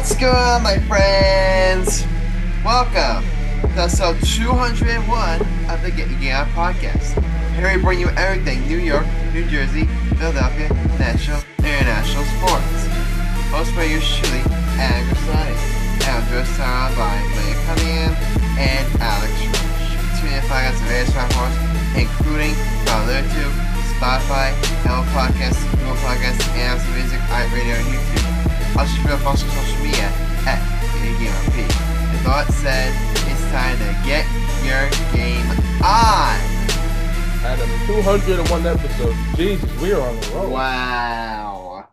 [0.00, 2.06] What's going on, my friends?
[2.64, 3.20] Welcome
[3.60, 4.88] to episode 201
[5.68, 7.20] of the Get Your Game On podcast.
[7.52, 9.84] Here we bring you everything New York, New Jersey,
[10.16, 12.88] Philadelphia, national, international sports.
[13.52, 14.40] Hosted by yours truly,
[14.80, 15.52] Adam Grassani.
[16.08, 18.16] And just on by Leah Cunningham
[18.56, 20.16] and Alex Reich.
[20.16, 21.56] Tune in podcasts on various platforms,
[21.92, 22.56] including
[22.88, 23.28] Father 2,
[24.00, 24.56] Spotify,
[24.88, 28.40] Apple Podcasts, Google Podcasts, Amazon Music, iRadio, and YouTube.
[28.80, 30.08] Also, you can follow us social media
[30.46, 30.60] at
[30.94, 31.56] GameOP.
[32.12, 32.92] With that said,
[33.30, 34.26] it's time to get
[34.64, 35.46] your game
[35.82, 36.38] on.
[37.42, 39.16] Adam, 201 episodes.
[39.36, 40.50] Jesus, we are on the road.
[40.50, 41.88] Wow.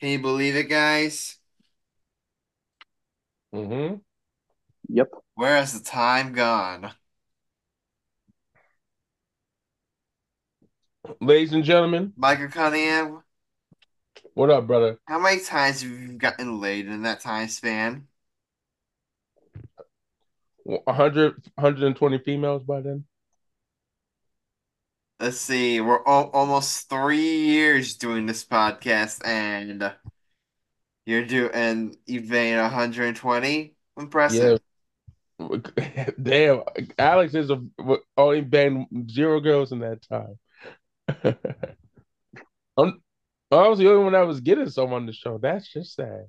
[0.00, 1.36] Can you believe it, guys?
[3.54, 3.96] Mm-hmm.
[4.88, 5.10] Yep.
[5.34, 6.90] Where has the time gone?
[11.20, 13.23] Ladies and gentlemen, Michael Cunningham,
[14.34, 14.98] what up, brother?
[15.06, 18.06] how many times have you gotten laid in that time span?
[20.64, 23.04] 100, 120 females by then?
[25.20, 29.92] Let's see, we're al- almost three years doing this podcast, and
[31.06, 33.74] you're doing and you've made 120.
[33.96, 34.58] Impressive.
[35.38, 35.58] Yeah.
[36.22, 36.62] Damn,
[36.98, 37.62] Alex is a,
[38.16, 40.38] only banged zero girls in that time.
[42.76, 43.03] I'm,
[43.58, 45.38] I was the only one that was getting some on the show.
[45.38, 46.26] That's just sad.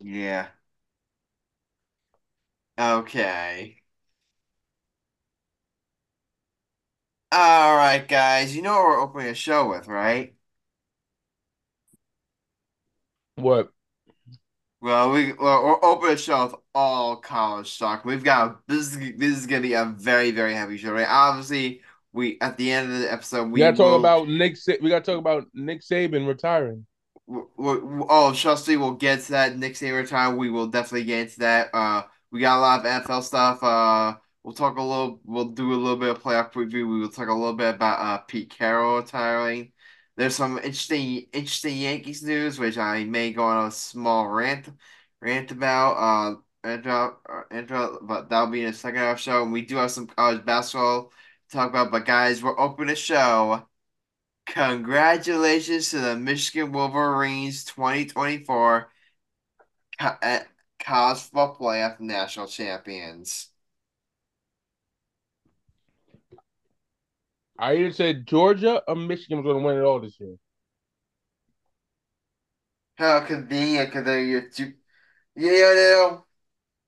[0.00, 0.48] Yeah.
[2.78, 3.82] Okay.
[7.32, 8.54] All right, guys.
[8.56, 10.34] You know what we're opening a show with, right?
[13.36, 13.72] What?
[14.80, 18.04] Well, we well, we're opening a show with all college talk.
[18.04, 18.94] We've got this.
[18.94, 21.06] Is, this is gonna be a very very heavy show, right?
[21.08, 21.80] Obviously,
[22.14, 24.56] we at the end of the episode We we gotta talk will- about Nick.
[24.80, 26.86] We gotta talk about Nick Saban retiring.
[27.28, 29.58] w- w- oh, trust me, we'll get to that.
[29.58, 30.36] Nick Saban retiring.
[30.38, 31.68] we will definitely get into that.
[31.74, 33.62] Uh, we got a lot of NFL stuff.
[33.62, 35.20] Uh, we'll talk a little.
[35.24, 36.88] We'll do a little bit of playoff preview.
[36.88, 39.72] We will talk a little bit about uh Pete Carroll retiring.
[40.16, 44.68] There's some interesting, interesting Yankees news, which I may go on a small rant,
[45.20, 45.92] rant about.
[45.96, 49.42] Uh, rant about, uh, rant about, but that'll be in the second half show.
[49.42, 51.10] And we do have some college basketball
[51.54, 51.90] talk about.
[51.92, 53.66] But guys, we're opening the show.
[54.46, 58.90] Congratulations to the Michigan Wolverines 2024
[60.00, 60.40] co- uh,
[60.78, 63.50] college football playoff national champions.
[67.58, 70.36] I either said Georgia or Michigan was gonna win it all this year.
[72.96, 74.74] How convenient because they're your two.
[75.36, 76.23] You know,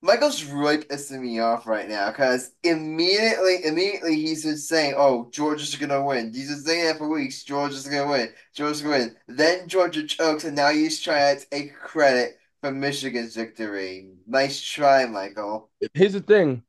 [0.01, 5.75] Michael's really pissing me off right now because immediately, immediately he's just saying, "Oh, Georgia's
[5.75, 7.43] gonna win." He's been saying that for weeks.
[7.43, 8.29] Georgia's gonna win.
[8.53, 9.15] Georgia's gonna win.
[9.27, 14.11] Then Georgia chokes, and now he's trying to take credit for Michigan's victory.
[14.27, 15.71] Nice try, Michael.
[15.95, 16.61] Here's the thing: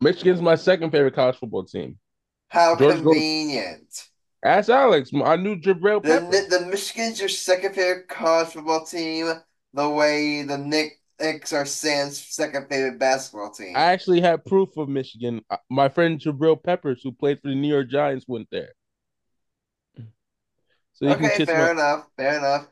[0.00, 1.98] Michigan's my second favorite college football team.
[2.48, 4.08] How Georgia goes- convenient.
[4.44, 5.10] Ask Alex.
[5.14, 9.32] I knew Jabril The, the, the Michigan's your second favorite college football team,
[9.72, 13.76] the way the Nick Knicks are Sam's second favorite basketball team.
[13.76, 15.42] I actually have proof of Michigan.
[15.48, 18.72] Uh, My friend Jabril Peppers, who played for the New York Giants, went there.
[20.94, 22.06] So you Okay, fair my- enough.
[22.16, 22.68] Fair enough.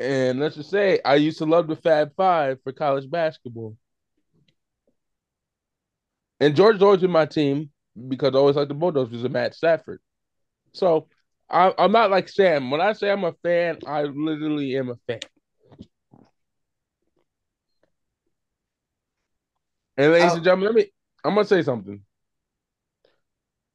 [0.00, 3.76] And let's just say, I used to love the Fab Five for college basketball.
[6.40, 7.70] And George always been my team
[8.06, 10.00] because I always liked the Bulldogs because of Matt Stafford.
[10.72, 11.08] So
[11.50, 12.70] I, I'm not like Sam.
[12.70, 15.18] When I say I'm a fan, I literally am a fan.
[19.98, 20.36] And ladies Oh.
[20.36, 20.92] and gentlemen, let me.
[21.24, 22.00] I'm gonna say something.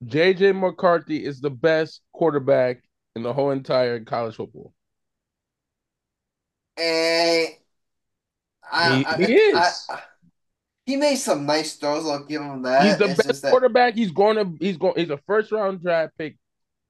[0.05, 2.81] JJ McCarthy is the best quarterback
[3.15, 4.73] in the whole entire college football.
[6.77, 7.49] And
[8.71, 9.85] I, He- I- he is.
[9.89, 10.01] I-
[10.85, 12.05] he made some nice throws.
[12.09, 12.83] I'll give him that.
[12.83, 13.93] He's the It's best just that- quarterback.
[13.93, 14.57] He's going to.
[14.65, 14.95] He's going.
[14.97, 16.37] He's a first round draft pick.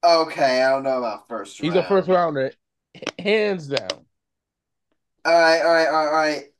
[0.02, 1.84] Okay, I don't know about first He's round.
[1.84, 2.52] a first rounder,
[3.18, 4.04] hands down.
[5.24, 6.53] All right, all right, all right, all right.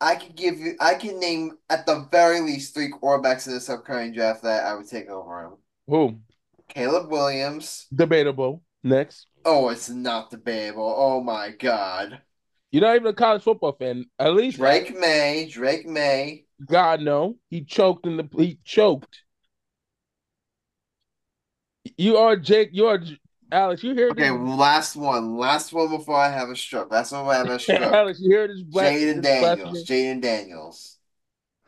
[0.00, 0.74] I could give you.
[0.80, 4.74] I can name at the very least three quarterbacks in this upcoming draft that I
[4.74, 5.52] would take over him.
[5.88, 6.20] Who?
[6.68, 7.86] Caleb Williams.
[7.94, 8.62] Debatable.
[8.82, 9.26] Next.
[9.44, 10.94] Oh, it's not debatable.
[10.96, 12.20] Oh my God.
[12.70, 14.06] You're not even a college football fan.
[14.18, 15.48] At least Drake Maye.
[15.50, 16.44] Drake Maye.
[16.64, 17.36] God no.
[17.48, 18.28] He choked in the.
[18.36, 19.22] He choked.
[21.96, 22.70] You are Jake.
[22.72, 23.00] You are
[23.52, 23.82] Alex.
[23.82, 24.30] You hear Okay, this?
[24.30, 25.36] last one.
[25.36, 26.90] Last one before I have a stroke.
[26.90, 27.92] Last one I have a stroke.
[27.92, 28.62] Alex, you hear this?
[28.62, 29.84] Black, Jayden Daniels.
[29.84, 30.98] Jayden Daniels.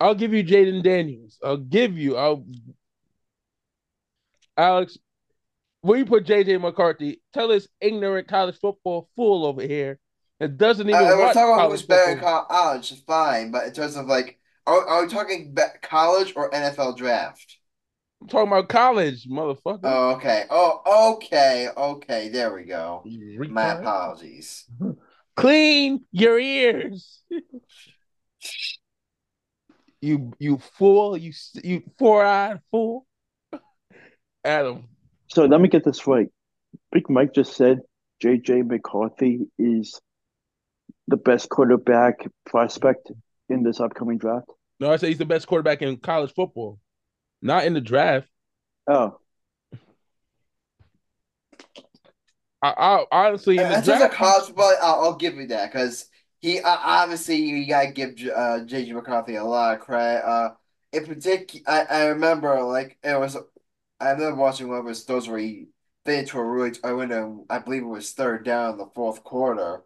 [0.01, 1.39] I'll give you Jayden Daniels.
[1.43, 2.17] I'll give you.
[2.17, 2.45] I'll.
[4.57, 4.99] Alex,
[5.83, 7.21] where you put JJ McCarthy?
[7.33, 9.99] Tell this ignorant college football fool over here
[10.41, 11.03] It doesn't even.
[11.03, 14.87] Uh, we're talking about who's better in college, fine, but in terms of like, are,
[14.87, 17.59] are we talking college or NFL draft?
[18.23, 19.81] I'm talking about college, motherfucker.
[19.83, 20.45] Oh, okay.
[20.49, 21.69] Oh, okay.
[21.77, 22.29] Okay.
[22.29, 23.03] There we go.
[23.05, 24.65] You My apologies.
[25.37, 27.21] Clean your ears.
[30.01, 31.17] you you fool.
[31.17, 31.33] You
[31.65, 33.07] you four eyed fool.
[34.45, 34.87] Adam.
[35.27, 36.29] So let me get this right.
[36.93, 37.81] Big Mike just said
[38.23, 40.01] JJ McCarthy is
[41.09, 43.11] the best quarterback prospect
[43.49, 44.47] in this upcoming draft.
[44.79, 46.79] No, I say he's the best quarterback in college football,
[47.43, 48.29] not in the draft.
[48.87, 49.19] Oh,
[52.63, 54.15] I, I honestly in the of draft.
[54.15, 56.07] college football, I'll, I'll give you that because
[56.41, 60.25] he uh, obviously you gotta give uh, JJ McCarthy a lot of credit.
[60.27, 60.51] Uh,
[60.93, 63.37] in particular, I, I remember like it was.
[64.01, 65.69] I remember watching one of his throws where he
[66.05, 66.73] fit into a really.
[66.85, 69.85] I went to, I believe it was third down in the fourth quarter.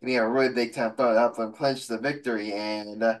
[0.00, 3.02] And he made a really big time throw that helped them clinch the victory, and
[3.02, 3.18] uh,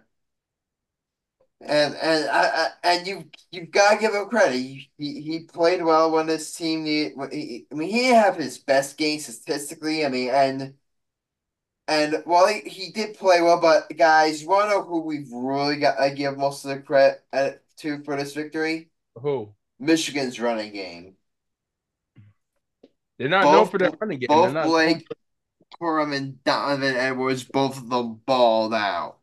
[1.60, 4.56] and and I, I and you you've got to give him credit.
[4.58, 7.14] He, he played well when his team needed.
[7.32, 10.04] he- I mean, he didn't have his best game statistically.
[10.06, 10.74] I mean, and
[11.88, 15.32] and while he, he did play well, but guys, you want to know who we've
[15.32, 18.90] really got to give most of the credit uh, to for this victory?
[19.16, 19.54] Who?
[19.80, 21.14] Michigan's running game.
[23.18, 24.26] They're not Both- known for their running game.
[24.28, 25.06] They're Both not Blake
[25.80, 29.17] Corum and Donovan Edwards, both of them balled out.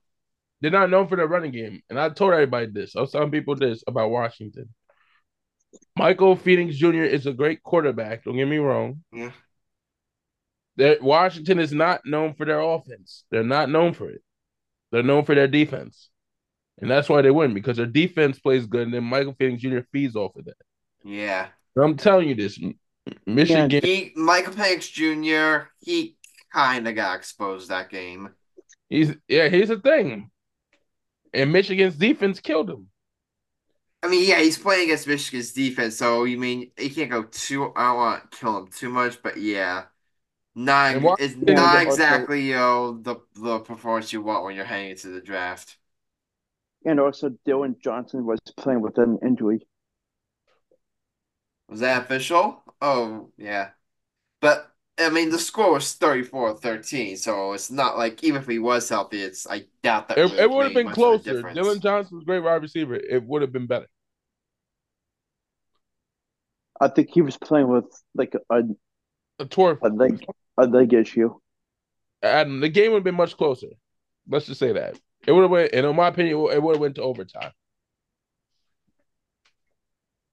[0.66, 1.84] They're not known for their running game.
[1.92, 2.96] And I told everybody this.
[2.96, 4.70] I was telling people this about Washington.
[5.96, 7.04] Michael Penix Jr.
[7.04, 8.24] is a great quarterback.
[8.24, 9.04] Don't get me wrong.
[9.14, 9.30] Yeah.
[10.78, 13.26] That Washington is not known for their offense.
[13.30, 14.24] They're not known for it.
[14.92, 16.10] They're known for their defense.
[16.82, 19.82] And that's why they win because their defense plays good, and then Michael Penix Jr.
[19.92, 20.58] feeds off of that.
[21.04, 21.50] Yeah.
[21.78, 22.60] I'm telling you this.
[23.28, 25.68] Michigan, He Michael Penix Jr.
[25.78, 26.18] He
[26.52, 28.30] kind of got exposed that game.
[28.90, 30.32] he's yeah, here's the thing.
[31.36, 32.90] And Michigan's defense killed him.
[34.04, 37.74] I mean, yeah, he's playing against Michigan's defense, so you mean he can't go too.
[37.76, 39.86] I don't want to kill him too much, but yeah,
[40.56, 45.10] not it's not exactly you know the the performance you want when you're heading to
[45.10, 45.78] the draft.
[46.86, 49.68] and also Dylan Johnson was playing with an injury.
[51.68, 52.64] Was that official?
[52.82, 53.72] Oh yeah,
[54.42, 58.88] but I mean the score was 34-13, so it's not like even if he was
[58.88, 61.44] healthy, it's I doubt that It, it would have been much of a closer.
[61.44, 62.96] Dylan Johnson's a great wide receiver.
[62.96, 63.88] It would have been better.
[66.80, 68.64] I think he was playing with like a,
[69.40, 70.26] A tour a leg
[70.58, 71.40] a leg issue.
[72.22, 73.68] and the game would have been much closer.
[74.28, 75.00] Let's just say that.
[75.28, 77.52] It would have went, and in my opinion, it would have went to overtime.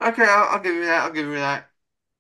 [0.03, 1.05] Okay, I'll, I'll give you that.
[1.05, 1.71] I'll give you that.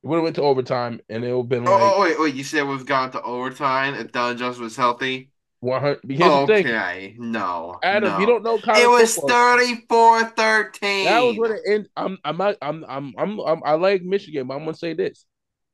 [0.03, 2.01] It would have went to overtime, and it would have been Oh, oh like oh,
[2.01, 2.35] wait, wait.
[2.35, 5.31] You said we've gone to overtime if Dylan Johnson was healthy?
[5.61, 6.01] 100.
[6.09, 7.79] Here's the thing, Okay, no.
[7.85, 8.19] Adam, no.
[8.19, 9.59] you don't know college It was football.
[9.59, 11.05] 34-13.
[11.05, 11.91] That was what it ended.
[11.97, 15.25] I'm, I'm, not, I'm, I'm, I'm, I'm, I like Michigan, but I'm gonna say this: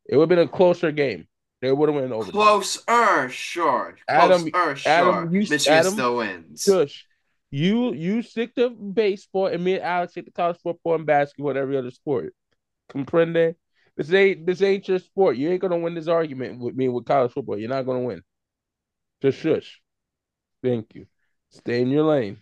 [0.05, 1.27] it would have been a closer game.
[1.63, 2.31] They would have went overtime.
[2.33, 3.95] Closer, sure.
[4.07, 4.91] Adam- Closer, sure.
[4.91, 6.61] Adam, you- Michigan Adam, still wins.
[6.61, 7.07] Shush.
[7.49, 11.49] You you stick to baseball, and me and Alex stick to college football and basketball
[11.49, 12.35] and every other sport.
[12.91, 13.55] Comprende?
[13.99, 15.35] This ain't this ain't your sport.
[15.35, 17.59] You ain't gonna win this argument with me with college football.
[17.59, 18.23] You're not gonna win.
[19.21, 19.81] Just shush.
[20.63, 21.05] Thank you.
[21.49, 22.37] Stay in your lane.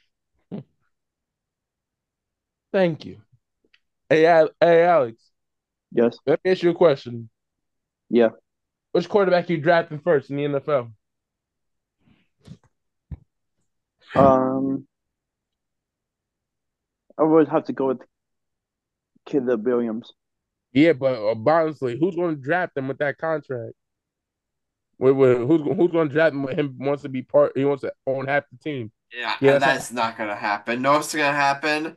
[2.71, 3.17] Thank you.
[4.07, 4.21] Hey,
[4.61, 5.31] hey, Alex.
[5.91, 6.19] Yes.
[6.27, 7.27] Let me ask you a question.
[8.07, 8.29] Yeah.
[8.91, 10.91] Which quarterback you drafting first in the NFL?
[14.13, 14.85] Um,
[17.17, 18.01] I would have to go with
[19.25, 20.13] Caleb Williams.
[20.77, 21.17] Yeah, but
[21.47, 23.73] honestly, who's going to draft him with that contract?
[24.99, 26.75] Who's who's going to draft him with him?
[26.79, 27.53] Wants to be part?
[27.55, 28.91] He wants to own half the team.
[29.11, 30.81] Yeah, Yeah, and that's- that's not gonna happen.
[30.81, 31.95] No, what's gonna happen?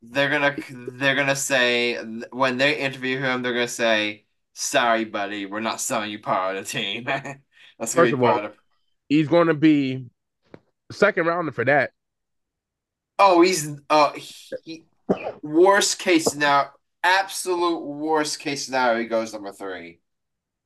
[0.00, 0.54] They're gonna
[0.92, 1.96] they're gonna say
[2.30, 6.64] when they interview him, they're gonna say, "Sorry, buddy, we're not selling you part of
[6.64, 8.56] the team." that's gonna First of all- of.
[9.08, 10.06] He's going to be
[10.92, 11.90] second rounder for that.
[13.18, 14.12] Oh, he's uh
[14.64, 14.84] he
[15.42, 16.70] worst case scenario,
[17.02, 19.00] absolute worst case scenario.
[19.00, 20.00] He goes number three.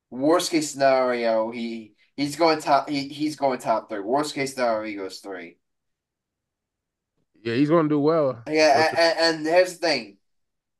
[0.09, 2.89] Worst case scenario, he he's going top.
[2.89, 4.01] He he's going top three.
[4.01, 5.57] Worst case scenario, he goes three.
[7.43, 8.41] Yeah, he's going to do well.
[8.47, 10.17] Yeah, and, and here's the thing,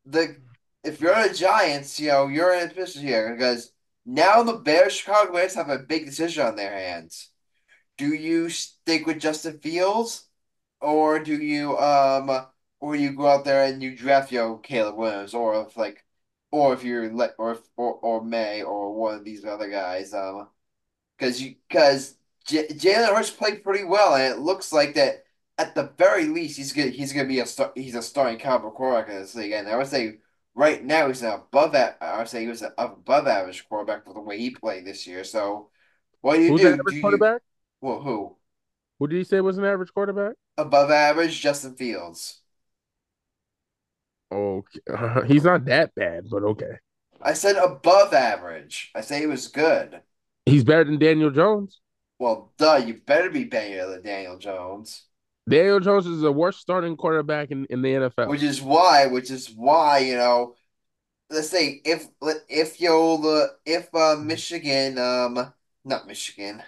[0.06, 0.36] the
[0.84, 3.72] if you're the Giants, you know you're in a position here because
[4.06, 7.30] now the Bears, Chicago Bears have a big decision on their hands.
[7.98, 10.28] Do you stick with Justin Fields,
[10.80, 12.46] or do you um,
[12.82, 16.06] or you go out there and you draft yo Caleb Williams, or if like,
[16.52, 20.14] or if you're let or if, or or Maye or one of these other guys
[20.14, 20.50] um,
[21.18, 25.24] because you because J- Jalen Hurts played pretty well, and it looks like that
[25.58, 28.72] at the very least he's gonna he's gonna be a star, he's a starting caliber
[28.72, 29.52] quarterback in this league.
[29.52, 30.20] And I would say
[30.56, 31.98] right now he's an above that.
[32.02, 35.08] I would say he was an above average quarterback for the way he played this
[35.08, 35.24] year.
[35.24, 35.70] So
[36.22, 36.76] what do you Who's do?
[36.76, 37.42] an average do you, quarterback?
[37.82, 38.38] well, who
[39.00, 40.36] Who did you say was an average quarterback?
[40.58, 41.42] above average?
[41.42, 42.41] Justin Fields.
[44.32, 44.80] Okay,
[45.28, 46.78] he's not that bad, but okay.
[47.22, 48.92] I said above average.
[48.96, 50.02] I say he was good.
[50.46, 51.80] He's better than Daniel Jones.
[52.18, 55.06] Well, duh, you better be better than Daniel Jones.
[55.50, 58.28] Daniel Jones is the worst starting quarterback in, in the NFL.
[58.28, 60.56] Which is why, which is why, you know,
[61.30, 62.06] let's say if
[62.50, 66.62] if yo the if uh Michigan um not Michigan,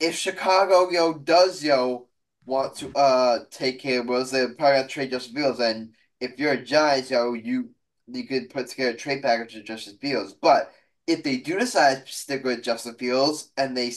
[0.00, 2.08] if Chicago yo does yo
[2.44, 6.38] want to uh take him, of Wills, they're probably gonna trade Justin Fields, and if
[6.38, 7.70] you're a Giants, yo, you
[8.06, 10.34] you could put together a trade package with Justin Fields.
[10.34, 10.72] But
[11.06, 13.92] if they do decide to stick with Justin Fields and they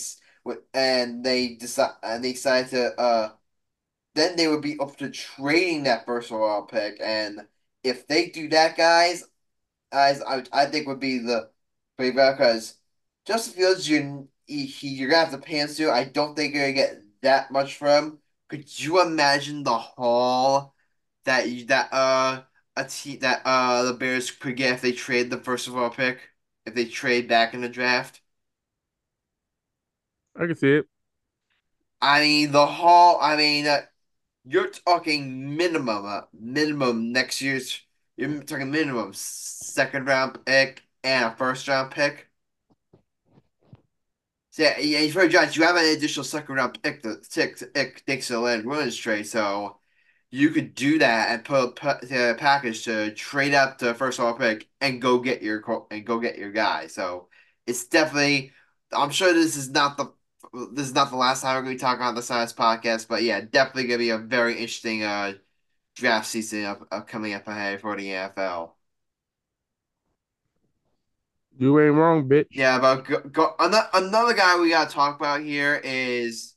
[0.73, 3.31] and they decide and they decide to uh
[4.15, 6.97] then they would be up to trading that first overall pick.
[7.01, 7.41] And
[7.83, 9.23] if they do that, guys,
[9.91, 11.49] guys, I, I think would be the
[11.97, 12.75] favorite because
[13.25, 15.69] Justin Fields, you he, he, you're gonna have to pay him.
[15.91, 18.19] I don't think you're gonna get that much from.
[18.49, 20.75] Could you imagine the haul
[21.25, 22.43] that that uh
[22.75, 26.19] a team that uh the Bears could get if they trade the first overall pick?
[26.65, 28.21] If they trade back in the draft?
[30.35, 30.87] I can see it.
[32.01, 33.19] I mean, the haul.
[33.21, 33.81] I mean, uh,
[34.45, 37.81] you're talking minimum, uh, minimum next year's.
[38.17, 42.29] You're talking minimum second round pick and a first round pick.
[44.51, 48.33] So yeah, yeah, for Giants, you have an additional second round pick to thanks to
[48.33, 49.77] the Leonard Williams trade, so
[50.33, 54.67] you could do that and put a package to trade up the first round pick
[54.81, 56.87] and go get your and go get your guy.
[56.87, 57.27] So
[57.67, 58.51] it's definitely.
[58.91, 60.11] I'm sure this is not the
[60.73, 63.07] this is not the last time we're going to be talking on the Science Podcast,
[63.07, 65.33] but yeah, definitely going to be a very interesting uh
[65.95, 68.71] draft season up, up coming up ahead for the NFL.
[71.59, 72.47] You ain't wrong, bitch.
[72.49, 76.55] Yeah, but go, go another another guy we got to talk about here is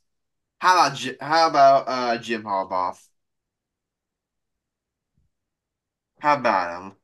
[0.60, 2.98] how about how about uh Jim Harbaugh?
[6.20, 6.96] How about him?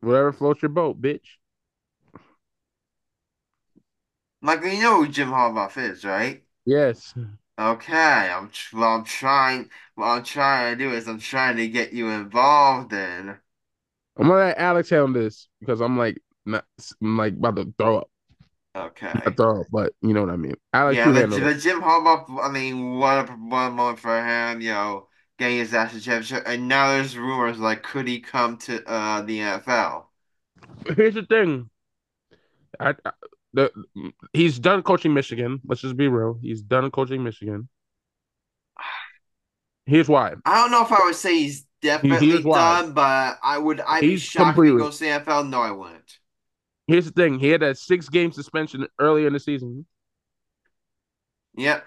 [0.00, 1.38] Whatever floats your boat, bitch.
[4.42, 6.44] Like you know who Jim Harbaugh is, right?
[6.64, 7.14] Yes.
[7.58, 11.92] Okay, I'm what I'm trying what I'm trying to do is I'm trying to get
[11.94, 13.38] you involved in.
[14.16, 16.64] I'm gonna let Alex handle this because I'm like not
[17.00, 18.10] I'm like about to throw up.
[18.74, 19.12] Okay.
[19.24, 20.54] Not throw up, but you know what I mean.
[20.72, 25.08] Alex, Yeah, but, handle Jim Harbaugh, I mean, what a one moment for him, yo.
[25.42, 29.38] Getting his national championship, and now there's rumors like could he come to uh the
[29.38, 30.04] NFL?
[30.96, 31.68] Here's the thing.
[32.78, 33.10] I, I
[33.52, 33.70] the
[34.32, 35.60] he's done coaching Michigan.
[35.66, 36.38] Let's just be real.
[36.40, 37.68] He's done coaching Michigan.
[39.86, 40.34] Here's why.
[40.44, 44.10] I don't know if I would say he's definitely done, but I would I'd be
[44.10, 45.48] He's shocked if he goes to the NFL.
[45.48, 46.18] No, I wouldn't.
[46.86, 47.40] Here's the thing.
[47.40, 49.86] He had a six game suspension earlier in the season.
[51.56, 51.84] Yep.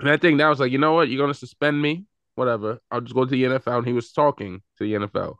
[0.00, 1.08] And I think that was like, you know what?
[1.08, 2.06] You're gonna suspend me?
[2.34, 2.80] Whatever.
[2.90, 3.78] I'll just go to the NFL.
[3.78, 5.36] And he was talking to the NFL.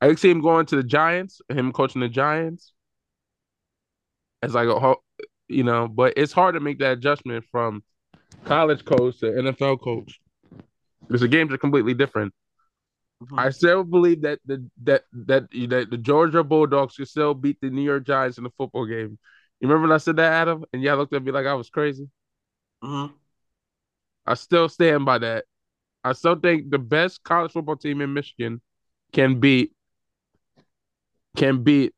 [0.00, 2.72] I could see him going to the Giants, him coaching the Giants.
[4.42, 4.94] As like a
[5.48, 7.82] you know, but it's hard to make that adjustment from
[8.44, 10.20] college coach to NFL coach.
[11.06, 12.34] Because the games are completely different.
[13.22, 13.38] Mhm.
[13.38, 17.70] I still believe that the that that that the Georgia Bulldogs could still beat the
[17.70, 19.18] New York Giants in the football game.
[19.60, 20.64] You remember when I said that, Adam?
[20.72, 22.10] And y'all looked at me like I was crazy.
[22.82, 23.14] Mhm.
[24.26, 25.44] I still stand by that.
[26.02, 28.60] I still think the best college football team in Michigan
[29.12, 29.72] can beat
[31.36, 31.94] can beat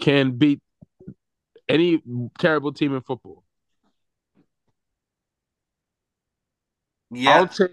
[0.00, 0.60] can beat
[1.68, 2.02] any
[2.38, 3.44] terrible team in football.
[7.10, 7.30] Yeah.
[7.30, 7.70] I'll take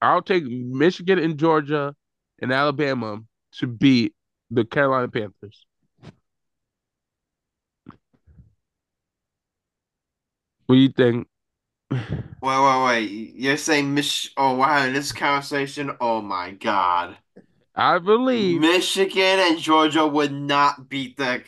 [0.00, 1.94] I'll take Michigan and Georgia
[2.40, 3.20] and Alabama
[3.54, 4.14] to beat
[4.50, 5.66] the Carolina Panthers.
[10.68, 11.26] What do you think?
[11.90, 12.02] Wait,
[12.42, 13.34] wait, wait.
[13.34, 14.32] You're saying Mich?
[14.36, 17.16] Oh wow, in this conversation, oh my God,
[17.74, 21.42] I believe Michigan and Georgia would not beat the.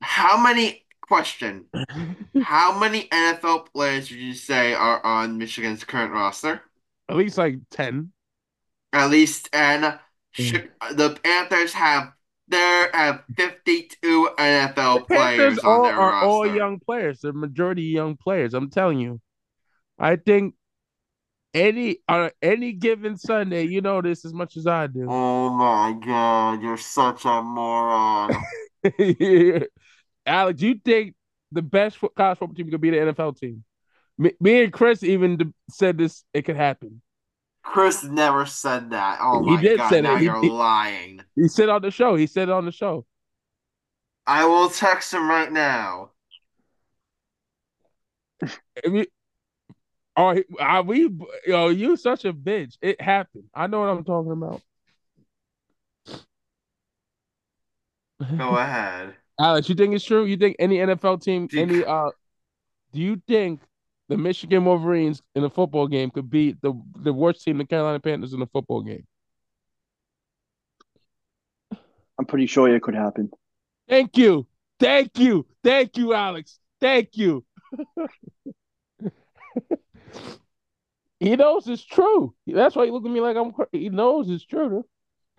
[0.00, 0.84] How many?
[1.00, 1.64] Question.
[2.38, 6.60] How many NFL players would you say are on Michigan's current roster?
[7.08, 8.12] at least like 10.
[8.92, 9.98] At least, and
[10.38, 10.68] Mm.
[10.94, 12.12] The Panthers have
[12.48, 17.20] there are 52 NFL players on all their are all young players.
[17.20, 18.54] The majority young players.
[18.54, 19.20] I'm telling you.
[19.98, 20.54] I think
[21.54, 25.06] any on any given Sunday, you know this as much as I do.
[25.08, 28.30] Oh my God, you're such a moron.
[30.26, 31.14] Alex, you think
[31.52, 33.64] the best college football team could be the NFL team?
[34.18, 36.24] Me, me and Chris even said this.
[36.32, 37.00] It could happen.
[37.62, 39.18] Chris never said that.
[39.20, 39.90] Oh He my did god!
[39.90, 40.22] say now that.
[40.22, 41.22] You're he- lying.
[41.36, 42.14] He said on the show.
[42.16, 43.04] He said it on the show.
[44.26, 46.10] I will text him right now.
[48.86, 49.06] Mean,
[50.16, 51.10] are, are we?
[51.46, 52.76] Yo, you such a bitch.
[52.80, 53.44] It happened.
[53.54, 54.62] I know what I'm talking about.
[58.36, 59.14] Go ahead.
[59.40, 60.24] Alex, you think it's true?
[60.24, 62.10] You think any NFL team, Do you- any uh,
[62.92, 63.60] do you think
[64.08, 68.00] the Michigan Wolverines in a football game could beat the the worst team, the Carolina
[68.00, 69.06] Panthers, in a football game?
[72.18, 73.30] I'm pretty sure it could happen.
[73.88, 74.46] Thank you,
[74.80, 77.44] thank you, thank you, Alex, thank you.
[81.20, 82.34] he knows it's true.
[82.46, 83.52] That's why he look at me like I'm.
[83.72, 84.84] He knows it's true.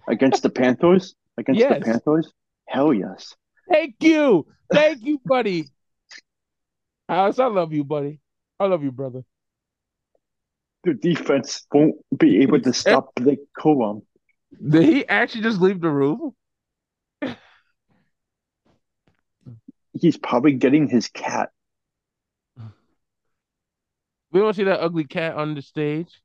[0.07, 1.15] Against the Panthers?
[1.37, 1.79] Against Yes.
[1.79, 2.31] the Panthers?
[2.67, 3.35] Hell yes.
[3.69, 5.65] Thank you, thank you, buddy.
[7.07, 8.19] Alex, I love you, buddy.
[8.59, 9.23] I love you, brother.
[10.83, 14.03] The defense won't be able to stop Blake Corum.
[14.67, 16.33] Did he actually just leave the room?
[19.93, 21.49] He's probably getting his cat.
[24.31, 26.21] We don't see that ugly cat on the stage.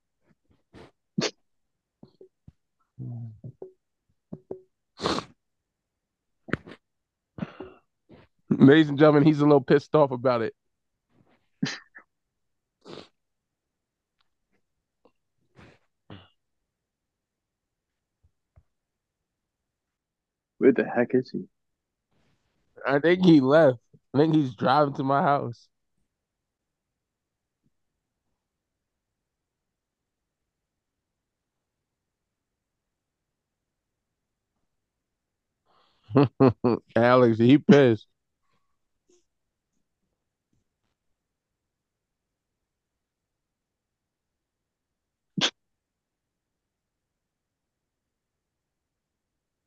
[8.51, 10.55] Ladies and gentlemen, he's a little pissed off about it.
[20.65, 21.47] Where the heck is he?
[22.87, 23.81] I think he left.
[24.15, 25.69] I think he's driving to my house.
[36.97, 38.07] Alex, he pissed.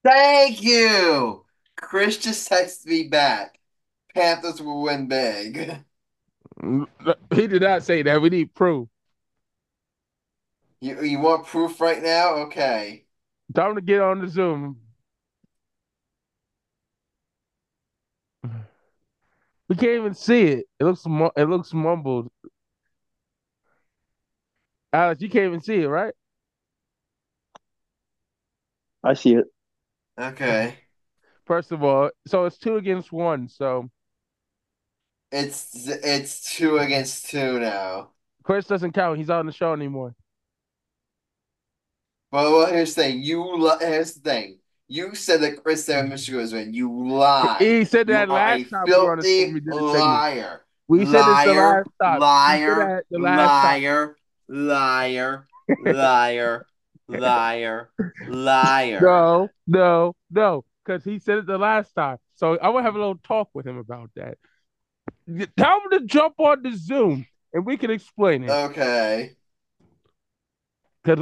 [0.07, 1.43] Thank you.
[1.75, 3.59] Chris just texted me back.
[4.15, 5.79] Panthers will win big.
[7.35, 8.19] He did not say that.
[8.19, 8.89] We need proof.
[10.81, 12.33] You you want proof right now?
[12.45, 13.05] Okay.
[13.53, 14.77] Time to get on the Zoom.
[19.69, 20.65] We can't even see it.
[20.79, 22.31] It looks it looks mumbled.
[24.91, 26.13] Alex, you can't even see it, right?
[29.03, 29.45] I see it.
[30.19, 30.79] Okay.
[31.45, 33.47] First of all, so it's two against one.
[33.49, 33.89] So
[35.31, 38.11] It's it's two against two now.
[38.43, 39.17] Chris doesn't count.
[39.19, 40.15] He's not on the show anymore.
[42.31, 43.21] But well, here's the thing.
[43.23, 44.59] You li- here's the thing.
[44.87, 46.09] You said that Chris said mm-hmm.
[46.09, 46.73] Michigan was winning.
[46.73, 47.61] You lied.
[47.61, 49.47] He said that are last time we were on the filthy show.
[49.49, 50.23] We did the segment.
[50.23, 50.65] liar.
[50.87, 52.19] We said this the Liar, last time.
[52.19, 53.81] Liar, the last time.
[54.47, 55.49] liar,
[55.83, 56.67] liar,
[57.07, 57.89] liar,
[58.27, 59.01] liar, liar.
[59.01, 62.17] No, no, no, because he said it the last time.
[62.35, 64.37] So I want to have a little talk with him about that.
[65.57, 68.49] Tell him to jump on the Zoom and we can explain it.
[68.49, 69.35] Okay.
[71.03, 71.19] 'Cause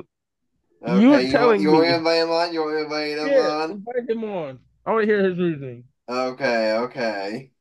[0.84, 1.02] Okay.
[1.02, 2.54] You were you telling want, you want me- to invite him on?
[2.54, 3.72] You want to invite him yeah, on?
[3.72, 4.60] invite him on.
[4.86, 5.86] I want to hear his reasoning.
[6.08, 7.52] Okay, okay.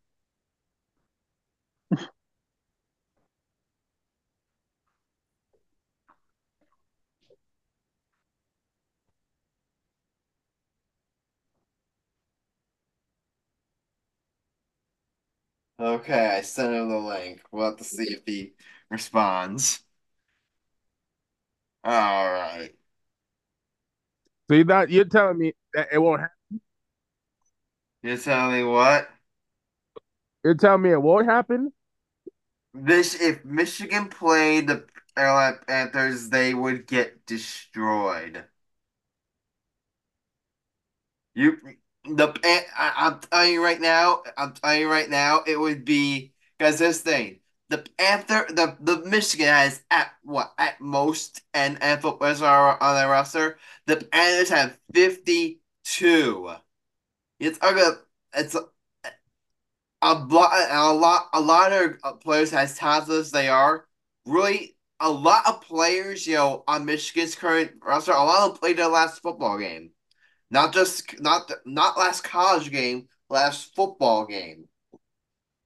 [15.84, 17.42] Okay, I sent him the link.
[17.52, 18.54] We'll have to see if he
[18.90, 19.80] responds.
[21.84, 22.74] All right.
[24.48, 26.60] So you're not you're telling me that it won't happen.
[28.02, 29.10] You're telling me what?
[30.42, 31.70] You're telling me it won't happen?
[32.72, 38.46] This if Michigan played the Carolina Panthers, they would get destroyed.
[41.34, 41.58] You
[42.04, 45.84] the Pan- I, I'm telling you right now, I'm telling you right now, it would
[45.84, 51.82] be because this thing, the Panther, the the Michigan has at what at most and
[51.82, 53.58] and footballers are on their roster.
[53.86, 56.50] The Panthers have 52.
[57.40, 57.98] It's a
[58.34, 58.66] it's a,
[60.02, 63.86] a lot a lot a lot of uh, players as talented as they are.
[64.26, 68.58] Really, a lot of players, you know, on Michigan's current roster, a lot of them
[68.60, 69.90] played their last football game.
[70.54, 74.68] Not just not not last college game, last football game.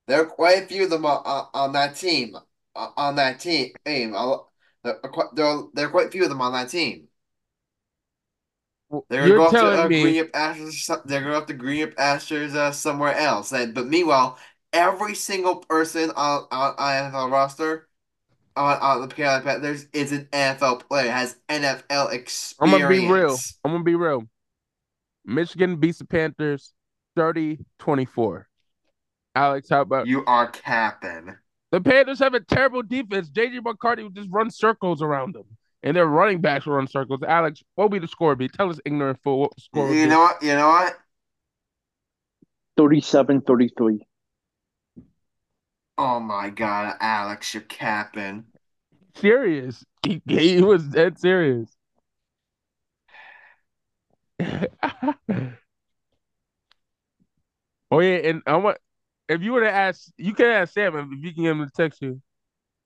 [0.06, 2.34] There are quite a few of them on, on, that team.
[2.74, 3.72] On that team.
[3.84, 4.46] There are
[4.84, 7.08] quite there are, there are quite a few of them on that team.
[9.10, 11.04] They're You're going to uh, me Green Up Astros.
[11.04, 13.52] They're going to have to Green Up Astros uh, somewhere else.
[13.52, 14.38] And, but meanwhile,
[14.72, 17.88] every single person on on NFL roster
[18.56, 22.56] on, on the Carolina Panthers is an NFL player, has NFL experience.
[22.58, 23.36] I'm gonna be real.
[23.66, 24.26] I'm gonna be real.
[25.28, 26.72] Michigan beats the Panthers
[27.16, 28.44] 30-24.
[29.34, 31.36] Alex, how about You are capping.
[31.70, 33.30] the Panthers have a terrible defense?
[33.30, 35.44] JJ McCarthy would just run circles around them.
[35.84, 37.20] And their running backs will run circles.
[37.22, 38.48] Alex, what will be the score be?
[38.48, 40.08] Tell us ignorant fool what the score would You be.
[40.08, 40.42] know what?
[40.42, 40.96] You know what?
[42.76, 44.06] 37 33.
[45.98, 48.44] Oh my God, Alex, you're capping.
[49.16, 49.84] serious.
[50.06, 51.68] He, he was dead serious.
[57.90, 58.78] oh yeah, and I want
[59.28, 61.70] if you were to ask, you can ask Sam if you can get him to
[61.72, 62.20] text you.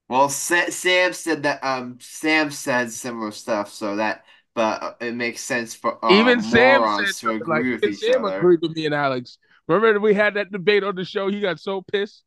[0.09, 1.63] Well, Sa- Sam said that.
[1.63, 6.41] Um, Sam said similar stuff, so that, but uh, it makes sense for uh, Even
[6.41, 8.37] Sam said to agree like with each Sam other.
[8.37, 9.37] agreed with me and Alex.
[9.67, 11.29] Remember we had that debate on the show?
[11.29, 12.23] He got so pissed.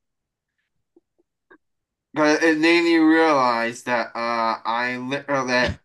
[2.14, 5.78] But it made me realize that uh, I literally,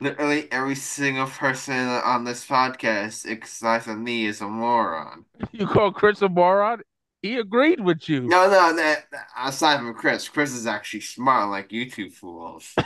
[0.00, 5.24] literally every single person on this podcast, except for me, is a moron.
[5.52, 6.82] You call Chris a moron?
[7.22, 8.22] He agreed with you.
[8.22, 12.74] No, no, that, that- aside from Chris, Chris is actually smart like you two fools.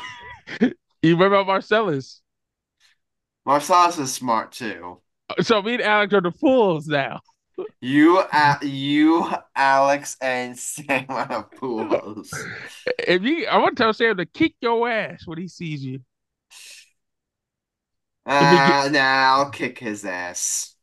[1.02, 2.20] You remember Marcellus?
[3.46, 4.98] Marcellus is smart too.
[5.40, 7.20] So me and Alex are the fools now.
[7.80, 12.32] You, uh, you, Alex, and Sam are fools.
[12.98, 16.00] If you, I want to tell Sam to kick your ass when he sees you.
[18.30, 20.74] Uh, now I'll kick his ass.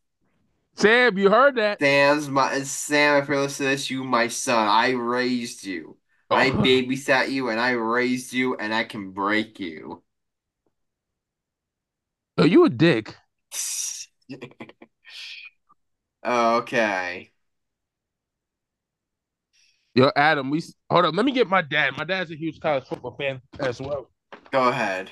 [0.76, 1.82] Sam, you heard that?
[1.82, 3.22] Sam's my Sam.
[3.22, 4.68] If you're listening to this, you my son.
[4.68, 5.98] I raised you.
[6.30, 6.62] I Oh.
[6.64, 10.04] babysat you, and I raised you, and I can break you.
[12.38, 13.16] Oh, you a dick.
[16.24, 17.32] okay.
[19.96, 21.16] Yo, Adam, we hold up.
[21.16, 21.98] Let me get my dad.
[21.98, 24.10] My dad's a huge college football fan as well.
[24.52, 25.12] Go ahead.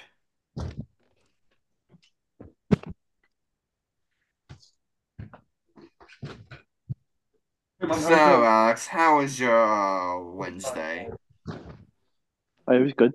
[7.93, 11.07] So, Alex, how was your uh, Wednesday?
[11.47, 13.13] It was good.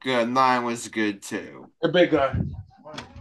[0.00, 0.28] Good.
[0.28, 1.70] Mine was good too.
[1.80, 2.34] Hey, big guy.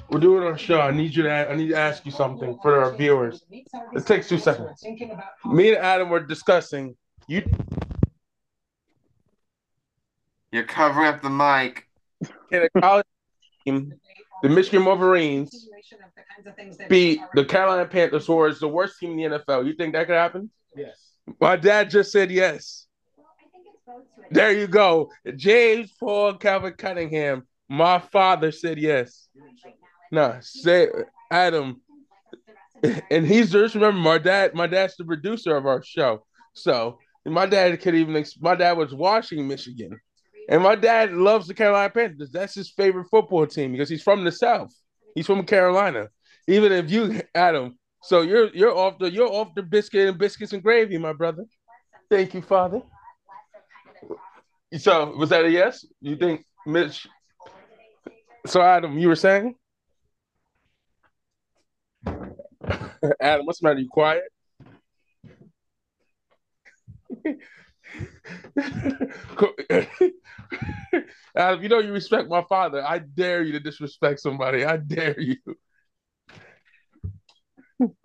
[0.09, 0.81] We're doing our show.
[0.81, 1.31] I need you to.
[1.51, 3.43] I need to ask you something for our viewers.
[3.51, 4.83] It takes two seconds.
[5.45, 6.95] Me and Adam were discussing.
[7.27, 7.43] You
[10.51, 11.87] You're covering up the mic.
[12.51, 13.05] can a college
[13.65, 13.93] team,
[14.41, 15.69] the Michigan Wolverines,
[16.89, 19.65] beat the Carolina Panthers, who is the worst team in the NFL.
[19.65, 20.49] You think that could happen?
[20.75, 21.13] Yes.
[21.39, 22.87] My dad just said yes.
[24.31, 25.11] There you go.
[25.35, 27.47] James Paul Calvin Cunningham.
[27.69, 29.27] My father said yes.
[30.11, 30.87] No, say
[31.31, 31.81] Adam.
[33.09, 36.25] And he's just remember my dad, my dad's the producer of our show.
[36.53, 39.97] So my dad could even my dad was watching Michigan.
[40.49, 42.31] And my dad loves the Carolina Panthers.
[42.31, 44.73] That's his favorite football team because he's from the South.
[45.15, 46.09] He's from Carolina.
[46.47, 50.53] Even if you Adam, so you're you're off the you're off the biscuit and biscuits
[50.53, 51.45] and gravy, my brother.
[52.09, 52.81] Thank you, Father.
[54.77, 55.85] So was that a yes?
[56.01, 57.07] You think Mitch?
[58.45, 59.55] So Adam, you were saying?
[63.21, 63.79] Adam, what's the matter?
[63.79, 64.23] You quiet?
[71.35, 72.83] Adam, you know you respect my father.
[72.85, 74.65] I dare you to disrespect somebody.
[74.65, 75.37] I dare you.
[77.79, 77.95] Can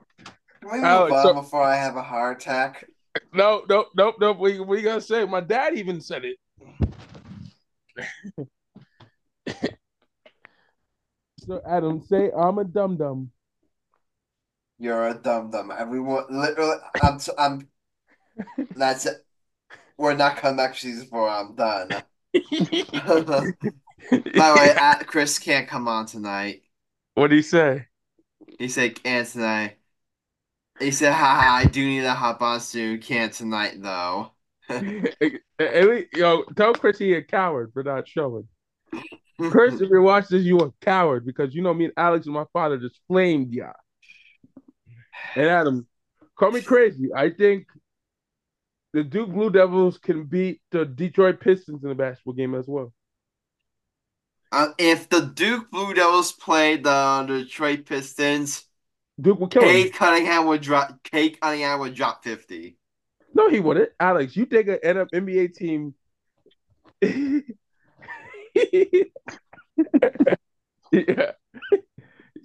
[0.73, 2.85] we move Alex, on so- before I have a heart attack?
[3.33, 4.33] No, no, no, no.
[4.33, 5.25] What, what you gonna say?
[5.25, 6.37] My dad even said it.
[11.39, 13.31] so Adam, say I'm a dum dum.
[14.79, 15.73] You're a dum dum.
[15.77, 17.19] Everyone, literally, I'm.
[17.19, 17.67] t- I'm.
[18.77, 19.17] That's it.
[19.97, 21.29] We're not coming back to season four.
[21.29, 21.89] I'm done.
[21.93, 22.03] By
[22.33, 23.55] the
[24.57, 26.63] way, uh, Chris can't come on tonight.
[27.15, 27.87] what did he say?
[28.61, 29.78] He said can't tonight.
[30.79, 33.01] He said, haha, I do need to hop on soon.
[33.01, 34.33] Can't tonight though.
[34.71, 38.47] At least, yo, tell Chris he a coward for not showing.
[39.41, 42.35] Chris, if you're watching this, you a coward because you know me and Alex and
[42.35, 43.73] my father just flamed ya.
[45.35, 45.87] And Adam,
[46.37, 47.11] call me crazy.
[47.15, 47.67] I think
[48.93, 52.93] the Duke Blue Devils can beat the Detroit Pistons in the basketball game as well.
[54.51, 58.65] Uh, if the Duke Blue Devils play the Detroit Pistons,
[59.21, 59.69] Duke will kill him.
[59.69, 61.03] Cade Cunningham would drop.
[61.03, 62.77] Cade Cunningham would drop fifty.
[63.35, 63.91] No, he wouldn't.
[64.01, 65.95] Alex, you take an NBA team.
[67.03, 67.43] yeah.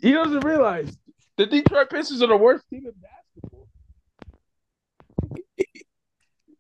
[0.02, 0.96] he doesn't realize
[1.38, 3.68] the Detroit Pistons are the worst team in basketball.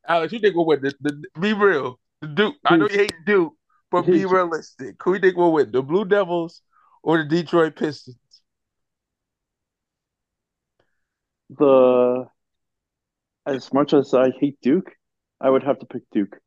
[0.07, 0.81] Alex, you think we'll win?
[0.81, 1.99] The, the, be real.
[2.21, 2.55] The Duke.
[2.65, 3.53] I know you hate Duke,
[3.91, 4.95] but be realistic.
[5.03, 5.71] Who you think will win?
[5.71, 6.61] The Blue Devils
[7.03, 8.17] or the Detroit Pistons?
[11.57, 12.25] The
[13.45, 14.91] as much as I hate Duke,
[15.41, 16.37] I would have to pick Duke.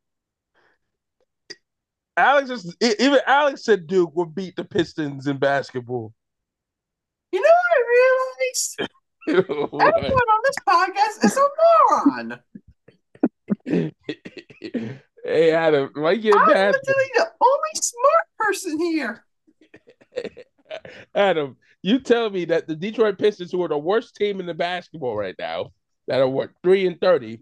[2.17, 6.15] Alex is even Alex said Duke would beat the Pistons in basketball.
[7.33, 7.83] You know what I
[8.49, 8.91] realized?
[9.29, 11.49] Everyone on this podcast is a
[11.91, 12.41] moron.
[15.25, 16.75] hey Adam, why you getting I'm mad?
[16.75, 19.25] literally the only smart person here.
[21.15, 24.55] Adam, you tell me that the Detroit Pistons, who are the worst team in the
[24.55, 25.73] basketball right now,
[26.09, 27.41] that are what three and thirty,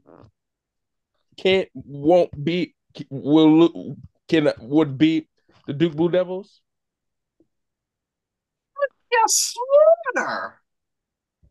[1.37, 2.75] can't won't beat
[3.11, 3.97] will
[4.29, 5.29] can would beat
[5.67, 6.61] the Duke Blue Devils?
[9.11, 9.55] Yes,
[10.15, 10.61] slaughter.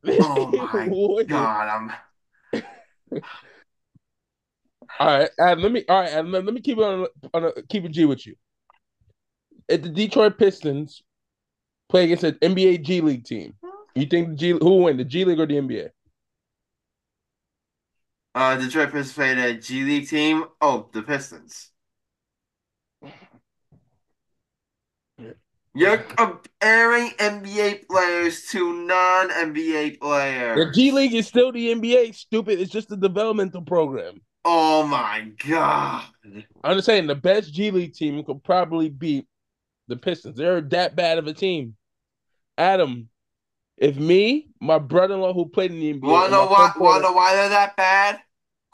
[0.05, 1.91] Oh my god,
[2.53, 3.21] I'm
[4.99, 7.45] All right, Adam, let me all right, Adam, let let me keep it on, on
[7.45, 8.35] a keep it G with you.
[9.67, 11.01] If the Detroit Pistons
[11.93, 13.53] play against an NBA G League team,
[13.93, 15.89] you think the G who will win, the G League or the NBA?
[18.33, 20.45] uh Detroit Pistons played a G League team.
[20.59, 21.69] Oh, the Pistons.
[25.75, 30.57] You're comparing NBA players to non-NBA players.
[30.57, 32.59] The G League is still the NBA, stupid.
[32.59, 34.21] It's just a developmental program.
[34.45, 36.05] Oh my god.
[36.63, 39.27] I'm just saying the best G League team could probably beat
[39.87, 40.37] the Pistons.
[40.37, 41.75] They're that bad of a team.
[42.57, 43.09] Adam,
[43.77, 46.71] if me, my brother-in-law who played in the NBA, Wanna know why?
[46.77, 48.19] Wanna know why they're that bad?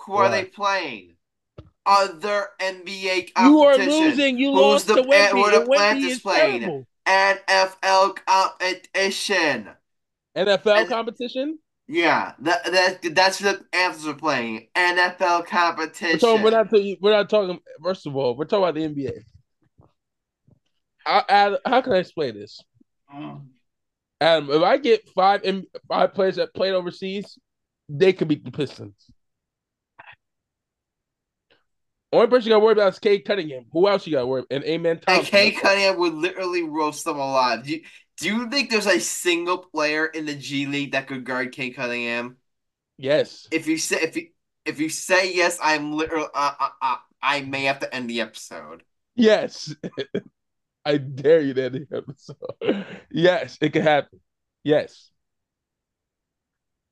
[0.06, 1.15] Who are they playing?
[1.86, 3.52] Other NBA competition.
[3.52, 4.38] you are losing.
[4.38, 6.60] You Who's lost the- to Wemby, who the and Wemby is playing?
[6.62, 6.88] terrible.
[7.08, 9.70] NFL competition.
[10.36, 11.60] NFL And- competition.
[11.92, 14.68] Yeah, that, that that's what the Panthers are playing.
[14.76, 16.20] NFL We're, competition.
[16.20, 16.70] talking, we're not.
[16.70, 17.60] talking- We're not talking.
[17.82, 19.24] First of all, we're talking about the NBA.
[21.06, 22.62] How, how can I explain this?
[23.12, 23.42] Mm.
[24.21, 27.38] Adam, if I get five M- five players that played overseas,
[27.88, 28.95] they could beat the Pistons.
[32.12, 33.65] Only person you got to worry about is Cade Cunningham.
[33.71, 34.43] Who else you got to worry?
[34.49, 35.32] And Amen And Thompson.
[35.32, 37.63] Cade Cunningham would literally roast them alive.
[37.63, 37.82] Do you,
[38.17, 41.75] do you think there's a single player in the G League that could guard Cade
[41.75, 42.38] Cunningham?
[42.97, 43.47] Yes.
[43.51, 44.29] If you say if you
[44.65, 48.21] if you say yes, I'm literally uh, uh, uh, I may have to end the
[48.21, 48.84] episode.
[49.15, 49.73] Yes.
[50.86, 52.38] I dare you to end the episode.
[53.12, 54.20] Yes, it could happen.
[54.63, 55.12] Yes.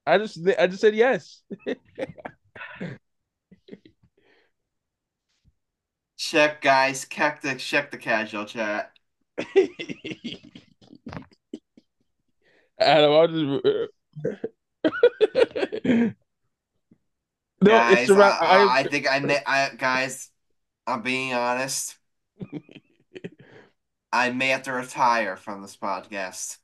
[0.06, 1.44] I just I just said yes.
[6.18, 8.92] Check guys, check the check the casual chat.
[12.80, 13.94] Adam, I'll just
[17.62, 18.34] No, guys, it's around.
[18.42, 20.32] I, I, I, I think I I guys,
[20.88, 21.98] I'm being honest.
[24.18, 26.58] I may have to retire from this podcast.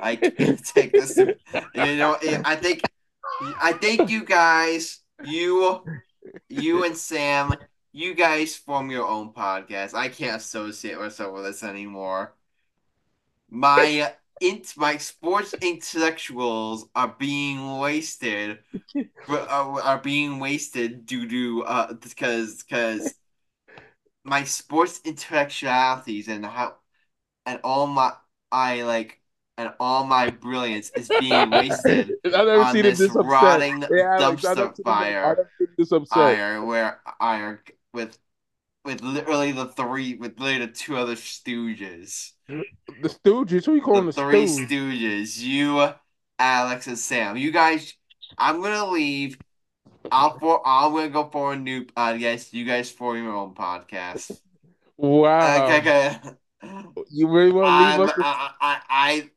[0.00, 1.16] I can't take this.
[1.16, 2.82] You know, I think,
[3.60, 5.82] I think you guys, you,
[6.48, 7.52] you and Sam,
[7.92, 9.94] you guys form your own podcast.
[9.94, 12.36] I can't associate myself with this anymore.
[13.50, 18.60] My int, my sports intellectuals are being wasted,
[19.28, 23.14] are, are being wasted due to uh because because
[24.24, 26.76] my sports intellectualities and how
[27.46, 28.12] and all my
[28.52, 29.20] I like
[29.58, 34.16] and all my brilliance is being wasted I've never on seen this this rotting Yeah,
[34.16, 35.42] Alex, I've never dumpster fire
[35.76, 36.40] this upset.
[36.40, 37.60] fire where iron
[37.94, 38.18] with
[38.84, 42.32] with literally the three with literally the two other stooges.
[43.00, 43.64] The Stooges.
[43.66, 44.46] Who you calling The the, three Stooges?
[44.46, 45.38] stooges.
[45.38, 45.92] You,
[46.38, 47.36] Alex, and Sam.
[47.36, 47.94] You guys
[48.38, 49.38] I'm gonna leave.
[50.10, 52.52] I'll for I'm gonna go for a new podcast.
[52.52, 54.40] You guys for your own podcast.
[54.96, 55.66] Wow.
[55.66, 56.18] Okay, okay.
[57.10, 58.16] You really want to leave us?
[58.18, 59.30] I, I, I,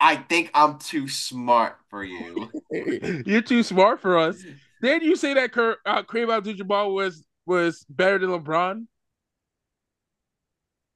[0.00, 2.50] I think I'm too smart for you.
[3.24, 4.42] You're too smart for us.
[4.82, 8.86] Did you say that uh, Kareem Abdul-Jabbar was was better than LeBron?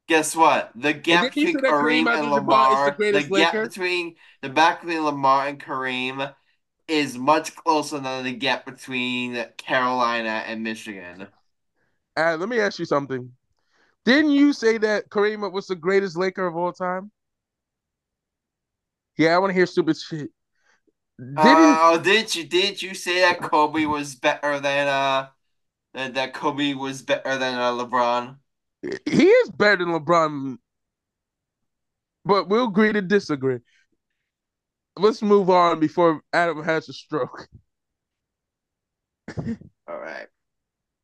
[0.09, 0.73] Guess what?
[0.75, 3.67] The gap between Kareem Kareem and Abdul-Jabbar the Lamar, the gap Laker?
[3.69, 6.35] between the back between Lamar and Kareem
[6.91, 11.29] is much closer than the gap between Carolina and Michigan.
[12.17, 13.31] Uh, let me ask you something.
[14.05, 17.11] Didn't you say that Kareem was the greatest Laker of all time?
[19.17, 20.31] Yeah, I want to hear stupid shit.
[21.19, 22.45] Didn't Oh, didn't you?
[22.47, 25.29] Didn't you say that Kobe was better than uh
[25.95, 28.39] that, that Kobe was better than uh, LeBron?
[29.05, 30.59] he is better than LeBron?
[32.25, 33.59] but we'll agree to disagree.
[35.01, 37.49] Let's move on before Adam has a stroke.
[39.89, 40.27] All right.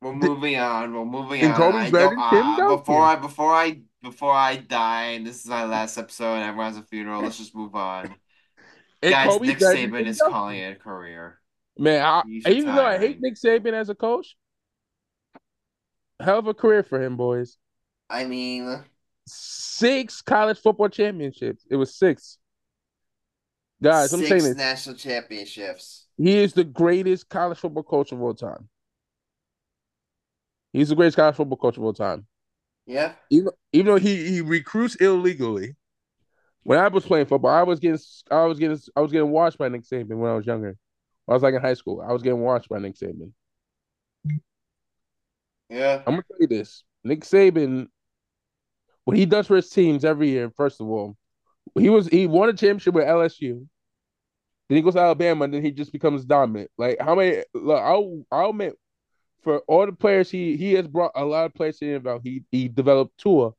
[0.01, 0.93] We're moving on.
[0.93, 1.73] We're moving And on.
[1.75, 5.97] I Tim uh, before I before I before I die, and this is my last
[5.97, 7.21] episode, and everyone has a funeral.
[7.23, 8.13] Let's just move on.
[9.01, 10.33] And Guys, Kobe's Nick Saban is Duncan.
[10.33, 11.39] calling it a career.
[11.77, 13.19] Man, I, even though I hate.
[13.21, 14.35] Nick Saban as a coach,
[16.19, 17.57] hell of a career for him, boys.
[18.09, 18.83] I mean,
[19.27, 21.65] Six college football championships.
[21.69, 22.37] It was six.
[23.81, 24.57] Guys, I'm saying six this.
[24.57, 26.07] national championships.
[26.17, 28.69] He is the greatest college football coach of all time.
[30.73, 32.25] He's the greatest college football coach of all time.
[32.85, 33.13] Yeah.
[33.29, 35.75] Even, even though he, he recruits illegally.
[36.63, 39.57] When I was playing football, I was getting I was getting I was getting watched
[39.57, 40.75] by Nick Saban when I was younger.
[41.25, 42.03] When I was like in high school.
[42.05, 43.31] I was getting watched by Nick Saban.
[45.69, 46.01] Yeah.
[46.05, 46.83] I'm gonna tell you this.
[47.03, 47.87] Nick Saban,
[49.05, 51.15] what he does for his teams every year, first of all,
[51.77, 53.67] he was he won a championship with LSU.
[54.69, 56.71] Then he goes to Alabama, and then he just becomes dominant.
[56.77, 57.43] Like how many?
[57.53, 58.75] Look, I'll I'll admit
[59.43, 62.21] for all the players he he has brought a lot of players to the NFL.
[62.23, 63.51] He he developed Tua.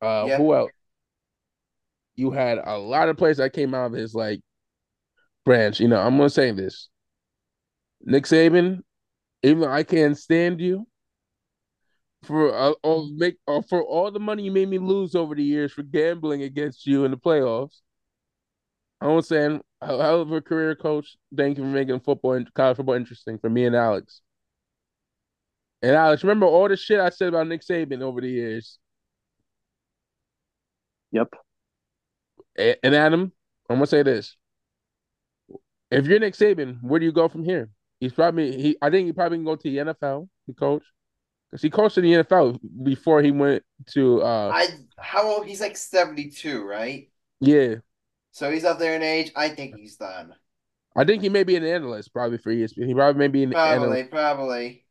[0.00, 0.36] Uh, Yeah.
[0.38, 0.70] who else?
[2.16, 4.40] You had a lot of players that came out of his like
[5.44, 5.80] branch.
[5.80, 6.88] You know, I'm gonna say this.
[8.02, 8.80] Nick Saban,
[9.42, 10.86] even though I can't stand you
[12.24, 15.42] for uh, all make uh, for all the money you made me lose over the
[15.44, 17.80] years for gambling against you in the playoffs.
[19.00, 21.16] I'm saying hell hell of a career coach.
[21.36, 24.20] Thank you for making football and college football interesting for me and Alex.
[25.82, 28.78] And Alex, remember all the shit I said about Nick Saban over the years.
[31.12, 31.34] Yep.
[32.58, 33.32] A- And Adam,
[33.70, 34.36] I'm gonna say this:
[35.90, 37.70] if you're Nick Saban, where do you go from here?
[38.00, 38.76] He's probably he.
[38.82, 40.82] I think he probably can go to the NFL He coach
[41.54, 44.20] because he coached in the NFL before he went to.
[44.22, 44.66] uh I
[44.98, 45.46] how old?
[45.46, 47.08] He's like 72, right?
[47.40, 47.76] Yeah,
[48.32, 49.30] So he's up there in age.
[49.36, 50.34] I think he's done.
[50.96, 52.88] I think he may be an analyst probably for ESPN.
[52.88, 54.86] He probably may be an analyst Probably, probably.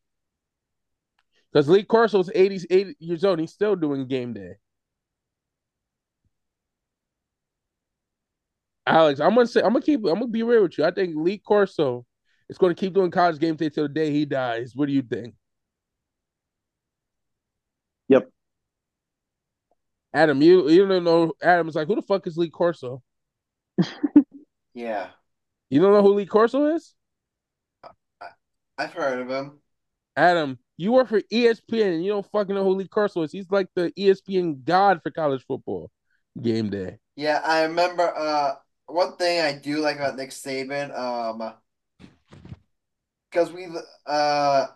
[1.51, 3.39] because Lee Corso's 80, 80 years old.
[3.39, 4.53] He's still doing game day.
[8.87, 10.85] Alex, I'm gonna say I'm gonna keep I'm gonna be real with you.
[10.85, 12.05] I think Lee Corso
[12.47, 14.71] is gonna keep doing college game day till the day he dies.
[14.73, 15.35] What do you think?
[18.09, 18.29] Yep.
[20.13, 23.01] Adam, you you don't know Adam's like, who the fuck is Lee Corso?
[24.73, 25.09] Yeah.
[25.69, 26.95] You don't know who Lee Corso is?
[28.77, 29.59] I've heard of him.
[30.15, 33.31] Adam, you work for ESPN and you don't fucking know who Lee Corso is.
[33.31, 35.91] He's like the ESPN god for college football
[36.41, 36.97] game day.
[37.15, 38.55] Yeah, I remember uh
[38.87, 41.53] one thing I do like about Nick Saban, um
[43.29, 43.67] because we
[44.05, 44.67] uh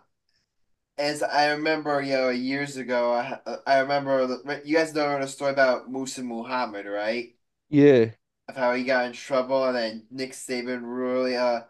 [0.98, 5.26] as I remember, you know, years ago, I I remember the, you guys know the
[5.28, 7.34] story about Musa Muhammad, right?
[7.68, 8.10] Yeah.
[8.48, 11.62] Of how he got in trouble and then Nick Saban really uh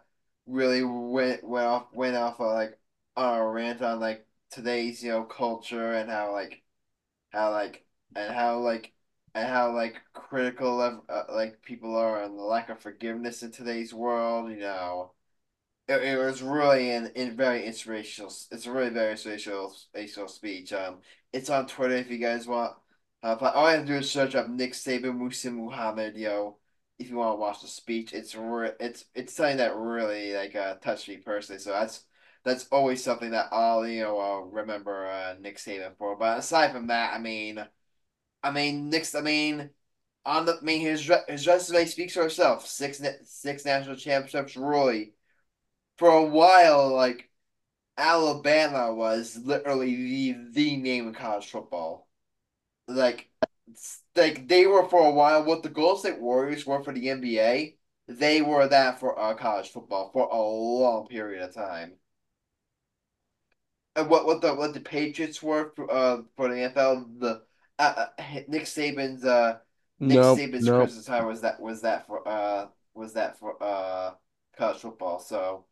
[0.45, 2.79] really went went off went off uh, like
[3.17, 6.63] on a rant on like today's, you know, culture and how like
[7.31, 8.93] how like and how like
[9.35, 13.51] and how like critical of uh, like people are and the lack of forgiveness in
[13.51, 15.13] today's world, you know.
[15.89, 18.31] It, it was really an in very inspirational.
[18.51, 20.73] It's a really very inspirational, inspirational speech.
[20.73, 20.99] Um,
[21.33, 22.75] it's on Twitter if you guys want.
[23.23, 26.57] Uh, but all I have to do is search up Nick Saban, Musa Muhammad, yo.
[26.99, 30.55] If you want to watch the speech, it's re it's it's something that really like
[30.55, 31.59] uh touched me personally.
[31.59, 32.05] So that's
[32.43, 36.15] that's always something that I'll you know I'll remember uh, Nick Saban for.
[36.17, 37.65] But aside from that, I mean,
[38.43, 39.71] I mean Nick's, I mean.
[40.25, 42.67] On the, I mean, his his resume speaks for itself.
[42.67, 45.13] Six six national championships, really
[45.99, 47.29] for a while, like
[47.97, 52.09] Alabama was literally the the name of college football.
[52.87, 53.29] Like,
[54.15, 57.77] like they were for a while what the Golden State Warriors were for the NBA.
[58.07, 61.97] They were that for uh, college football for a long period of time.
[63.95, 67.43] And what what the what the Patriots were for uh for the NFL, the
[67.79, 69.59] uh, uh, Nick Saban's uh
[69.99, 70.69] Nick No, Saban's no.
[70.69, 74.13] Christmas time was that was that for uh was that for uh
[74.57, 75.19] college football.
[75.19, 75.65] So.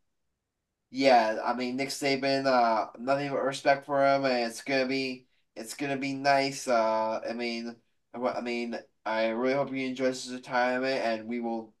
[0.90, 5.26] Yeah, I mean Nick Saban, uh, nothing but respect for him, and it's gonna be
[5.54, 6.66] it's gonna be nice.
[6.66, 7.76] Uh, I mean,
[8.14, 11.74] I mean, I really hope he enjoys his retirement, and we will,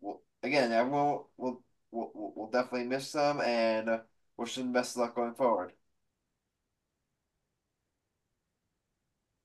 [0.00, 4.00] will, again, everyone will will will, definitely miss him, and
[4.36, 5.72] wish him best luck going forward.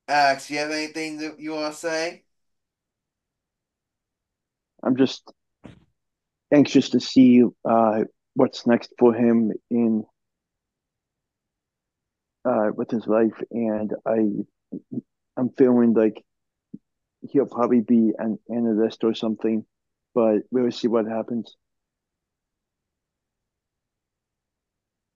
[0.07, 2.24] Alex, you have anything that you want to say?
[4.84, 5.32] I'm just
[6.51, 7.55] anxious to see you.
[7.66, 8.03] uh,
[8.36, 10.03] what's next for him in
[12.45, 14.19] uh, with his life, and I
[15.38, 16.23] I'm feeling like
[17.30, 19.65] he'll probably be an analyst or something.
[20.15, 21.55] But we'll see what happens.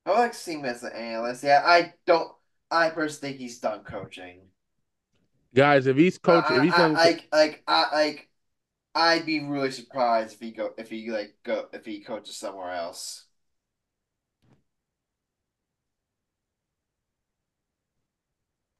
[0.05, 1.43] I like to see him as an analyst.
[1.43, 2.31] Yeah, I don't.
[2.69, 4.41] I personally think he's done coaching.
[5.55, 8.29] Guys, if he's coach, I, if he's I, done, like like I like
[8.95, 12.71] I'd be really surprised if he go if he like go if he coaches somewhere
[12.71, 13.25] else.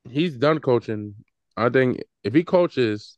[0.10, 1.16] he's done coaching.
[1.58, 3.18] I think if he coaches,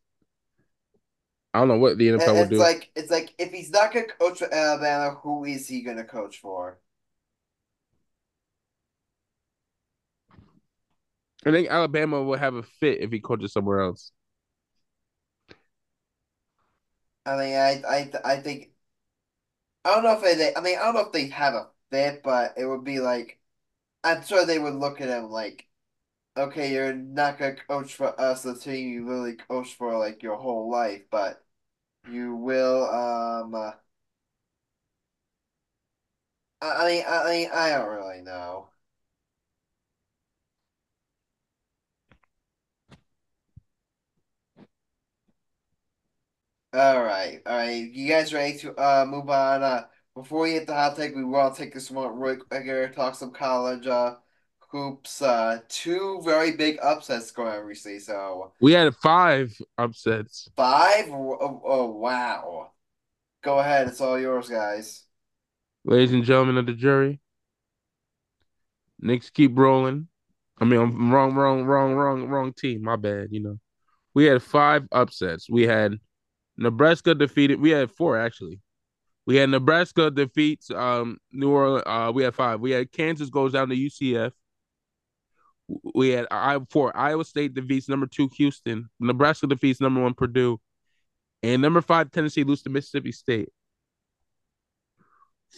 [1.54, 2.60] I don't know what the NFL would it's do.
[2.60, 6.40] like it's like if he's not gonna coach for Alabama, who is he gonna coach
[6.40, 6.80] for?
[11.46, 14.12] I think Alabama will have a fit if he coaches somewhere else.
[17.26, 18.72] I mean, I I I think
[19.84, 22.24] I don't know if they I mean I don't know if they have a fit,
[22.24, 23.40] but it would be like
[24.04, 25.68] I'm sure they would look at him like,
[26.38, 30.38] okay, you're not gonna coach for us, the team you literally coached for like your
[30.38, 31.46] whole life, but
[32.10, 33.56] you will um.
[33.56, 33.74] uh,
[36.62, 38.70] I mean I mean I don't really know.
[46.76, 47.90] All right, all right.
[47.90, 49.64] You guys ready to uh move on?
[49.64, 52.64] Uh, before we hit the hot take, we want to take this moment really quick
[52.64, 54.16] here, talk some college uh
[54.60, 55.22] hoops.
[55.22, 58.00] Uh, two very big upsets going on recently.
[58.00, 60.50] So We had five upsets.
[60.58, 61.06] five.
[61.10, 62.72] Oh, oh wow.
[63.42, 65.06] Go ahead, it's all yours, guys.
[65.86, 67.22] Ladies and gentlemen of the jury,
[69.00, 70.10] Knicks keep rolling.
[70.60, 72.82] I mean, I'm wrong, wrong, wrong, wrong, wrong team.
[72.84, 73.30] My bad.
[73.32, 73.60] You know,
[74.14, 75.50] we had five upsets.
[75.50, 76.00] We had
[76.58, 77.60] Nebraska defeated.
[77.60, 78.60] We had four actually.
[79.26, 81.84] We had Nebraska defeats um New Orleans.
[81.86, 82.60] Uh, we had five.
[82.60, 84.32] We had Kansas goes down to UCF.
[85.96, 88.90] We had I four Iowa State defeats number two Houston.
[89.00, 90.60] Nebraska defeats number one Purdue,
[91.42, 93.50] and number five Tennessee loses to Mississippi State.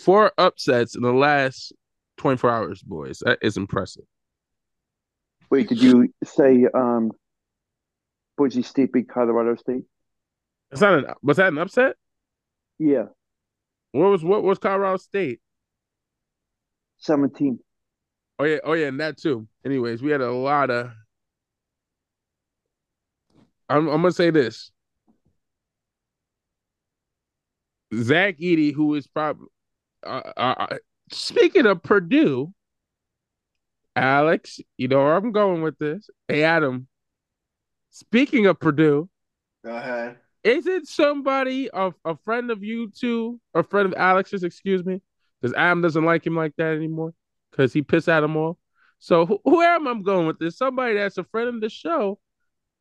[0.03, 1.73] Four upsets in the last
[2.17, 3.19] 24 hours, boys.
[3.25, 4.03] That is impressive.
[5.49, 7.11] Wait, did you say um,
[8.37, 9.83] Boise State beat Colorado State?
[10.71, 11.95] It's not an was that an upset?
[12.79, 13.05] Yeah,
[13.91, 15.39] What was what was Colorado State?
[16.97, 17.59] seventeen.
[18.39, 19.47] Oh yeah, oh yeah, and that too.
[19.65, 20.91] Anyways, we had a lot of.
[23.69, 24.71] I'm I'm gonna say this.
[27.95, 29.47] Zach Edey, who is probably
[30.05, 30.77] uh, uh,
[31.11, 32.53] speaking of Purdue,
[33.95, 36.09] Alex, you know where I'm going with this.
[36.27, 36.87] Hey Adam,
[37.89, 39.09] speaking of Purdue,
[39.65, 40.17] Go ahead.
[40.47, 45.01] Is it somebody a, a friend of you two, a friend of Alex's, excuse me,
[45.41, 47.13] because Adam doesn't like him like that anymore
[47.51, 48.57] because he pissed at him all.
[48.99, 50.57] So who, where am I going with this?
[50.57, 52.19] Somebody that's a friend of the show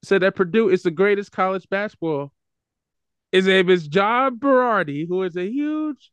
[0.04, 2.32] said that Purdue is the greatest college basketball.
[3.32, 6.12] His name is John Berardi, who is a huge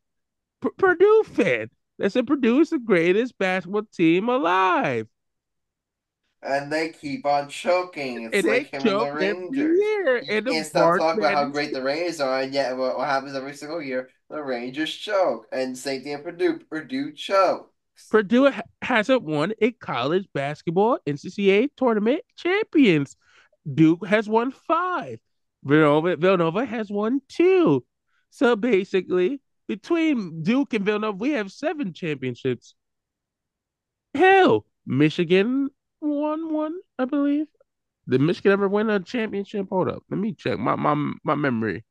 [0.61, 1.69] P- Purdue fan.
[1.99, 5.07] That said Purdue is the greatest basketball team alive.
[6.45, 8.23] And they keep on choking.
[8.23, 9.79] It's And they like him and the Rangers.
[9.79, 12.75] year You in the can't stop talking about how great the Rangers are, and yet
[12.75, 14.09] what, what happens every single year?
[14.29, 16.59] The Rangers choke, and same thing at Purdue.
[16.69, 17.71] Purdue choke.
[18.09, 23.15] Purdue hasn't won a college basketball NCAA tournament champions.
[23.71, 25.19] Duke has won five.
[25.63, 27.85] Villanova, Villanova has won two.
[28.31, 32.75] So basically, between Duke and Villanova, we have seven championships.
[34.13, 35.69] Hell, Michigan
[36.03, 37.47] won one, I believe.
[38.07, 39.67] Did Michigan ever win a championship?
[39.69, 41.83] Hold up, let me check my my my memory.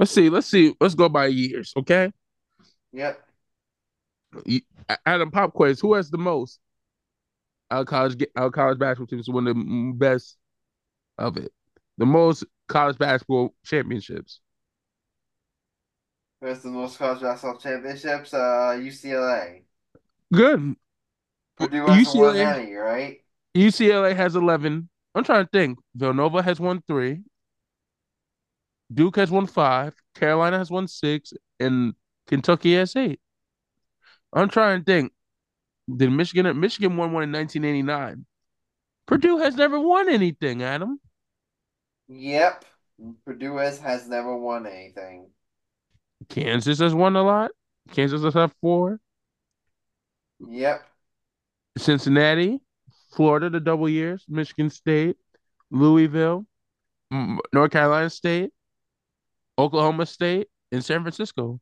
[0.00, 0.30] Let's see.
[0.30, 0.74] Let's see.
[0.80, 2.10] Let's go by years, okay?
[2.92, 3.20] Yep.
[5.04, 5.78] Adam Pop quiz.
[5.80, 6.58] Who has the most?
[7.70, 10.38] Our college, our uh, college basketball teams win the best
[11.18, 11.52] of it.
[11.98, 14.40] The most college basketball championships.
[16.40, 18.32] Where's the most college basketball championships?
[18.32, 19.62] Uh, UCLA.
[20.32, 20.74] Good.
[21.56, 23.18] Purdue won UCLA, any, right?
[23.54, 24.88] UCLA has eleven.
[25.14, 25.78] I'm trying to think.
[25.94, 27.20] Villanova has won three.
[28.92, 29.94] Duke has won five.
[30.14, 31.92] Carolina has won six, and
[32.26, 33.20] Kentucky has eight.
[34.32, 35.12] I'm trying to think.
[35.94, 36.58] Did Michigan?
[36.58, 38.24] Michigan won one in 1989.
[39.06, 41.00] Purdue has never won anything, Adam.
[42.08, 42.64] Yep.
[43.24, 45.30] Purdue has, has never won anything.
[46.30, 47.50] Kansas has won a lot.
[47.90, 49.00] Kansas has had four.
[50.48, 50.82] Yep.
[51.76, 52.60] Cincinnati,
[53.12, 55.16] Florida, the double years, Michigan State,
[55.70, 56.46] Louisville,
[57.10, 58.52] North Carolina State,
[59.58, 61.60] Oklahoma State, and San Francisco.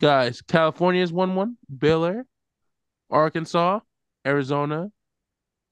[0.00, 1.56] Guys, California has won one.
[1.78, 2.26] Baylor,
[3.10, 3.80] Arkansas,
[4.26, 4.90] Arizona,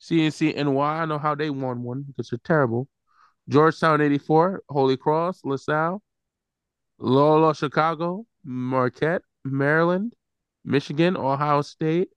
[0.01, 1.03] CNC NY.
[1.03, 2.89] I know how they won one because they're terrible.
[3.49, 6.03] Georgetown 84, Holy Cross, LaSalle,
[7.01, 10.15] Loyola Chicago, Marquette, Maryland,
[10.65, 12.11] Michigan, Ohio State,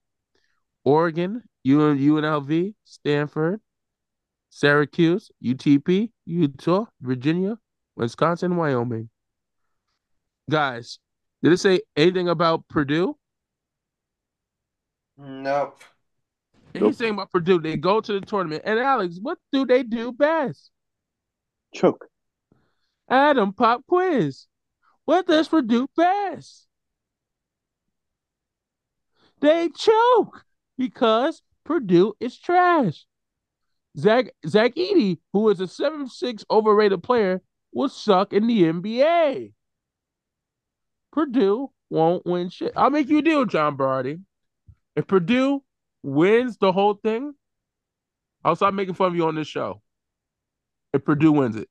[0.84, 3.60] Oregon, UNLV, Stanford,
[4.50, 7.58] Syracuse, UTEP, Utah, Virginia,
[7.96, 9.08] Wisconsin, Wyoming.
[10.50, 10.98] Guys,
[11.42, 13.16] did it say anything about Purdue?
[15.16, 15.82] Nope.
[16.74, 17.60] Anything about Purdue?
[17.60, 18.62] They go to the tournament.
[18.66, 20.70] And Alex, what do they do best?
[21.72, 22.06] Choke.
[23.08, 24.46] Adam, pop quiz.
[25.04, 26.66] What does Purdue best?
[29.40, 30.44] They choke
[30.78, 33.06] because Purdue is trash.
[33.98, 37.42] Zach Zach Edey, who is a seven six overrated player,
[37.72, 39.52] will suck in the NBA.
[41.12, 42.72] Purdue won't win shit.
[42.76, 44.18] I'll make you a deal, John Barty.
[44.96, 45.62] If Purdue
[46.02, 47.34] wins the whole thing,
[48.44, 49.80] I'll stop making fun of you on this show.
[50.92, 51.68] If Purdue wins it.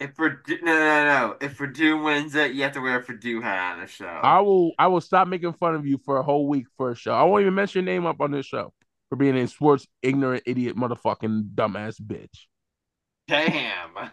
[0.00, 1.36] If Purdue, no, no, no.
[1.42, 4.06] If Purdue wins it, you have to wear a Purdue hat on the show.
[4.06, 6.96] I will I will stop making fun of you for a whole week for a
[6.96, 7.12] show.
[7.12, 8.72] I won't even mention your name up on this show
[9.10, 12.46] for being a sports ignorant idiot motherfucking dumbass bitch.
[13.28, 14.10] Damn.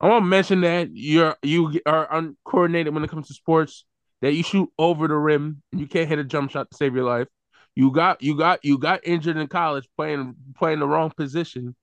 [0.00, 3.84] I want to mention that you're you are uncoordinated when it comes to sports.
[4.20, 6.94] That you shoot over the rim and you can't hit a jump shot to save
[6.94, 7.28] your life.
[7.74, 11.76] You got you got you got injured in college playing playing the wrong position,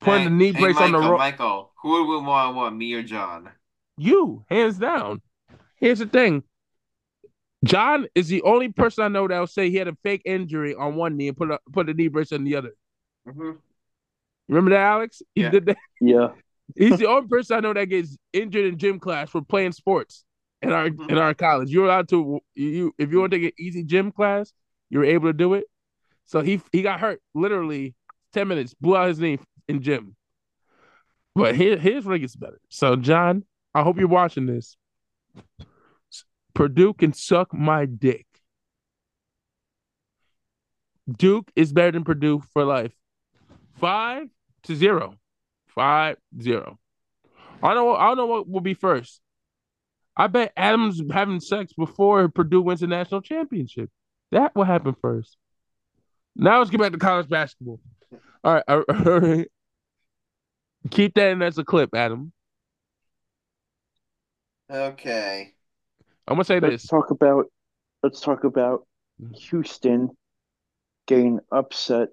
[0.00, 1.18] putting Hey, the knee hey, brace on the Michael.
[1.18, 3.50] Michael, who would we want, want, me or John?
[3.98, 5.22] You hands down.
[5.76, 6.42] Here's the thing.
[7.64, 10.74] John is the only person I know that will say he had a fake injury
[10.74, 12.72] on one knee and put a put a knee brace on the other.
[13.26, 13.52] hmm
[14.48, 15.22] Remember that, Alex?
[15.34, 15.50] He Yeah.
[15.50, 15.78] did that.
[16.00, 16.28] Yeah.
[16.76, 20.24] He's the only person I know that gets injured in gym class for playing sports
[20.62, 21.10] in our Mhm.
[21.10, 21.70] in our college.
[21.70, 24.52] You're allowed to you if you want to take an easy gym class,
[24.90, 25.64] you're able to do it.
[26.26, 27.94] So he he got hurt literally
[28.32, 29.38] ten minutes, blew out his knee
[29.68, 30.16] in gym.
[31.34, 32.60] But his his ring is better.
[32.70, 33.44] So John,
[33.74, 34.76] I hope you're watching this.
[36.54, 38.26] Purdue can suck my dick.
[41.18, 42.92] Duke is better than Purdue for life.
[43.78, 44.28] Five
[44.64, 45.14] to zero.
[45.68, 46.78] Five zero.
[47.62, 47.94] I don't know.
[47.94, 49.20] I don't know what will be first.
[50.16, 53.90] I bet Adams having sex before Purdue wins the national championship.
[54.32, 55.36] That will happen first.
[56.34, 57.80] Now let's get back to college basketball.
[58.42, 58.84] All right, all
[59.20, 59.48] right.
[60.90, 62.32] Keep that in as a clip, Adam.
[64.70, 65.52] Okay.
[66.26, 66.86] I'm gonna say Let's this.
[66.90, 67.46] talk about
[68.02, 68.86] let's talk about
[69.34, 70.10] Houston
[71.06, 72.08] getting upset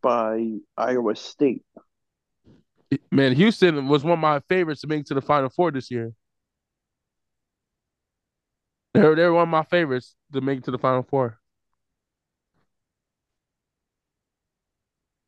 [0.00, 1.62] by Iowa State.
[3.10, 5.90] Man, Houston was one of my favorites to make it to the Final Four this
[5.90, 6.12] year.
[8.94, 11.38] They're they're one of my favorites to make it to the Final Four.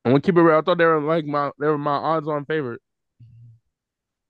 [0.05, 0.57] I'm gonna keep it real.
[0.57, 2.81] I thought they were like my they were my odds on favorite.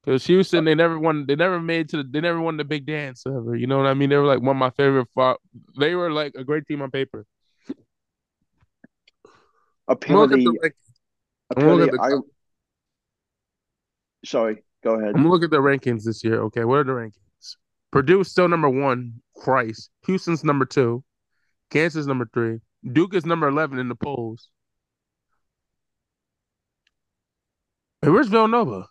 [0.02, 1.26] Because Houston, they never won.
[1.26, 1.98] They never made to.
[1.98, 3.54] The, they never won the big dance ever.
[3.54, 4.08] You know what I mean?
[4.08, 5.08] They were like one of my favorite.
[5.78, 7.26] They were like a great team on paper.
[9.88, 10.74] I'm gonna look at Apparently, the rank-
[11.50, 12.30] I'm gonna look apparently at the- I.
[14.24, 15.08] Sorry, go ahead.
[15.08, 16.40] I'm gonna look at the rankings this year.
[16.42, 17.56] Okay, what are the rankings?
[17.92, 19.20] Purdue's still number one.
[19.36, 19.90] Christ.
[20.06, 21.02] Houston's number two.
[21.70, 22.60] Kansas number three.
[22.92, 24.48] Duke is number eleven in the polls.
[28.03, 28.80] Hey, where's Villanova?
[28.80, 28.84] Uh,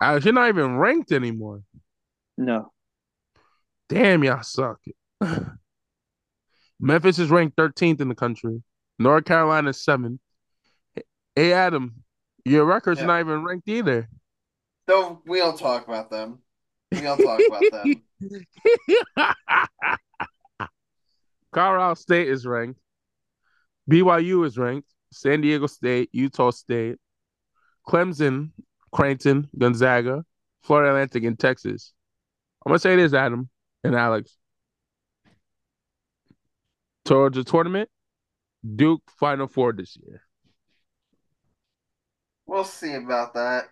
[0.00, 1.62] Alex, you're not even ranked anymore.
[2.36, 2.70] No,
[3.88, 4.78] Damn, y'all suck.
[6.80, 8.62] Memphis is ranked 13th in the country.
[8.98, 10.20] North Carolina is seventh.
[11.34, 12.04] Hey, Adam,
[12.44, 13.06] your record's Yeah.
[13.06, 14.08] not even ranked either.
[14.86, 16.38] Don't we don't talk about them.
[16.92, 18.02] We don't talk about them.
[21.52, 22.80] Colorado State is ranked.
[23.90, 24.88] BYU is ranked.
[25.12, 26.96] San Diego State, Utah State,
[27.86, 28.50] Clemson,
[28.92, 30.24] Creighton, Gonzaga,
[30.62, 31.92] Florida Atlantic, and Texas.
[32.64, 33.48] I'm gonna say this, Adam
[33.84, 34.36] and Alex.
[37.04, 37.90] Towards the tournament,
[38.76, 40.22] Duke Final Four this year.
[42.46, 43.68] We'll see about that.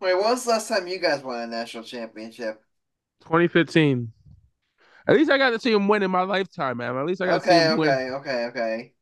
[0.00, 2.62] Wait, when was the last time you guys won a national championship?
[3.20, 4.12] 2015.
[5.08, 6.96] At least I got to see him win in my lifetime, man.
[6.96, 7.98] At least I got to see Okay, him win.
[7.98, 8.93] okay, okay, okay.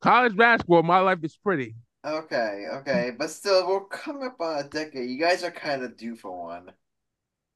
[0.00, 1.74] College basketball, my life is pretty.
[2.04, 3.12] Okay, okay.
[3.16, 5.10] But still, we're coming up on a decade.
[5.10, 6.72] You guys are kind of due for one.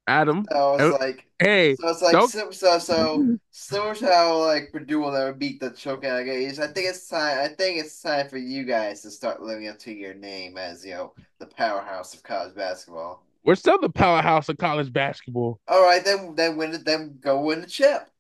[0.06, 4.06] Adam, So Oh, it's like, hey, so it's like, don't- so, so, so similar to
[4.06, 6.58] how like Purdue will never beat the choking Aggies.
[6.58, 7.38] I think it's time.
[7.38, 10.84] I think it's time for you guys to start living up to your name as
[10.84, 13.22] you know the powerhouse of college basketball.
[13.44, 15.58] We're still the powerhouse of college basketball.
[15.68, 16.84] All right, then then win it.
[16.84, 18.10] Then go win the chip.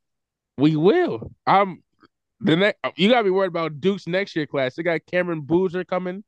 [0.56, 1.30] We will.
[1.46, 1.82] I'm
[2.44, 2.78] the next.
[2.96, 4.74] You gotta be worried about Duke's next year class.
[4.76, 6.22] They got Cameron Boozer coming,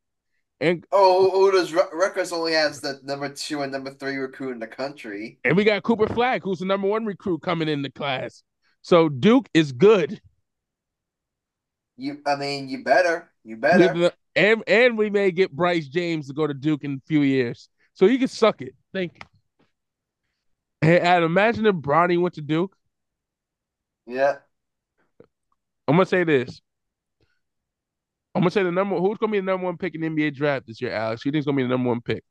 [0.60, 4.52] and Oh, who does Ru- Rutgers only has the number two and number three recruit
[4.52, 5.38] in the country?
[5.44, 8.42] and we got Cooper Flagg, who's the number one recruit coming in the class.
[8.82, 10.20] So Duke is good.
[11.96, 14.10] You, I mean, you better, you better.
[14.34, 17.68] And and we may get Bryce James to go to Duke in a few years.
[17.94, 18.74] So you can suck it.
[18.92, 19.20] Thank you.
[20.82, 22.76] Hey, Adam, imagine if Bronny went to Duke.
[24.06, 24.36] Yeah,
[25.88, 26.60] I'm gonna say this.
[28.34, 28.96] I'm gonna say the number.
[28.96, 31.22] Who's gonna be the number one pick in the NBA draft this year, Alex?
[31.22, 32.22] Who think's gonna be the number one pick?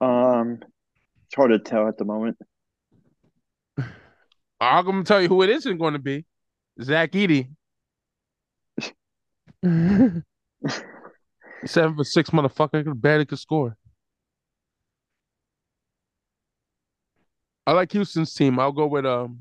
[0.00, 0.60] Um,
[1.26, 2.38] it's hard to tell at the moment.
[4.60, 6.24] I'm gonna tell you who it isn't going to be.
[6.82, 7.48] Zach Edey.
[11.66, 13.76] Seven for six motherfucker could barely could score.
[17.66, 18.58] I like Houston's team.
[18.58, 19.40] I'll go with um.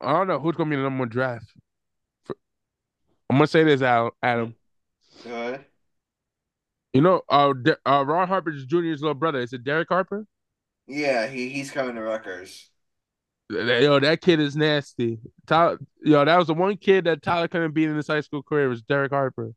[0.00, 1.52] I don't know who's gonna be the number one draft.
[3.30, 4.54] I'm gonna say this, Al- Adam.
[6.92, 10.26] You know, uh, De- uh, Ron Harper Jr.'s little brother is it Derek Harper?
[10.86, 12.70] Yeah, he he's coming to Rutgers.
[13.50, 15.18] Yo, that kid is nasty.
[15.46, 18.42] Tyler, yo, that was the one kid that Tyler couldn't beat in his high school
[18.42, 19.52] career was Derek Harper.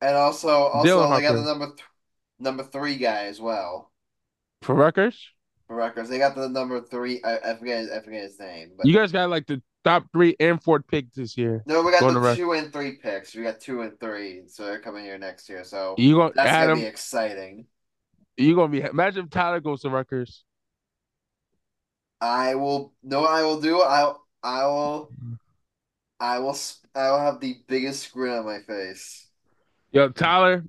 [0.00, 1.88] And also, also Dylan they got the number th-
[2.38, 3.89] number three guy as well
[4.62, 5.18] For Rutgers,
[5.66, 6.08] for Rutgers.
[6.08, 7.22] They got the number three.
[7.24, 10.36] I, I forget I forget his name, but you guys got like the top three
[10.38, 11.62] and fourth pick this year.
[11.66, 13.34] no, we got going the two and three picks.
[13.34, 15.64] We got two and three, so they're coming here next year.
[15.64, 16.70] So You gonna that's Adam?
[16.76, 17.66] gonna be exciting.
[18.36, 20.44] You gonna be imagine if Tyler goes to Rutgers.
[22.20, 22.92] I will.
[23.02, 23.80] No, I will do.
[23.80, 25.10] I I will.
[26.18, 26.56] I will.
[26.94, 29.28] I will have the biggest grin on my face.
[29.92, 30.64] Yo, Tyler,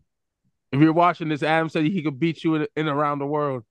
[0.72, 3.64] if you're watching this, Adam said he could beat you in, in around the world.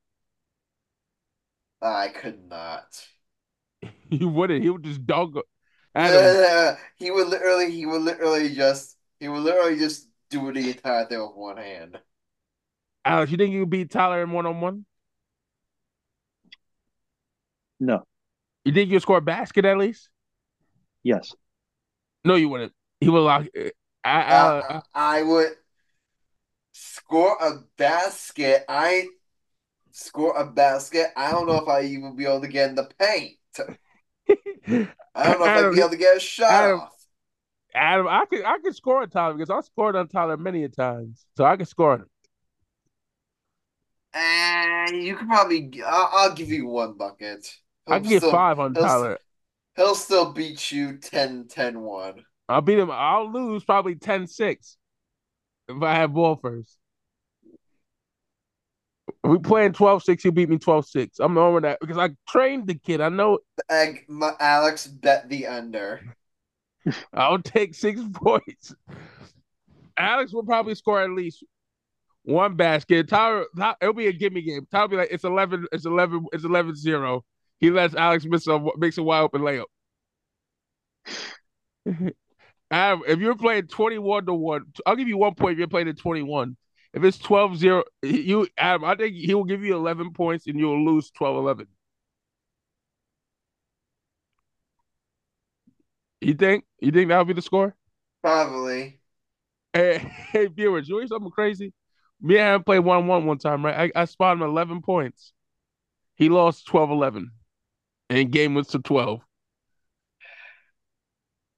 [1.82, 3.06] I could not.
[4.10, 4.62] He wouldn't.
[4.62, 5.38] He would just dog
[5.94, 6.76] Adam.
[6.96, 7.70] he would literally.
[7.70, 8.96] He would literally just.
[9.18, 11.98] He would literally just do the entire thing with one hand.
[13.04, 14.84] Alex, you think you can beat Tyler in one on one?
[17.78, 18.04] No.
[18.64, 20.10] You think you'll score a basket at least?
[21.02, 21.34] Yes.
[22.24, 22.72] No, you wouldn't.
[23.00, 23.46] He would lock.
[23.56, 23.70] I,
[24.04, 25.56] I, Uh, I would
[26.72, 28.64] score a basket.
[28.68, 29.08] I
[29.92, 31.08] score a basket.
[31.16, 33.36] I don't know if I even be able to get in the paint.
[34.28, 36.92] I don't know if I'd be able to get a shot Adam, off.
[37.74, 40.68] Adam, I could I could score on Tyler because I scored on Tyler many a
[40.68, 42.06] times, so I can score on him.
[44.12, 45.70] And you could probably.
[45.86, 47.46] I'll, I'll give you one bucket.
[47.86, 49.18] I He'll can get still- five on he'll, Tyler.
[49.76, 52.24] He'll still beat you 10 10 1.
[52.48, 52.90] I'll beat him.
[52.90, 54.76] I'll lose probably 10-6
[55.68, 56.76] if I have ball first.
[59.22, 61.20] We playing 12-6, he'll beat me 12-6.
[61.20, 63.00] I'm over that because I trained the kid.
[63.00, 66.00] I know Egg, my, Alex bet the under.
[67.12, 68.74] I'll take six points.
[69.98, 71.44] Alex will probably score at least
[72.22, 73.08] one basket.
[73.08, 74.66] Tyler, Ty- it'll be a gimme game.
[74.70, 77.24] Tyler will be like, it's 11, it's 11, it's 11 0.
[77.58, 79.64] He lets Alex miss a, makes a wide open layup.
[82.70, 85.88] Adam, if you're playing 21 to 1, I'll give you one point if you're playing
[85.88, 86.56] at 21.
[86.92, 90.58] If it's 12 0, you, Adam, I think he will give you 11 points and
[90.58, 91.66] you'll lose 12 11.
[96.20, 96.64] You think?
[96.80, 97.74] You think that'll be the score?
[98.22, 99.00] Probably.
[99.72, 99.98] Hey,
[100.32, 101.72] hey, viewers, you hear something crazy?
[102.20, 103.90] Me and him played 1 1 one time, right?
[103.96, 105.32] I, I spotted him 11 points.
[106.16, 107.30] He lost 12 11.
[108.10, 109.20] And game was to 12.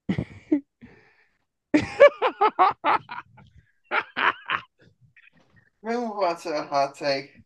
[5.83, 7.43] We'll move on to a hot take.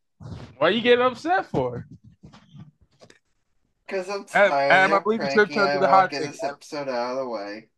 [0.59, 1.87] Why you getting upset for?
[3.87, 4.53] Because I'm tired.
[4.70, 6.32] Adam, I I'm believe it's your turn to the hot get take.
[6.32, 7.68] this episode out of the way.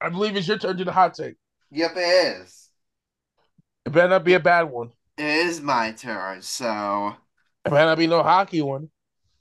[0.00, 1.36] I believe it's your turn to the hot take.
[1.70, 2.00] Yep, it
[2.40, 2.70] is.
[3.86, 4.92] It better not be a bad one.
[5.18, 7.16] It is my turn, so
[7.66, 8.90] It better not be no hockey one.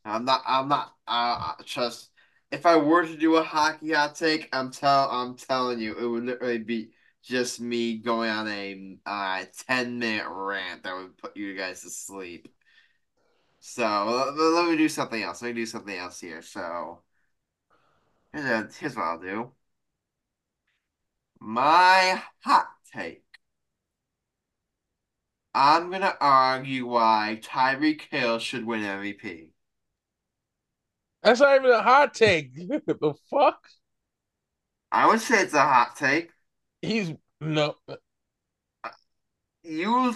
[0.05, 0.41] I'm not.
[0.45, 0.93] I'm not.
[1.07, 2.09] Uh, just
[2.51, 5.09] if I were to do a hockey hot take, I'm tell.
[5.09, 6.91] I'm telling you, it would literally be
[7.24, 11.89] just me going on a uh, ten minute rant that would put you guys to
[11.89, 12.47] sleep.
[13.59, 13.84] So
[14.38, 15.41] let, let me do something else.
[15.41, 16.41] Let me do something else here.
[16.41, 16.99] So
[18.34, 19.51] here's, a, here's what I'll do.
[21.39, 23.24] My hot take.
[25.53, 29.49] I'm gonna argue why Tyreek Hill should win MVP.
[31.21, 32.55] That's not even a hot take.
[32.67, 33.67] the fuck?
[34.91, 36.32] I would say it's a hot take.
[36.84, 37.75] He's no.
[39.63, 40.13] You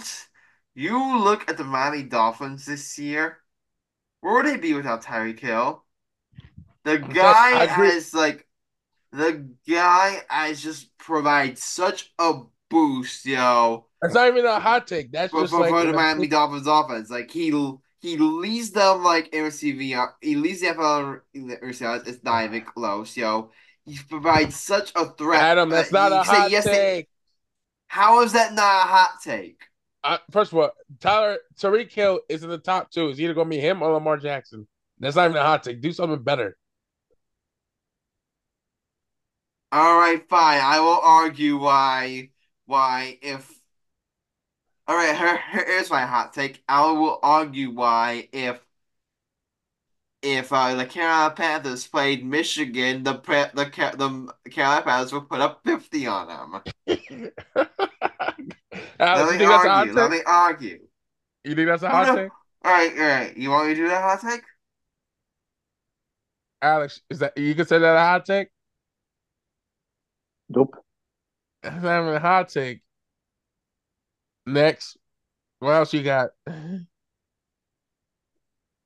[0.74, 3.38] you look at the Miami Dolphins this year.
[4.20, 5.82] Where would they be without Tyreek Hill?
[6.84, 8.46] The guy has like
[9.12, 13.86] the guy has just provides such a boost, yo.
[14.02, 15.10] That's not even a hot take.
[15.10, 17.08] That's for, just for, like for the Miami Dolphins offense.
[17.08, 17.50] Like he
[18.00, 19.98] he leads them like in receiving.
[20.20, 22.02] He leads the NFL in receiving.
[22.04, 23.52] It's not even close, yo.
[23.88, 25.42] He provide such a threat.
[25.42, 27.08] Adam, that's not a hot yes, take.
[27.86, 29.62] How is that not a hot take?
[30.04, 30.70] Uh, first of all,
[31.00, 33.08] Tyler Tyreek Hill is in the top two.
[33.08, 34.68] It's either going to be him or Lamar Jackson.
[34.98, 35.80] That's not even a hot take.
[35.80, 36.56] Do something better.
[39.72, 40.60] All right, fine.
[40.62, 42.30] I will argue why.
[42.66, 43.50] Why if.
[44.86, 46.62] All right, here, here's my hot take.
[46.68, 48.60] I will argue why if.
[50.20, 55.60] If uh, the Carolina Panthers played Michigan, the the the Carolina Panthers would put up
[55.64, 56.62] fifty on them.
[58.98, 59.92] let me argue.
[59.92, 60.80] Let me argue.
[61.44, 62.30] You think that's a hot take?
[62.64, 63.36] All right, all right.
[63.36, 64.42] You want me to do that hot take?
[66.60, 68.48] Alex, is that you consider that a hot take?
[70.48, 70.74] Nope.
[71.62, 72.82] That's not even a hot take.
[74.46, 74.96] Next.
[75.60, 76.30] What else you got?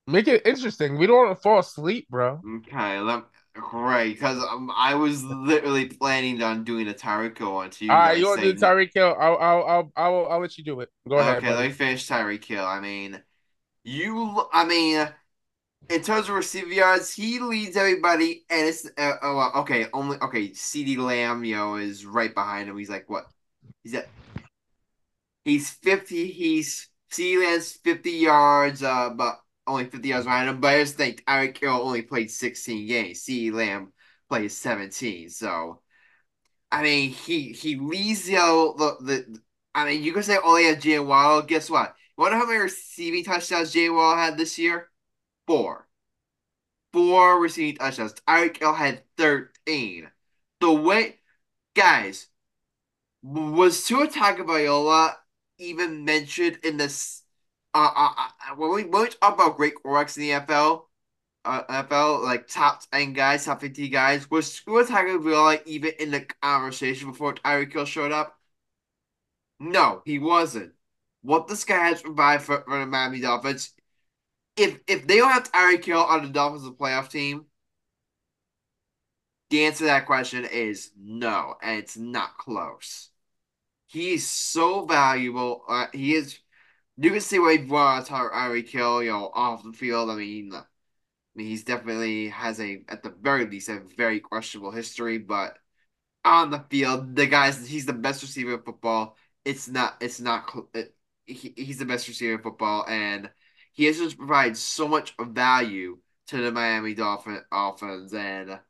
[0.07, 0.98] Make it interesting.
[0.98, 2.40] We don't want to fall asleep, bro.
[2.57, 3.24] Okay, let
[3.55, 7.70] great because um, I was literally planning on doing a Tyreek Hill one.
[7.82, 9.14] All right, you want to do Tyreek Hill?
[9.18, 10.88] I'll, I'll, I'll, I'll, I'll let you do it.
[11.09, 11.36] Go okay, ahead.
[11.38, 12.64] Okay, let me finish Tyreek Hill.
[12.64, 13.22] I mean,
[13.84, 14.44] you.
[14.53, 15.09] I mean,
[15.88, 20.48] in terms of receiving yards, he leads everybody, and it's uh, oh okay, only okay.
[20.48, 22.78] CeeDee Lamb, you know, is right behind him.
[22.78, 23.26] He's like what?
[23.84, 24.09] He's at.
[25.44, 26.28] He's fifty.
[26.28, 30.60] He's CeeDee Lamb's fifty yards, uh, but only fifty yards behind him.
[30.60, 33.20] But I just think Eric Hill only played sixteen games.
[33.24, 33.92] CeeDee Lamb
[34.28, 35.30] plays seventeen.
[35.30, 35.80] So,
[36.70, 39.40] I mean, he he leads know, the the.
[39.74, 41.42] I mean, you can say only had Jay Waddle.
[41.42, 41.94] Guess what?
[42.16, 44.90] Wonder how many receiving touchdowns Jay Waddle had this year?
[45.46, 45.88] Four.
[46.92, 48.14] Four receiving touchdowns.
[48.28, 50.10] Tyreek Hill had 13.
[50.60, 51.20] The way,
[51.74, 52.28] guys,
[53.22, 55.14] was Tua Tagovailoa
[55.58, 57.21] even mentioned in this?
[57.74, 60.88] Uh, uh, uh, when we when we talk about great quarterbacks in the NFL,
[61.44, 66.20] uh, NFL like top ten guys, top fifty guys, was Tua Tagovailoa even in the
[66.42, 68.38] conversation before Tyreek Hill showed up?
[69.60, 70.74] No, he wasn't.
[71.22, 73.72] What this guy has provided for, for the Miami Dolphins
[74.56, 77.46] if if they don't have Tyreek Hill on the Dolphins playoff team,
[79.50, 83.10] the answer to that question is no, and it's not close.
[83.86, 85.64] He's so valuable.
[85.68, 86.38] Uh, he is.
[87.03, 90.11] You can see why he brought Tyreek Hill, you know, off the field.
[90.11, 90.62] I mean, I
[91.34, 95.18] mean, he's definitely has a, at the very least, a very questionable history.
[95.18, 95.59] But
[96.24, 99.16] on the field, the guys, he's the best receiver in football.
[99.44, 99.96] It's not.
[100.00, 100.50] It's not.
[100.74, 100.94] It,
[101.26, 103.30] he, he's the best receiver in football, and
[103.72, 105.98] he has just provided so much value
[106.28, 108.61] to the Miami Dolphin offense, and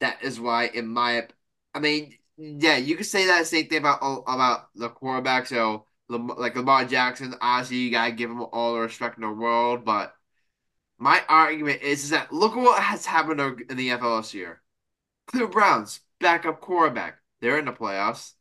[0.00, 1.28] that is why, in my,
[1.74, 5.46] I mean, yeah, you could say that same thing about about the quarterback.
[5.46, 5.86] So,
[6.18, 9.84] like Lamar Jackson, obviously you gotta give him all the respect in the world.
[9.84, 10.14] But
[10.98, 14.62] my argument is, is that look at what has happened in the NFL this year.
[15.26, 18.32] Cleveland Browns backup quarterback, they're in the playoffs.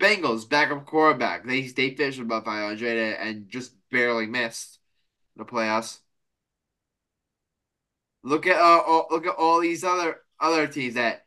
[0.00, 4.78] Bengals backup quarterback, they they finished above 500 and just barely missed
[5.36, 6.00] the playoffs.
[8.22, 11.26] Look at uh, all, look at all these other other teams that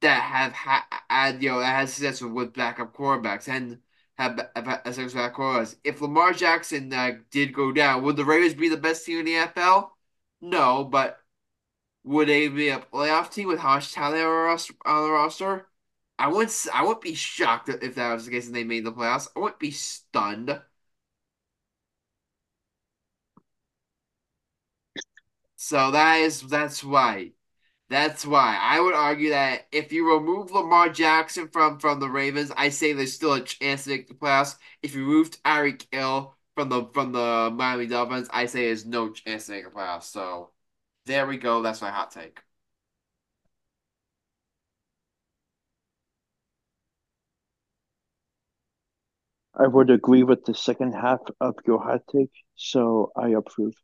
[0.00, 3.78] that have had you know that has success with backup quarterbacks and
[4.18, 5.76] have, have, have success quarterbacks.
[5.84, 9.24] If Lamar Jackson uh, did go down, would the Ravens be the best team in
[9.26, 9.96] the NFL?
[10.40, 11.20] No, but
[12.04, 14.22] would they be a playoff team with much talent
[14.86, 15.68] on the roster?
[16.18, 16.66] I wouldn't.
[16.72, 19.28] I wouldn't be shocked if that was the case and they made the playoffs.
[19.36, 20.60] I wouldn't be stunned.
[25.56, 27.32] So that is that's why.
[27.88, 32.50] That's why I would argue that if you remove Lamar Jackson from from the Ravens,
[32.56, 34.56] I say there's still a chance to make the playoffs.
[34.82, 39.10] If you remove Tyreek Hill from the from the Miami Dolphins, I say there's no
[39.12, 40.04] chance to make the playoffs.
[40.04, 40.50] So
[41.06, 41.62] there we go.
[41.62, 42.40] That's my hot take.
[49.56, 53.74] I would agree with the second half of your hot take, so I approve.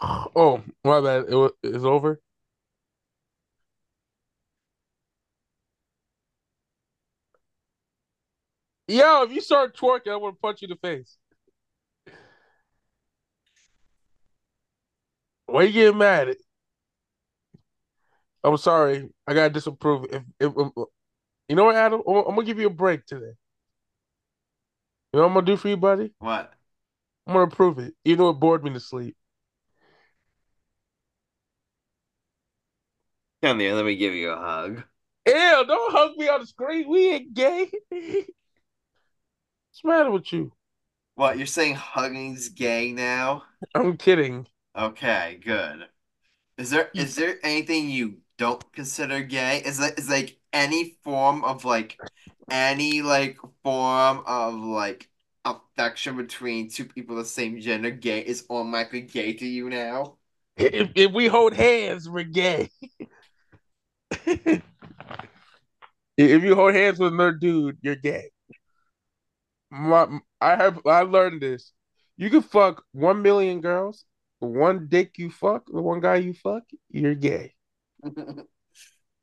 [0.36, 1.24] Oh, my bad.
[1.28, 2.20] It it's over.
[8.88, 11.16] Yo, if you start twerking, I want to punch you in the face.
[15.46, 16.28] Why you getting mad?
[16.28, 16.36] At?
[18.44, 19.08] I'm sorry.
[19.26, 20.06] I gotta disapprove.
[20.10, 20.72] If, if, if
[21.48, 23.32] you know what, Adam, I'm, I'm, gonna give you a break today.
[25.12, 26.12] You know what I'm gonna do for you, buddy?
[26.18, 26.52] What?
[27.26, 27.94] I'm gonna prove it.
[28.04, 29.16] You know it bored me to sleep.
[33.46, 34.82] Come here, let me give you a hug.
[35.24, 36.88] Ew, don't hug me on the screen.
[36.88, 37.70] We ain't gay.
[37.90, 38.26] What's
[39.84, 40.50] the matter with you?
[41.14, 43.44] What, you're saying hugging's gay now?
[43.72, 44.48] I'm kidding.
[44.76, 45.86] Okay, good.
[46.58, 49.62] Is there is there anything you don't consider gay?
[49.64, 52.00] Is that is like any form of like
[52.50, 55.08] any like form of like
[55.44, 60.16] affection between two people of the same gender gay is automatically gay to you now?
[60.56, 62.70] If, if we hold hands, we're gay.
[64.26, 64.62] if
[66.16, 68.30] you hold hands with another dude, you're gay.
[69.70, 70.06] My,
[70.40, 71.72] I have I learned this.
[72.16, 74.04] You can fuck one million girls,
[74.40, 77.54] the one dick you fuck, the one guy you fuck, you're gay.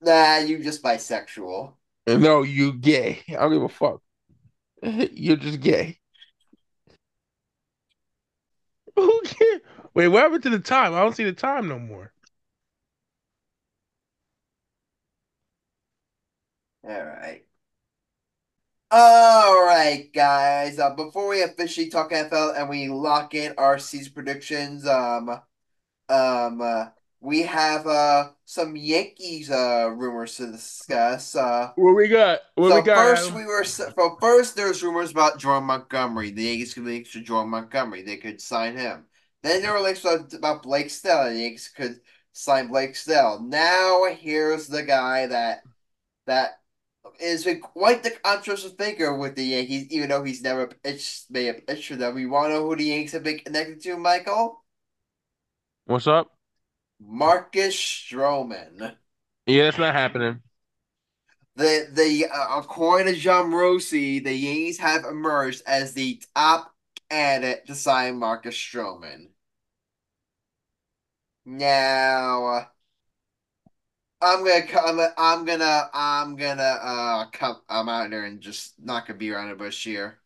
[0.01, 1.73] nah, you just bisexual.
[2.07, 3.21] No, you gay.
[3.29, 4.01] I don't give a fuck.
[4.83, 5.97] You're just gay.
[8.95, 9.61] Who cares?
[9.93, 10.93] Wait, what happened to the time?
[10.93, 12.12] I don't see the time no more.
[16.83, 17.45] All right.
[18.91, 20.77] All right, guys.
[20.77, 25.29] Uh, before we officially talk NFL and we lock in our season predictions, um,
[26.09, 26.85] um, uh,
[27.23, 31.35] we have uh some Yankees uh rumors to discuss.
[31.35, 32.39] Uh, what we got?
[32.55, 32.97] What so we got?
[32.97, 33.39] First, Adam?
[33.39, 36.31] we were so first there's rumors about Jordan Montgomery.
[36.31, 38.01] The Yankees could link to Jordan Montgomery.
[38.03, 39.05] They could sign him.
[39.41, 41.25] Then there were links about, about Blake Snell.
[41.25, 42.01] The Yankees could
[42.33, 43.41] sign Blake Snell.
[43.41, 45.63] Now here's the guy that
[46.25, 46.59] that
[47.19, 51.49] is been quite the controversial figure with the Yankees, even though he's never pitched, made
[51.49, 52.17] a pitch for them.
[52.17, 54.63] You want to know who the Yankees have been connected to, Michael?
[55.85, 56.31] What's up?
[56.99, 58.95] Marcus Stroman.
[59.45, 60.41] Yeah, it's not happening.
[61.55, 66.73] The the uh, according to Jon Morosi, the Yankees have emerged as the top
[67.09, 69.27] candidate to sign Marcus Stroman.
[71.45, 72.69] Now,
[74.23, 75.01] I'm gonna come.
[75.17, 75.89] I'm gonna.
[75.93, 76.61] I'm gonna.
[76.63, 77.61] Uh, come.
[77.69, 80.19] I'm out there and just not gonna be around the bush here.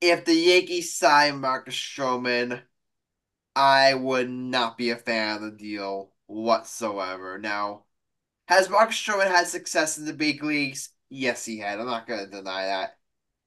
[0.00, 2.62] If the Yankees sign Marcus Stroman,
[3.56, 7.38] I would not be a fan of the deal whatsoever.
[7.38, 7.84] Now,
[8.48, 10.90] has Marcus Stroman had success in the big leagues?
[11.08, 11.80] Yes, he had.
[11.80, 12.98] I'm not gonna deny that.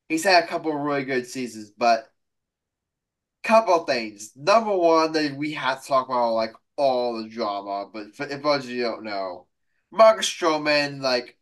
[0.09, 2.11] He's had a couple of really good seasons, but
[3.43, 4.31] couple things.
[4.35, 8.43] Number one, that we have to talk about like all the drama, but for, if
[8.43, 9.47] those you don't know,
[9.91, 11.37] Marcus Stroman like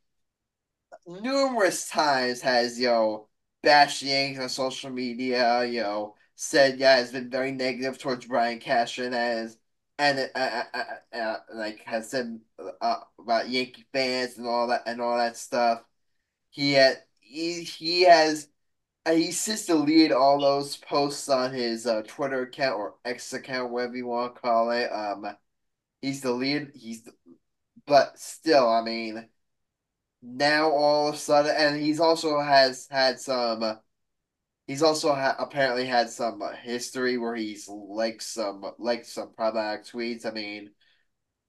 [1.07, 3.27] numerous times has you know
[3.63, 9.13] bashed on social media, you know said yeah has been very negative towards Brian Cashman
[9.13, 9.57] as
[9.97, 12.39] and uh, uh, uh, uh, like has said
[12.81, 15.83] uh, about Yankee fans and all that and all that stuff.
[16.49, 18.47] He had he he has
[19.07, 23.71] he sits to lead all those posts on his uh, Twitter account or X account,
[23.71, 24.91] whatever you want to call it.
[24.91, 25.27] Um,
[26.01, 26.71] he's the lead.
[26.75, 27.13] He's, the,
[27.85, 29.29] but still, I mean,
[30.23, 33.79] now all of a sudden, and he's also has had some.
[34.67, 40.25] he's also ha- apparently had some history where he's liked some like some problematic tweets.
[40.25, 40.71] I mean,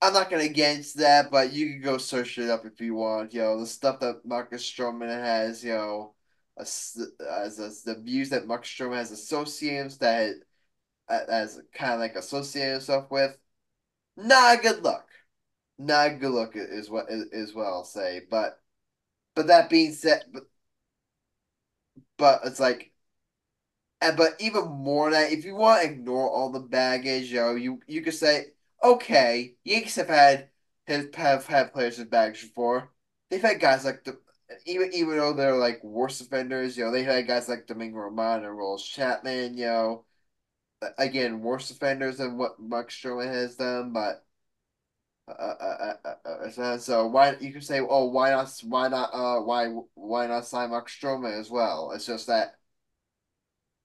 [0.02, 3.34] I'm not gonna against that, but you can go search it up if you want.
[3.34, 5.64] You know, the stuff that Marcus Stroman has.
[5.64, 6.15] You know
[6.58, 10.36] as, as the views that Mark Stroman has associated that
[11.08, 13.36] as kind of like associated himself with.
[14.16, 15.06] Not a good look.
[15.78, 18.22] Not a good look is what is what I'll say.
[18.30, 18.60] But
[19.34, 20.44] but that being said, but
[22.16, 22.92] but it's like,
[24.00, 27.54] and but even more that if you want to ignore all the baggage, you know,
[27.54, 28.46] you you could say,
[28.82, 30.48] okay, Yanks have had
[30.88, 32.90] have have had players with baggage before.
[33.30, 34.18] They've had guys like the
[34.64, 38.44] even even though they're like worse offenders, you know, they had guys like Domingo Germán
[38.44, 40.04] and Rolls Chapman, you know,
[40.98, 44.24] again, worse offenders than what Mark Stroman has done, but
[45.28, 49.40] uh, uh, uh, uh, so why you can say, oh, why not, why not, uh,
[49.40, 51.90] why why not sign Mark Stroman as well?
[51.92, 52.56] It's just that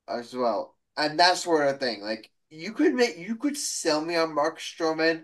[0.08, 2.02] as well, and that's sort of thing.
[2.02, 5.24] Like you could make, you could sell me on Mark Stroman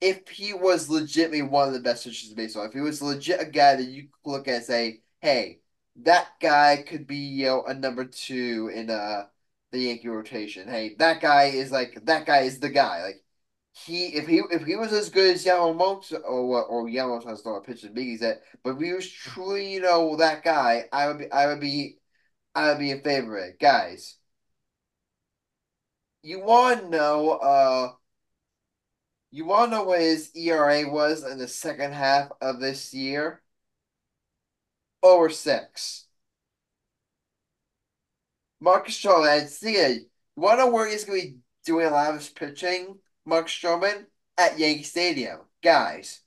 [0.00, 3.40] if he was legitimately one of the best pitchers in baseball, if he was legit
[3.40, 5.60] a guy that you could look at and say, hey,
[5.96, 9.26] that guy could be you know a number two in uh
[9.72, 10.68] the Yankee rotation.
[10.68, 13.02] Hey, that guy is like that guy is the guy.
[13.02, 13.24] Like
[13.72, 17.64] he if he if he was as good as Yamamoto or or Yamamoto has not
[17.66, 21.08] pitched as big as that, but if he was truly you know that guy, I
[21.08, 21.98] would be I would be
[22.54, 24.16] I would be a favorite, guys.
[26.22, 27.92] You want to know uh
[29.30, 33.42] you to know what his ERA was in the second half of this year?
[35.02, 36.06] Over six.
[38.60, 40.02] Marcus Stroman, see it.
[40.36, 42.98] You want to know where he's going to be doing a lot of his pitching?
[43.24, 44.06] Mark Stroman
[44.36, 45.40] at Yankee Stadium.
[45.62, 46.20] Guys,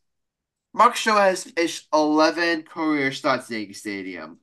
[0.74, 4.39] Mark Stroman has pitched 11 career starts at Yankee Stadium.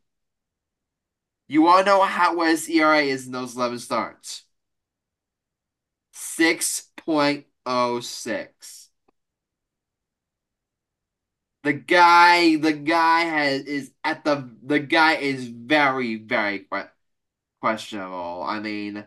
[1.46, 4.44] You want to know how what his ERA is in those 11 starts?
[7.68, 8.90] 6.06.
[11.62, 16.66] The guy, the guy has is at the the guy is very very
[17.60, 18.42] questionable.
[18.44, 19.06] I mean,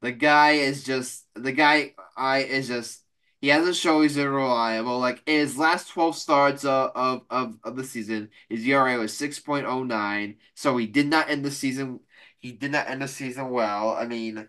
[0.00, 1.94] the guy is just the guy.
[2.16, 3.02] I is just
[3.40, 4.98] he hasn't shown he's reliable.
[4.98, 9.38] Like his last twelve starts of, of, of, of the season, his ERA was six
[9.38, 10.36] point oh nine.
[10.54, 12.00] So he did not end the season.
[12.38, 13.90] He did not end the season well.
[13.90, 14.48] I mean,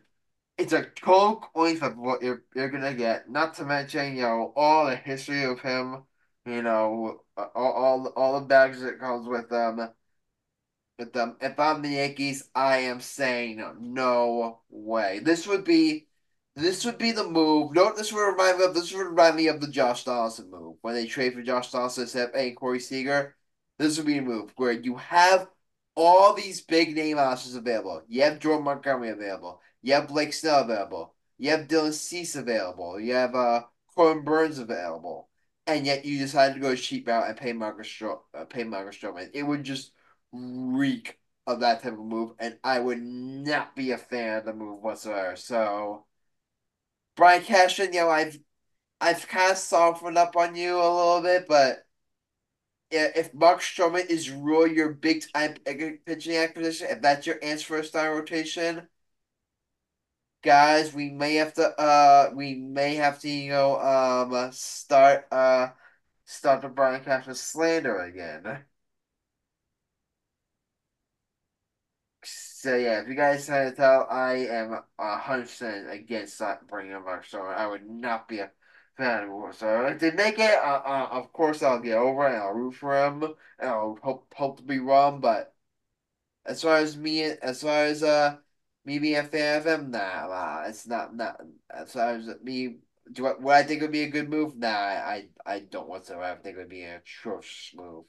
[0.57, 3.29] it's a total coin of what you're you're gonna get.
[3.29, 6.03] Not to mention, you know, all the history of him.
[6.45, 9.89] You know, all all, all the bags that comes with them
[10.97, 11.35] with them.
[11.41, 15.19] If I'm the Yankees, I am saying no way.
[15.19, 16.07] This would be
[16.55, 17.73] this would be the move.
[17.73, 20.77] No, this would remind me of this would remind me of the Josh Donaldson move
[20.81, 23.35] when they trade for Josh instead of paying Corey Seager.
[23.77, 25.49] This would be a move where you have
[25.95, 28.03] all these big name options available.
[28.07, 29.61] You have Jordan Montgomery available.
[29.85, 31.13] You have Blake Snell available.
[31.37, 32.99] You have Dylan Cease available.
[32.99, 35.29] You have uh Corbin Burnes available.
[35.67, 38.97] And yet you decided to go cheap route and pay Marcus Stro- uh, pay Marcus
[38.97, 39.29] Stroman.
[39.35, 39.91] It would just
[40.31, 44.53] reek of that type of move, and I would not be a fan of the
[44.53, 45.35] move whatsoever.
[45.35, 46.05] So,
[47.15, 48.39] Brian Cashman, you know, I've
[48.99, 51.85] I've kind of softened up on you a little bit, but
[52.89, 55.55] if Mark Stroman is really your big time
[56.05, 58.87] pitching acquisition, if that's your answer for a star rotation,
[60.45, 65.69] guys, we may have to uh we may have to you know um start uh
[66.25, 68.65] start the Brian Cashman slander again.
[72.23, 76.93] So yeah, if you guys can tell, I am a hundred percent against that bringing
[76.93, 77.53] up our story.
[77.55, 78.51] I would not be a
[78.97, 79.55] fan of it.
[79.55, 82.33] So if they make it, uh, uh, of course I'll get over it.
[82.33, 83.23] and I'll root for him,
[83.59, 85.21] and I'll hope hope to be wrong.
[85.21, 85.53] But
[86.45, 88.37] as far as me, as far as uh
[88.87, 91.41] of him, nah, nah it's not not.
[91.69, 92.77] As far as me,
[93.11, 94.55] do I, would I think would be a good move?
[94.57, 96.23] Nah, I I don't whatsoever.
[96.23, 98.05] I think it would be a atrocious move.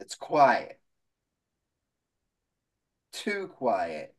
[0.00, 0.80] It's quiet.
[3.12, 4.16] Too quiet.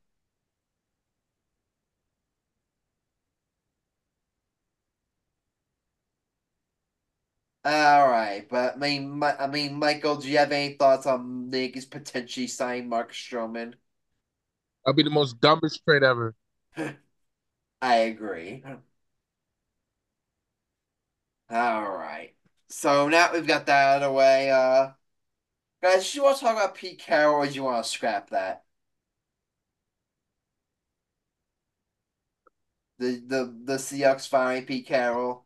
[7.64, 11.86] All right, but I mean, I mean, Michael, do you have any thoughts on Yankees
[11.86, 13.76] potentially signing Mark Stroman?
[14.86, 16.36] That'd be the most dumbest trade ever.
[17.82, 18.64] I agree.
[21.52, 22.34] All right.
[22.70, 24.50] So now we've got that out of the way.
[24.52, 24.94] Uh,
[25.82, 28.30] Guys, do you want to talk about Pete Carroll or do you want to scrap
[28.32, 28.66] that?
[33.00, 35.46] The the the Seahawks firing Pete Carroll.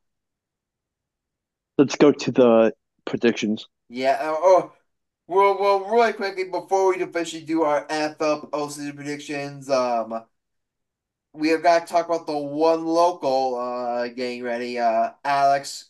[1.77, 2.73] Let's go to the
[3.05, 3.67] predictions.
[3.89, 4.17] Yeah.
[4.21, 4.73] Oh, oh,
[5.27, 10.23] well, well, really quickly before we officially do our NFL postseason predictions, um,
[11.33, 14.79] we have got to talk about the one local uh getting ready.
[14.79, 15.89] Uh, Alex,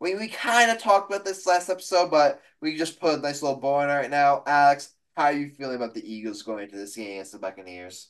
[0.00, 3.42] we we kind of talked about this last episode, but we just put a nice
[3.42, 4.42] little bow on it right now.
[4.46, 8.08] Alex, how are you feeling about the Eagles going into this game against the Buccaneers?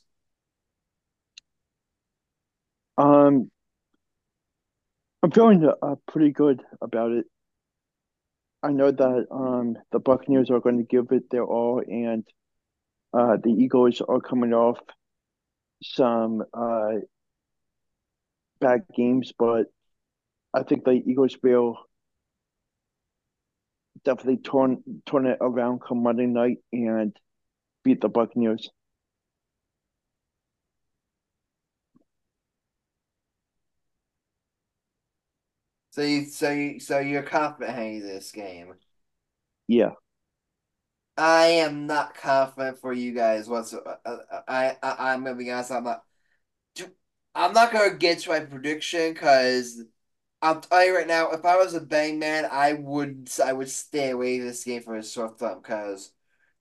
[2.97, 3.49] Um,
[5.23, 7.25] I'm feeling uh, pretty good about it.
[8.63, 12.25] I know that um the Buccaneers are going to give it their all, and
[13.13, 14.79] uh the Eagles are coming off
[15.83, 16.93] some uh
[18.59, 19.65] bad games, but
[20.53, 21.77] I think the Eagles will
[24.03, 27.15] definitely turn turn it around come Monday night and
[27.83, 28.69] beat the Buccaneers.
[35.91, 38.73] So you so you, so you're confident heading this game?
[39.67, 39.93] Yeah.
[41.17, 43.99] I am not confident for you guys whatsoever.
[44.47, 45.71] I, I I'm gonna be honest.
[45.71, 46.03] I'm not.
[47.35, 49.81] I'm not gonna get to my prediction because
[50.41, 53.69] I'll tell you right now, if I was a bang man, I would I would
[53.69, 56.13] stay away this game for a short time because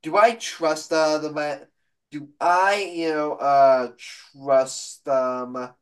[0.03, 1.67] do I trust uh, the man?
[2.11, 5.75] do I, you know, uh, trust um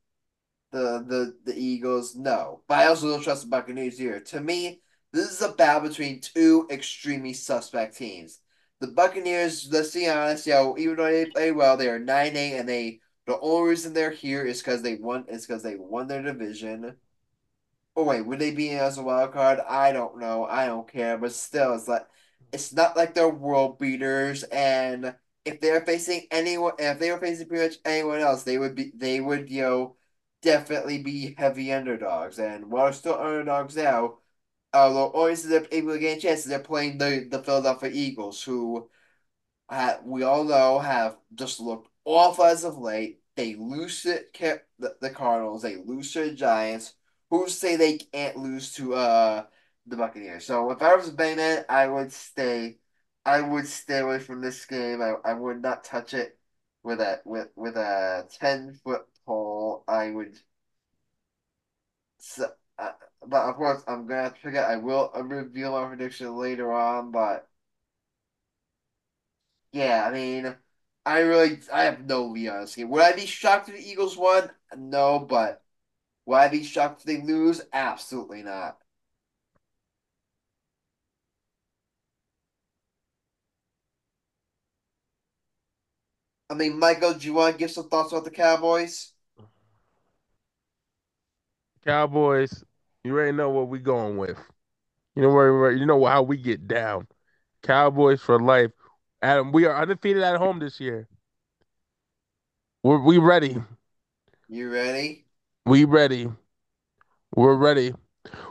[0.73, 2.15] the the the Eagles?
[2.17, 4.21] No, but I also don't trust the Buccaneers here.
[4.21, 4.81] To me,
[5.13, 8.41] this is a battle between two extremely suspect teams.
[8.81, 12.69] The Buccaneers, let's be honest, even though they play well, they are nine eight, and
[12.69, 16.23] they the only reason they're here is because they won is because they won their
[16.23, 16.97] division.
[17.97, 19.61] Oh wait, would they be in as a wild card?
[19.61, 20.45] I don't know.
[20.45, 21.19] I don't care.
[21.19, 22.07] But still, it's like
[22.53, 24.45] it's not like they're world beaters.
[24.45, 25.15] And
[25.45, 28.93] if they're facing anyone, if they were facing pretty much anyone else, they would be
[28.95, 29.97] they would you know
[30.43, 32.39] definitely be heavy underdogs.
[32.39, 34.19] And while still underdogs now,
[34.73, 38.89] although always they're able to get a chance, they're playing the the Philadelphia Eagles, who
[39.69, 43.21] uh, we all know have just looked off as of late.
[43.37, 45.63] They lose it, kept the, the Cardinals.
[45.63, 46.95] They lose to the Giants
[47.31, 49.45] who say they can't lose to uh
[49.87, 50.47] the Buccaneers.
[50.47, 52.79] So if I was betting I would stay.
[53.25, 55.03] I would stay away from this game.
[55.03, 56.39] I, I would not touch it
[56.83, 59.85] with a with with a ten foot pole.
[59.89, 60.39] I would.
[62.19, 62.93] So, uh,
[63.27, 64.65] but of course, I'm gonna have to forget.
[64.71, 67.11] I will reveal my prediction later on.
[67.11, 67.49] But
[69.73, 70.57] yeah, I mean,
[71.07, 72.67] I really I have no lead on.
[72.79, 74.51] Would I be shocked if the Eagles won?
[74.77, 75.63] No, but
[76.27, 77.63] Will I be shocked if they lose?
[77.73, 78.79] Absolutely not.
[86.51, 89.13] I mean, Michael, do you want to give some thoughts about the Cowboys?
[91.89, 92.65] Cowboys,
[93.03, 94.37] you already know what we going with.
[95.17, 97.09] You know where you know how we get down.
[97.63, 98.73] Cowboys for life.
[99.23, 101.09] Adam, we are undefeated at home this year.
[102.83, 103.57] We're we ready.
[104.51, 105.25] You ready?
[105.65, 106.31] We ready.
[107.35, 107.95] We're ready.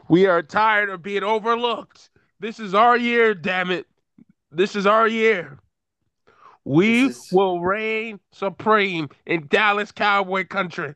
[0.10, 2.10] We are tired of being overlooked.
[2.40, 3.86] This is our year, damn it.
[4.52, 5.60] This is our year.
[6.66, 7.30] We is...
[7.32, 10.96] will reign supreme in Dallas Cowboy country.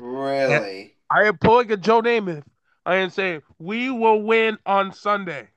[0.00, 0.54] Really?
[0.54, 2.44] And I am pulling a Joe Namath.
[2.86, 5.48] I am saying we will win on Sunday.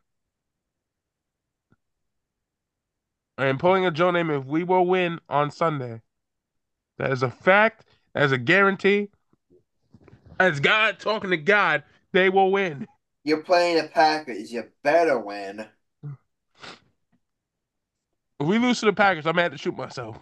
[3.38, 4.46] I am pulling a Joe Namath.
[4.46, 6.02] We will win on Sunday.
[6.98, 7.86] That is a fact.
[8.14, 9.10] That is a guarantee
[10.39, 12.88] as God talking to God, they will win.
[13.24, 14.52] You're playing the Packers.
[14.52, 15.66] You better win.
[18.39, 20.18] If we lose to the Packers, I'm gonna have to shoot myself.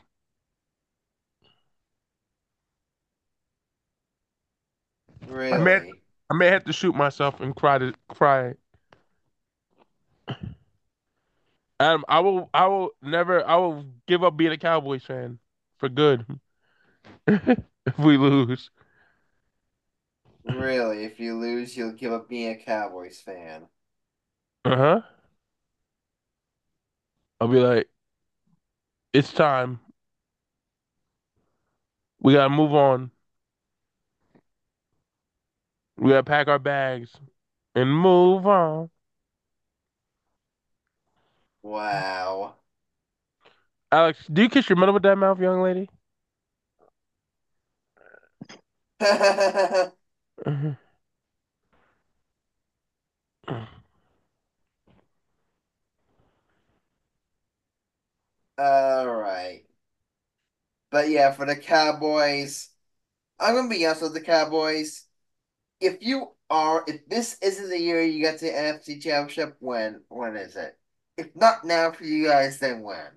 [5.31, 5.53] Really?
[5.53, 5.91] I may,
[6.29, 8.55] I may have to shoot myself and cry to cry.
[11.79, 15.39] Adam, I will I will never I will give up being a Cowboys fan
[15.77, 16.25] for good.
[17.27, 18.69] if we lose.
[20.43, 21.05] Really?
[21.05, 23.67] If you lose, you'll give up being a Cowboys fan.
[24.65, 25.01] Uh huh.
[27.39, 27.87] I'll be like,
[29.13, 29.79] it's time.
[32.19, 33.11] We gotta move on.
[36.01, 37.11] We gotta pack our bags
[37.75, 38.89] and move on.
[41.63, 42.57] Wow.
[43.91, 45.87] Alex, do you kiss your mother with that mouth, young lady?
[58.57, 59.65] All right.
[60.91, 62.69] But yeah, for the Cowboys,
[63.39, 65.05] I'm gonna be honest with the Cowboys.
[65.81, 70.01] If you are, if this isn't the year you get to the NFC Championship, when
[70.09, 70.77] when is it?
[71.17, 73.11] If not now for you guys, then when?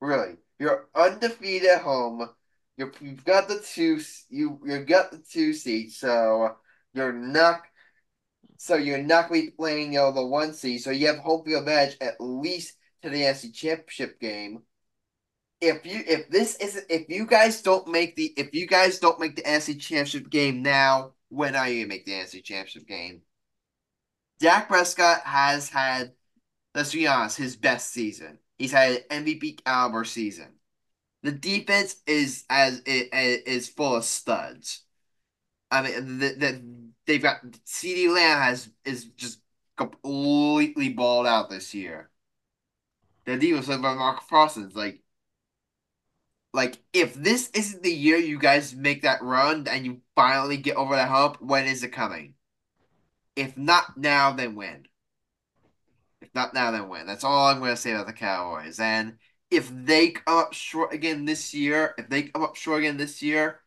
[0.00, 2.28] Really, you're undefeated at home.
[2.76, 6.56] You're, you've got the two you you got the two seats, so
[6.94, 7.62] you're not
[8.58, 11.18] so you're not going to be playing you know, the one seed, so you have
[11.18, 14.62] home field advantage at least to the NFC Championship game.
[15.60, 19.18] If you if this isn't if you guys don't make the if you guys don't
[19.18, 23.22] make the NFC Championship game now, when are you gonna make the NFC Championship game?
[24.38, 26.12] Dak Prescott has had,
[26.74, 28.38] let's be honest, his best season.
[28.58, 30.54] He's had an MVP caliber season.
[31.22, 33.12] The defense is as it
[33.46, 34.82] is full of studs.
[35.70, 36.62] I mean, the, the,
[37.06, 39.40] they've got CeeDee Lamb has is just
[39.76, 42.10] completely balled out this year.
[43.24, 45.02] The deal said by Micah Parsons, like,
[46.52, 50.76] like if this isn't the year you guys make that run and you finally get
[50.76, 52.34] over that hump, when is it coming?
[53.36, 54.86] If not now, then when?
[56.20, 57.06] If not now, then when?
[57.06, 58.80] That's all I'm going to say about the Cowboys.
[58.80, 59.18] And
[59.50, 63.22] if they come up short again this year, if they come up short again this
[63.22, 63.60] year,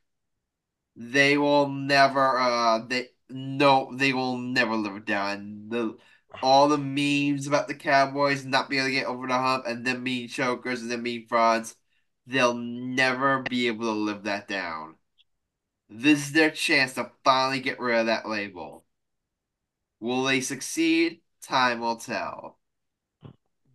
[0.96, 2.38] they will never.
[2.38, 5.70] Uh, they no, they will never live down.
[5.70, 5.98] The
[6.42, 9.86] all the memes about the Cowboys not being able to get over the hump and
[9.86, 11.76] them being chokers and them being frauds,
[12.32, 14.96] they'll never be able to live that down.
[15.90, 18.86] This is their chance to finally get rid of that label.
[20.00, 21.22] Will they succeed?
[21.42, 22.58] Time will tell.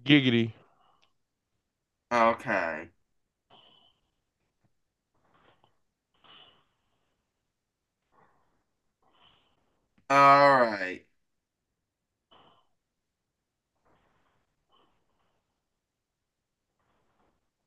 [0.04, 0.52] Giggity.
[2.12, 2.90] Okay.
[10.10, 11.05] All right.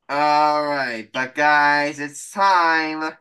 [0.10, 3.16] All right, but guys, it's time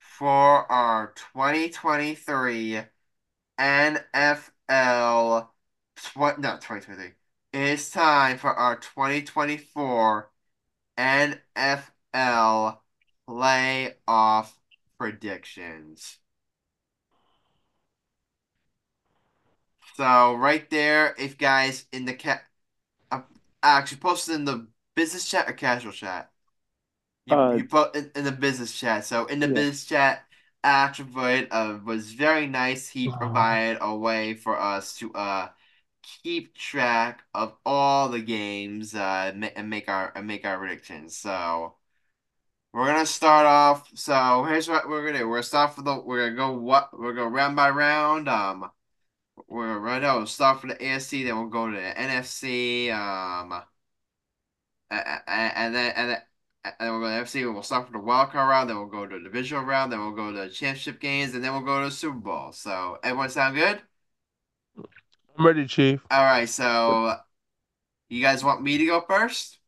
[0.00, 2.80] for our 2023
[3.58, 5.52] NFL
[5.96, 7.12] tw- no 2023.
[7.52, 10.30] It's time for our 2024
[10.98, 12.82] NFL
[13.28, 14.52] playoff
[14.98, 16.18] predictions.
[19.94, 22.44] So right there, if guys in the cat,
[23.66, 26.30] uh, actually posted in the business chat or casual chat.
[27.26, 29.04] You, Uh, you put in, in the business chat.
[29.04, 29.54] So in the Yeah.
[29.54, 30.24] business chat,
[30.64, 32.88] Attribute uh, was very nice.
[32.88, 35.48] He provided a way for us to uh
[36.22, 41.16] keep track of all the games uh ma- and make our and make our predictions.
[41.16, 41.74] So
[42.72, 43.90] we're gonna start off.
[43.94, 45.28] So here's what we're gonna do.
[45.28, 45.98] We're gonna start for the.
[45.98, 46.98] We're gonna go what.
[46.98, 48.28] We're gonna round by round.
[48.28, 48.70] Um,
[49.48, 50.18] we're run out.
[50.18, 52.90] We'll start for the AFC, then we'll go to the NFC.
[52.92, 53.62] Um,
[54.90, 56.22] and then and then.
[56.64, 58.76] And then we'll go to the NFC, we'll start for the wild card round, then
[58.76, 61.52] we'll go to the divisional round, then we'll go to the championship games, and then
[61.52, 62.50] we'll go to the Super Bowl.
[62.50, 63.80] So, everyone sound good?
[65.38, 66.04] I'm ready, Chief.
[66.10, 67.14] All right, so
[68.08, 69.58] you guys want me to go first?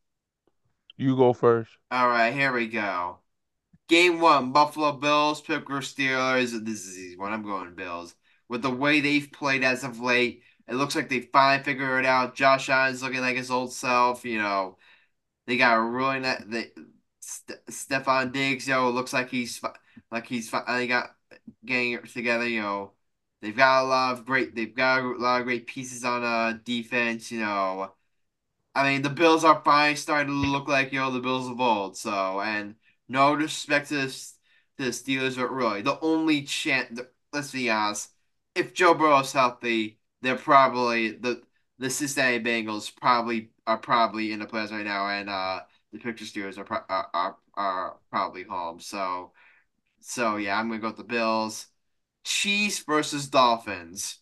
[0.97, 1.71] You go first.
[1.89, 3.19] All right, here we go.
[3.87, 6.51] Game one, Buffalo Bills, Pittsburgh Steelers.
[6.65, 7.31] This is easy one.
[7.31, 8.13] I'm going Bills.
[8.49, 12.07] With the way they've played as of late, it looks like they finally figured it
[12.07, 12.35] out.
[12.35, 14.25] Josh Allen's looking like his old self.
[14.25, 14.77] You know,
[15.47, 16.43] they got a really nice.
[16.47, 16.71] They,
[17.19, 19.61] St- Stefon Diggs, yo, looks like he's
[20.11, 21.15] like he's finally got
[21.65, 22.47] getting it together.
[22.47, 22.93] You know,
[23.41, 24.55] they've got a lot of great.
[24.55, 27.31] They've got a lot of great pieces on uh defense.
[27.31, 27.93] You know.
[28.75, 31.59] I mean, the Bills are finally starting to look like, you know, the Bills of
[31.59, 31.97] old.
[31.97, 32.75] So, and
[33.07, 36.99] no disrespect to the, to the Steelers, but really, the only chance,
[37.33, 38.11] let's be honest,
[38.59, 41.41] if Joe Burrow's healthy, they're probably, the
[41.79, 45.61] the Cincinnati Bengals probably are probably in the playoffs right now, and uh,
[45.93, 48.81] the Pittsburgh Steelers are, pro- are, are, are probably home.
[48.81, 49.31] So,
[50.01, 51.67] so yeah, I'm to go with the Bills.
[52.25, 54.19] Chiefs versus Dolphins.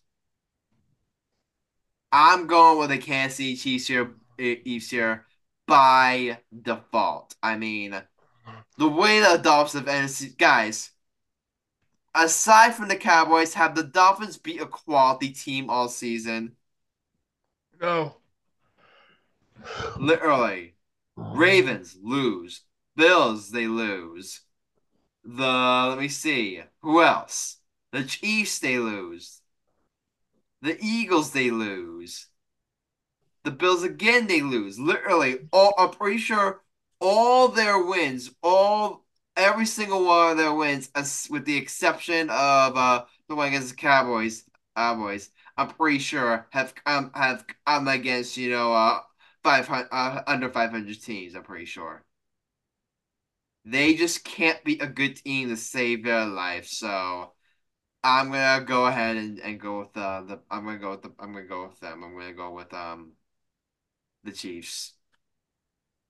[2.12, 5.26] I'm going with the Kansas City Chiefs here, Chiefs here
[5.66, 7.34] by default.
[7.42, 8.00] I mean,
[8.78, 10.90] the way the Dolphins have ended, guys.
[12.14, 16.56] Aside from the Cowboys, have the Dolphins beat a quality team all season?
[17.80, 18.16] No.
[19.98, 20.74] Literally,
[21.16, 22.62] Ravens lose,
[22.96, 24.40] Bills they lose.
[25.24, 27.58] The let me see who else.
[27.92, 29.40] The Chiefs they lose.
[30.62, 32.26] The Eagles they lose.
[33.44, 34.78] The Bills again they lose.
[34.78, 36.62] Literally, all I'm pretty sure
[37.00, 39.04] all their wins, all
[39.38, 40.90] every single one of their wins,
[41.30, 44.44] with the exception of uh the one against the Cowboys,
[44.76, 49.00] Cowboys, I'm pretty sure have um have come against you know uh
[49.44, 51.34] five hundred uh, under five hundred teams.
[51.34, 52.04] I'm pretty sure.
[53.64, 56.66] They just can't be a good team to save their life.
[56.66, 57.32] So
[58.04, 61.12] I'm gonna go ahead and, and go with uh, the I'm gonna go with the
[61.20, 62.04] I'm gonna go with them.
[62.04, 63.14] I'm gonna go with um
[64.24, 64.94] the Chiefs.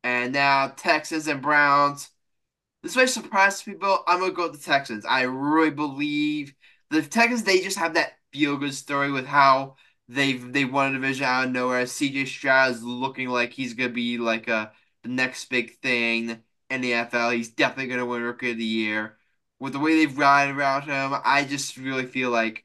[0.02, 2.10] And now Texans and Browns.
[2.82, 4.02] This may surprise people.
[4.06, 5.04] I'm gonna go with the Texans.
[5.04, 6.54] I really believe
[6.90, 7.42] the Texans.
[7.42, 9.76] They just have that feel good story with how
[10.08, 11.86] they've they won a division out of nowhere.
[11.86, 14.72] CJ Stroud is looking like he's gonna be like a
[15.02, 17.30] the next big thing in the NFL.
[17.30, 19.18] He's definitely gonna win Rookie of the Year.
[19.60, 22.64] With the way they've ridden around him, I just really feel like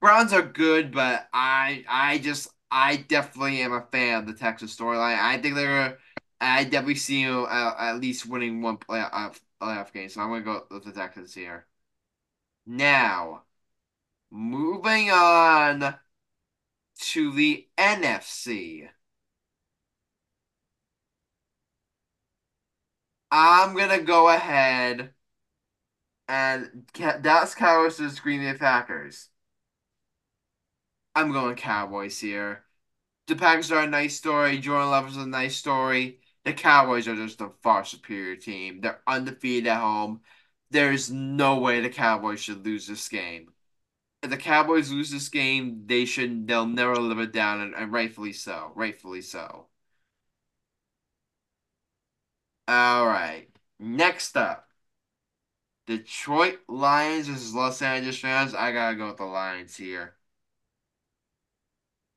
[0.00, 4.74] Browns are good, but I I just I definitely am a fan of the Texas
[4.76, 5.18] storyline.
[5.18, 5.98] I think they're
[6.40, 9.30] I definitely see them at, uh, at least winning one playoff uh,
[10.08, 11.66] So I'm gonna go with the Texans here.
[12.66, 13.44] Now,
[14.30, 15.98] moving on
[17.00, 18.88] to the NFC.
[23.32, 25.14] I'm gonna go ahead
[26.28, 29.28] and Dallas Cowboys versus Green Bay Packers.
[31.14, 32.64] I'm going Cowboys here.
[33.28, 34.58] The Packers are a nice story.
[34.58, 36.21] Jordan Love is a nice story.
[36.44, 38.80] The Cowboys are just a far superior team.
[38.80, 40.22] They're undefeated at home.
[40.70, 43.52] There's no way the Cowboys should lose this game.
[44.22, 47.92] if the Cowboys lose this game, they should they'll never live it down, and, and
[47.92, 48.72] rightfully so.
[48.76, 49.68] Rightfully so.
[52.68, 53.48] All right.
[53.78, 54.68] Next up,
[55.86, 58.52] Detroit Lions versus Los Angeles Rams.
[58.52, 60.16] I gotta go with the Lions here.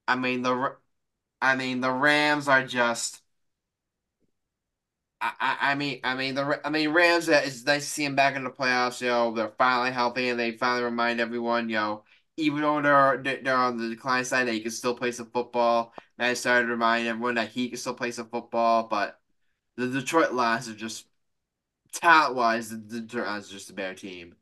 [0.07, 0.77] I mean the,
[1.41, 3.21] I mean the Rams are just.
[5.39, 7.29] I, I mean I mean the I mean Rams.
[7.29, 9.01] uh, It's nice to see them back in the playoffs.
[9.01, 11.69] You know they're finally healthy and they finally remind everyone.
[11.69, 12.03] You know
[12.37, 15.93] even though they're they're on the decline side, they can still play some football.
[16.17, 19.19] And I started to remind everyone that he can still play some football, but
[19.77, 21.07] the Detroit Lions are just
[21.93, 24.35] talent wise, the the Detroit Lions are just a better team.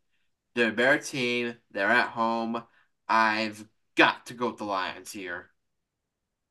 [0.56, 1.58] They're a better team.
[1.72, 2.64] They're at home.
[3.10, 3.66] I've
[3.96, 5.52] got to go with the Lions here.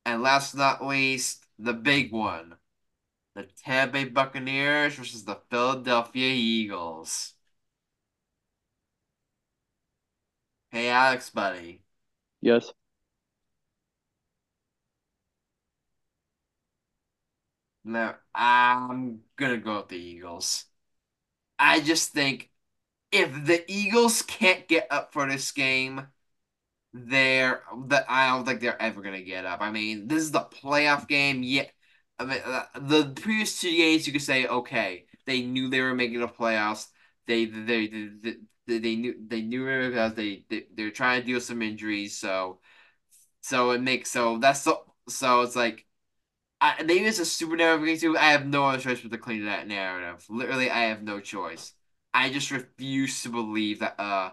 [0.06, 2.56] And last but not least, the big one.
[3.34, 7.34] The Tampa Bay Buccaneers versus the Philadelphia Eagles.
[10.70, 11.84] Hey, Alex, buddy.
[12.42, 12.72] Yes.
[17.84, 20.66] No, I'm gonna go with the Eagles.
[21.58, 22.50] I just think
[23.12, 26.08] if the Eagles can't get up for this game,
[26.94, 29.60] they're that I don't think they're ever gonna get up.
[29.62, 31.42] I mean, this is the playoff game.
[31.44, 31.66] Yeah,
[32.18, 35.94] I mean, uh, the previous two games you could say okay, they knew they were
[35.94, 36.88] making the playoffs.
[37.26, 38.34] They they they
[38.66, 41.62] they, they, knew they knew it because they, they they're trying to deal with some
[41.62, 42.16] injuries.
[42.18, 42.60] So
[43.42, 45.86] so it makes so that's so so it's like.
[46.60, 48.16] I, maybe it's a super narrative too.
[48.18, 50.24] I have no other choice but to clean that narrative.
[50.30, 51.74] Literally, I have no choice.
[52.14, 54.30] I just refuse to believe that uh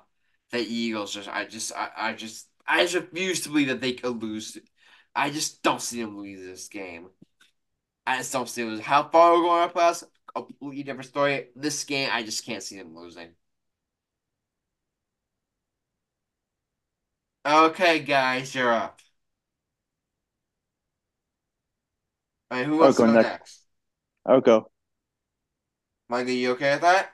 [0.51, 3.93] the Eagles just I just I, I just I just refuse to believe that they
[3.93, 4.57] could lose.
[5.15, 7.09] I just don't see them lose this game.
[8.09, 8.79] I just don't see it.
[8.81, 10.03] How far we're going to playoffs,
[10.33, 11.49] completely different story.
[11.55, 13.35] This game, I just can't see them losing.
[17.45, 19.01] Okay, guys, you're up.
[22.51, 23.29] All right, who I'll wants to go next.
[23.29, 23.61] next?
[24.25, 24.71] I'll go.
[26.09, 27.13] Michael, you okay with that?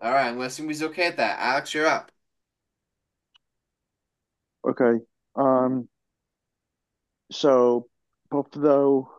[0.00, 1.38] All right, I'm gonna assume he's okay with that.
[1.38, 2.10] Alex, you're up.
[4.68, 5.04] Okay.
[5.36, 5.88] Um,
[7.30, 7.86] so
[8.30, 9.10] Buffalo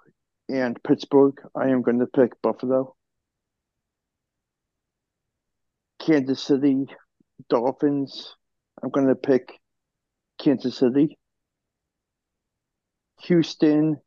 [0.50, 2.96] and Pittsburgh, I am going to pick Buffalo.
[6.00, 6.86] Kansas City
[7.50, 8.36] Dolphins,
[8.82, 9.60] I'm going to pick
[10.40, 11.18] Kansas City.
[13.24, 13.98] Houston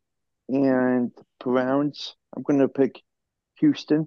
[0.49, 3.03] and Browns, I'm going to pick
[3.61, 4.07] Houston.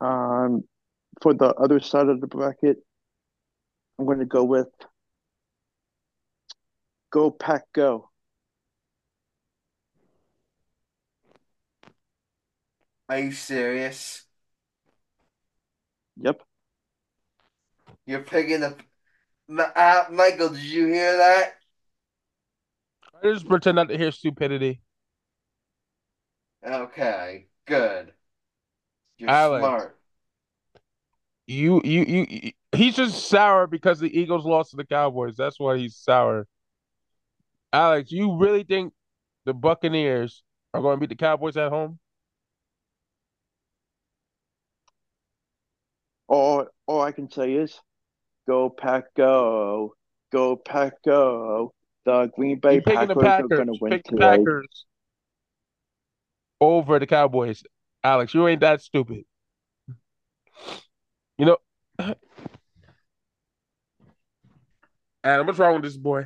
[0.00, 0.64] Um,
[1.22, 2.78] for the other side of the bracket,
[3.98, 4.68] I'm going to go with
[7.10, 8.10] Go Pack Go.
[13.08, 14.24] Are you serious?
[16.20, 16.42] Yep.
[18.06, 18.76] You're picking the
[19.48, 21.54] Ma- uh, Michael, did you hear that?
[23.22, 24.80] I just pretend not to hear stupidity.
[26.64, 28.12] Okay, good.
[29.16, 29.64] You're Alex.
[29.64, 29.96] smart.
[31.46, 35.36] You, you, you, you- he's just sour because the Eagles lost to the Cowboys.
[35.36, 36.46] That's why he's sour.
[37.72, 38.92] Alex, you really think
[39.44, 40.42] the Buccaneers
[40.74, 41.98] are going to beat the Cowboys at home?
[46.28, 47.80] All all I can say is
[48.46, 49.94] Go Pack Go.
[50.30, 51.72] Go Pack Go.
[52.04, 54.18] The Green Bay You're the Packers are going to win today.
[54.18, 54.86] Packers
[56.60, 57.62] over the Cowboys.
[58.04, 59.24] Alex, you ain't that stupid.
[61.38, 61.56] You know,
[65.28, 66.24] Adam, what's wrong with this boy?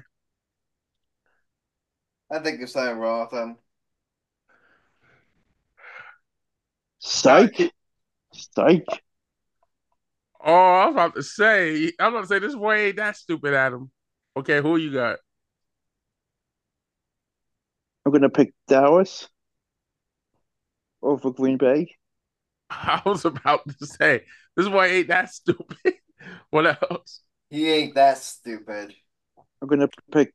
[2.30, 3.56] I think there's something wrong with him.
[7.00, 7.72] Psych.
[8.32, 8.84] Psych.
[10.44, 13.16] Oh, I was about to say, I was about to say this boy ain't that
[13.16, 13.90] stupid, Adam.
[14.36, 15.18] Okay, who you got?
[18.06, 19.28] I'm going to pick Dallas
[21.02, 21.96] over Green Bay.
[22.70, 24.22] I was about to say
[24.56, 25.76] this boy ain't that stupid.
[26.50, 27.20] What else?
[27.52, 28.94] He ain't that stupid.
[29.60, 30.32] I'm going to pick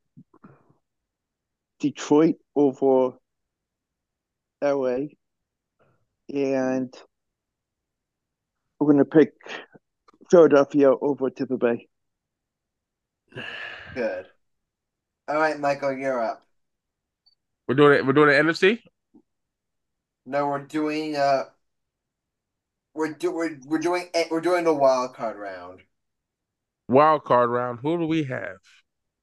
[1.80, 3.18] Detroit over
[4.62, 5.08] LA.
[6.32, 6.94] And
[8.80, 9.32] I'm going to pick
[10.30, 11.88] Philadelphia over Tampa Bay.
[13.96, 14.26] Good.
[15.26, 16.46] All right, Michael, you're up.
[17.66, 18.06] We're doing it.
[18.06, 18.78] We're doing the NFC.
[20.24, 21.46] No, we're doing uh,
[22.94, 25.80] we're do we're we're doing we're doing the wild card round.
[26.88, 27.80] Wild card round.
[27.82, 28.56] Who do we have?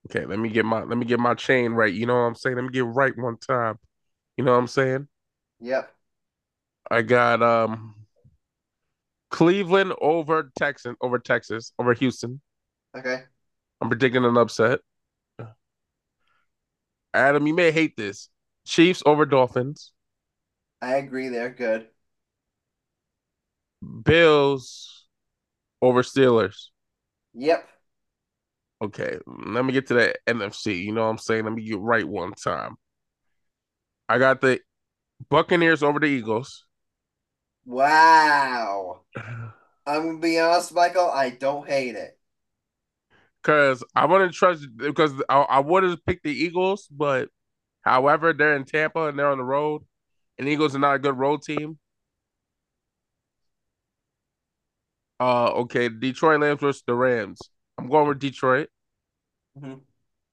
[0.09, 1.93] Okay, let me get my let me get my chain right.
[1.93, 2.55] You know what I'm saying?
[2.55, 3.77] Let me get right one time.
[4.37, 5.07] You know what I'm saying?
[5.59, 5.91] Yep.
[6.91, 7.95] I got um
[9.31, 12.41] Cleveland over Texan over Texas over Houston.
[12.95, 13.23] Okay.
[13.81, 14.79] I'm predicting an upset.
[17.13, 18.29] Adam, you may hate this.
[18.65, 19.91] Chiefs over Dolphins.
[20.81, 21.29] I agree.
[21.29, 21.87] They're good.
[24.03, 25.07] Bills
[25.81, 26.67] over Steelers.
[27.36, 27.68] Yep.
[28.82, 30.84] Okay, let me get to that NFC.
[30.84, 31.44] You know what I'm saying?
[31.45, 32.76] Let me get right one time.
[34.07, 34.60] I got the
[35.30, 36.66] Buccaneers over the Eagles.
[37.66, 39.02] Wow.
[39.88, 41.10] I'm gonna be honest, Michael.
[41.10, 42.18] I don't hate it.
[43.44, 47.30] Cause I wouldn't trust because I, I would have picked the Eagles, but
[47.82, 49.84] however, they're in Tampa and they're on the road,
[50.40, 51.78] and Eagles are not a good road team.
[55.19, 57.39] Uh, okay, Detroit Lions versus the Rams.
[57.77, 58.69] I'm going with Detroit.
[59.55, 59.85] Mhm.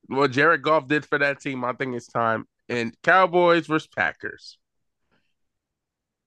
[0.06, 2.46] What Jared Goff did for that team, I think it's time.
[2.68, 4.58] And Cowboys versus Packers.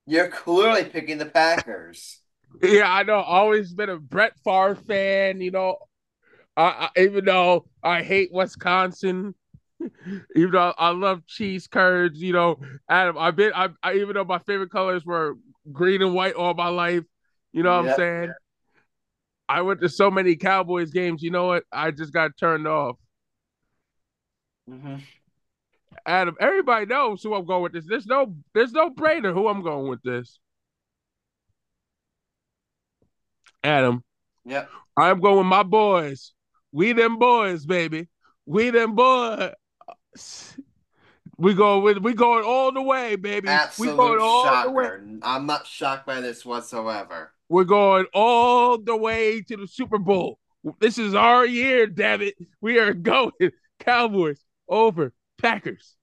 [0.08, 2.22] You're clearly picking the Packers.
[2.62, 3.16] Yeah, I know.
[3.20, 5.42] Always been a Brett Favre fan.
[5.42, 5.78] You know,
[6.58, 9.36] I, I even though I hate Wisconsin,
[10.36, 12.22] even though I love cheese curds.
[12.22, 12.60] You know,
[12.90, 13.54] Adam, I've been.
[13.56, 15.36] I, I even though my favorite colors were
[15.72, 17.04] green and white all my life.
[17.54, 17.84] You know what Yep.
[17.84, 18.36] I'm saying?
[19.48, 21.22] I went to so many Cowboys games.
[21.22, 21.64] You know what?
[21.72, 22.98] I just got turned off.
[24.70, 25.02] Mhm.
[26.06, 27.86] Adam, everybody knows who I'm going with this.
[27.88, 30.40] There's no, there's no brainer who I'm going with this.
[33.64, 34.04] Adam,
[34.46, 34.70] Yep.
[34.96, 36.34] I'm going with my boys.
[36.72, 38.08] We them boys, baby.
[38.46, 39.54] We them boys.
[41.38, 43.50] We go with we going all the way, baby.
[43.80, 44.90] we going all the way.
[45.24, 47.34] I'm not shocked by this whatsoever.
[47.50, 50.40] We're going all the way to the Super Bowl.
[50.80, 52.36] This is our year, damn it.
[52.60, 53.32] We are going
[53.80, 55.96] Cowboys over Packers.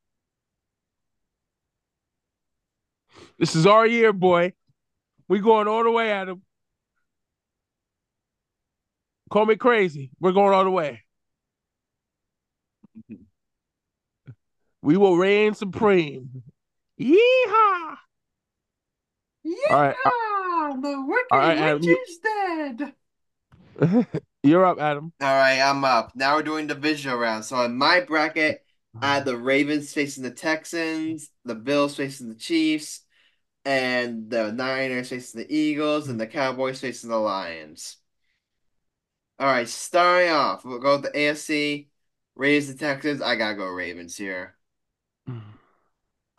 [3.38, 4.52] This is our year, boy.
[5.28, 6.42] We going all the way at him.
[9.30, 10.10] Call me crazy.
[10.20, 11.02] We're going all the way.
[14.84, 16.42] We will reign supreme.
[17.00, 17.96] Yeehaw!
[19.44, 24.06] Yeah, All right, the wicked all right, witch you- is dead.
[24.42, 25.12] You're up, Adam.
[25.20, 26.12] All right, I'm up.
[26.14, 27.44] Now we're doing the divisional round.
[27.44, 28.64] So in my bracket,
[29.00, 33.00] I had the Ravens facing the Texans, the Bills facing the Chiefs,
[33.64, 37.96] and the Niners facing the Eagles, and the Cowboys facing the Lions.
[39.38, 41.88] All right, starting off, we'll go with the AFC.
[42.34, 43.20] Ravens and Texans.
[43.22, 44.56] I gotta go Ravens here.
[45.28, 45.42] Mm.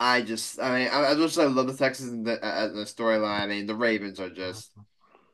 [0.04, 2.84] I just, I mean, I, I just I love the Texans in the, uh, the
[2.84, 3.40] storyline.
[3.40, 4.70] I mean, the Ravens are just,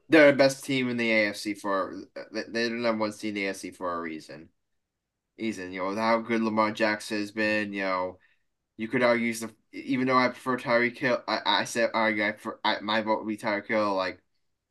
[0.09, 1.97] they're the best team in the AFC for,
[2.33, 4.51] they- they're the number one seed in the AFC for a reason.
[5.39, 8.19] Reason, you know, how good Lamar Jackson has been, you know,
[8.79, 12.33] you could argue the, even though I prefer Tyreek Hill, I, I said, argue, I
[12.33, 14.21] prefer, I, my vote would be Tyreek Hill, like,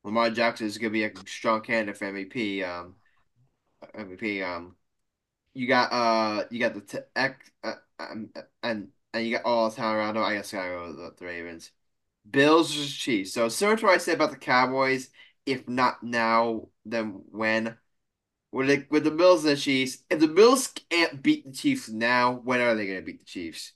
[0.04, 2.96] Lamar Jackson is going to be a strong candidate for MVP, um,
[3.96, 4.76] MVP, um,
[5.54, 8.30] you got uh you got the t X uh, um,
[8.64, 10.24] and and you got all the talent around them.
[10.24, 11.72] I guess I go with the, Ravens.
[12.30, 13.34] Bills versus Chiefs.
[13.34, 15.10] So similar to what I said about the Cowboys,
[15.46, 17.78] if not now, then when?
[18.52, 21.90] With the, with the Bills and the Chiefs, if the Bills can't beat the Chiefs
[21.90, 23.74] now, when are they gonna beat the Chiefs?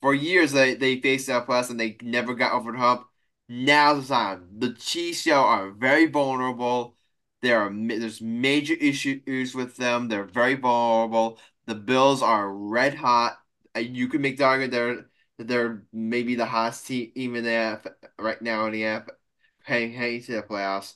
[0.00, 3.06] For years they they faced out plus and they never got over the hump.
[3.48, 4.48] Now's the time.
[4.58, 6.96] The Chiefs yo, are very vulnerable.
[7.42, 10.08] There are there's major issues with them.
[10.08, 11.38] They're very vulnerable.
[11.66, 13.38] The Bills are red hot.
[13.76, 15.06] Uh, You could make the argument they're
[15.38, 17.82] they're maybe the hottest team even there
[18.18, 19.10] right now in the app,
[19.64, 20.94] heading heading to the playoffs.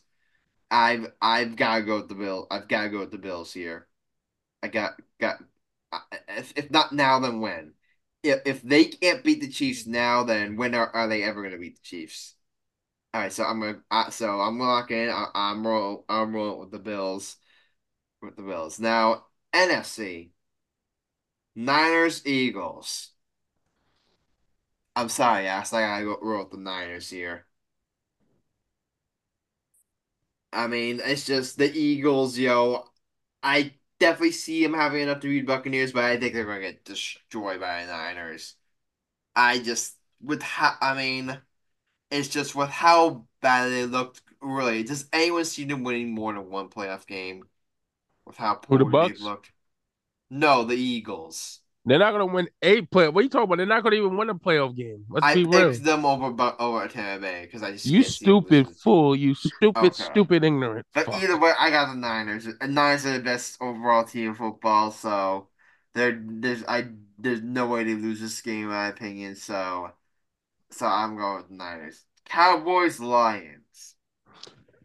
[0.71, 2.47] I've I've got to go with the Bills.
[2.51, 3.89] I've got to go with the Bills here.
[4.63, 5.39] I got got
[6.29, 7.75] if, if not now, then when?
[8.23, 11.53] If if they can't beat the Chiefs now, then when are, are they ever going
[11.55, 12.35] to beat the Chiefs?
[13.15, 15.11] All right, so I'm gonna uh, so I'm gonna lock in.
[15.11, 17.37] I, I'm roll I'm rolling with the Bills.
[18.23, 20.33] With the Bills now, NFC.
[21.57, 23.11] Niners Eagles.
[24.97, 25.73] I'm sorry, Ass.
[25.73, 27.47] I gotta go roll with the Niners here.
[30.53, 32.85] I mean, it's just the Eagles, yo.
[33.43, 36.85] I definitely see them having enough to beat Buccaneers, but I think they're gonna get
[36.85, 38.57] destroyed by the Niners.
[39.37, 41.41] I just with how I mean,
[42.11, 44.23] it's just with how bad they looked.
[44.43, 47.45] Really, does anyone see them winning more than one playoff game?
[48.27, 49.21] With how Who, the Bucks?
[49.21, 49.53] looked.
[50.31, 51.61] No, the Eagles.
[51.85, 53.09] They're not gonna win eight play.
[53.09, 53.57] What are you talking about?
[53.59, 55.05] They're not gonna even win a playoff game.
[55.09, 55.77] Let's I be real.
[55.77, 56.27] picked them over
[56.59, 59.17] over Tampa Bay because I just You stupid fool.
[59.17, 59.95] You stupid, Okay.
[59.95, 60.87] stupid, ignorant.
[60.95, 61.15] But fuck.
[61.15, 62.47] either way, I got the Niners.
[62.47, 65.49] And Niners are the best overall team in football, so
[65.95, 69.37] there there's I there's no way they lose this game in my opinion.
[69.37, 69.93] So
[70.71, 72.05] so I'm going with the Niners.
[72.27, 73.97] Cowboys Lions.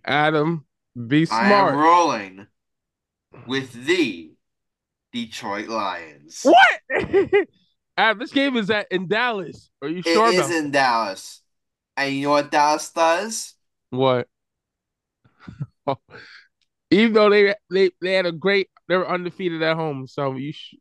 [0.06, 0.66] Adam,
[1.08, 1.74] be I am smart.
[1.74, 2.48] rolling
[3.46, 4.31] with the
[5.12, 6.54] Detroit Lions.
[6.54, 6.80] What?
[7.98, 9.70] Adam, this game is at in Dallas.
[9.82, 11.42] Are you It sure is about in Dallas.
[11.98, 13.56] And you know what Dallas does?
[13.92, 14.28] what?
[16.92, 20.08] Even though they they they had a great, they were undefeated at home.
[20.08, 20.76] So you sh-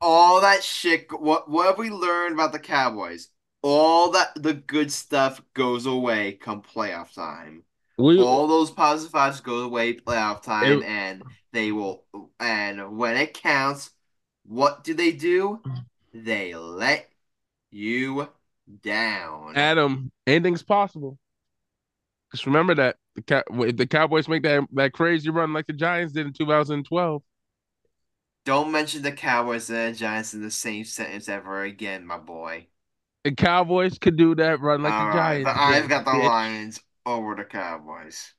[0.00, 1.10] All that shit.
[1.12, 3.30] What what have we learned about the Cowboys?
[3.62, 7.64] All that the good stuff goes away come playoff time.
[7.98, 11.22] We All those positive vibes go away playoff time, It- and
[11.52, 12.04] they will.
[12.40, 13.90] And when it counts,
[14.44, 15.60] what do they do?
[16.12, 17.10] They let
[17.70, 18.28] you
[18.82, 19.56] down.
[19.56, 21.18] Adam, anything's possible.
[22.32, 25.72] Just remember that the Cow- if the Cowboys make that that crazy run like the
[25.72, 27.22] Giants did in 2012,
[28.44, 32.66] Don't mention the Cowboys and the Giants in the same sentence ever again, my boy.
[33.24, 35.60] the Cowboys could do that run like All the right, Giants.
[35.60, 36.28] I've got the bitch.
[36.28, 38.32] Lions over the Cowboys.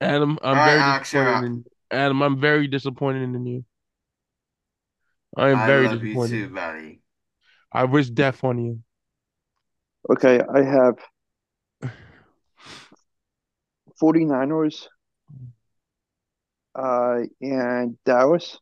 [0.00, 1.46] Adam, I'm All right, very Alex, you're disappointed.
[1.46, 3.64] In, Adam, I'm very disappointed in you.
[5.36, 6.48] I am I very love you disappointed.
[6.48, 7.00] too, buddy.
[7.72, 8.80] I wish death on you.
[10.10, 10.94] Okay, I have
[14.02, 14.86] 49ers
[16.74, 18.58] uh, and Dallas.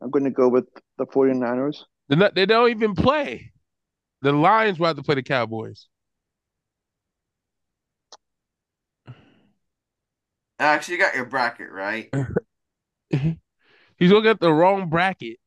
[0.00, 0.66] I'm going to go with
[0.96, 1.82] the 49ers.
[2.08, 3.52] They're not, they don't even play.
[4.22, 5.86] The Lions will have to play the Cowboys.
[10.58, 12.12] Actually, you got your bracket right.
[13.10, 15.38] He's looking at the wrong bracket.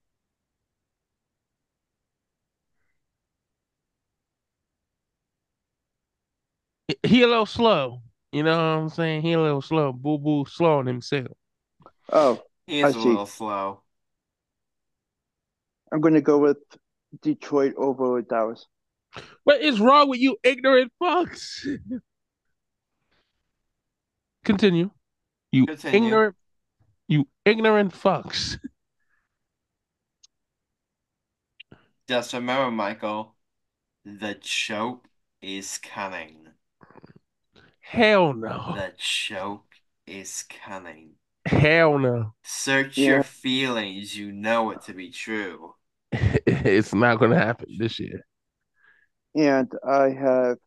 [6.87, 8.01] He- He a little slow.
[8.31, 9.23] You know what I'm saying?
[9.23, 9.91] He a little slow.
[9.91, 11.27] Boo boo slow on himself.
[12.11, 13.09] Oh, He is a see.
[13.09, 13.81] little slow.
[15.91, 16.57] I'm going to go with
[17.21, 18.65] Detroit over Dallas.
[19.43, 21.65] What is wrong with you ignorant fucks?
[24.45, 24.89] Continue.
[25.51, 26.05] You Continue.
[26.05, 26.35] ignorant
[27.07, 28.57] you ignorant fucks.
[32.07, 33.35] Just remember, Michael,
[34.05, 35.07] the choke
[35.41, 36.47] is coming.
[37.81, 38.73] Hell no.
[38.75, 39.75] The choke
[40.07, 41.15] is coming.
[41.45, 42.33] Hell no.
[42.43, 43.07] Search Yeah.
[43.07, 44.15] your feelings.
[44.17, 45.75] You know it to be true.
[46.11, 48.25] it's not gonna happen this year.
[49.35, 50.57] And I have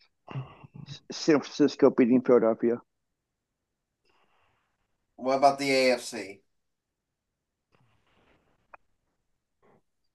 [1.11, 2.81] San Francisco beating Philadelphia.
[5.25, 6.41] What about the AFC?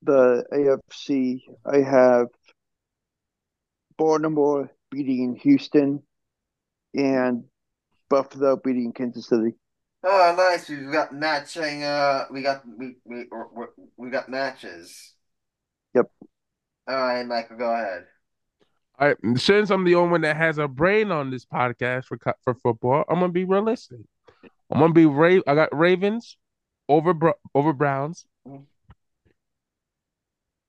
[0.04, 2.28] The AFC, I have
[3.98, 6.04] Baltimore beating Houston
[6.94, 7.46] and
[8.08, 9.56] Buffalo beating Kansas City.
[10.04, 10.70] Oh, nice.
[10.70, 11.84] We've got matching.
[11.84, 13.26] Uh, we got we we
[13.56, 13.66] we
[13.98, 15.16] we got matches.
[15.96, 16.06] Yep.
[16.88, 18.06] All right, Michael, go ahead.
[19.00, 22.20] All right, since I'm the only one that has a brain on this podcast for
[22.44, 24.02] for football, I'm gonna be realistic.
[24.72, 26.38] I'm gonna be Ra- I got Ravens
[26.88, 28.26] over over Browns,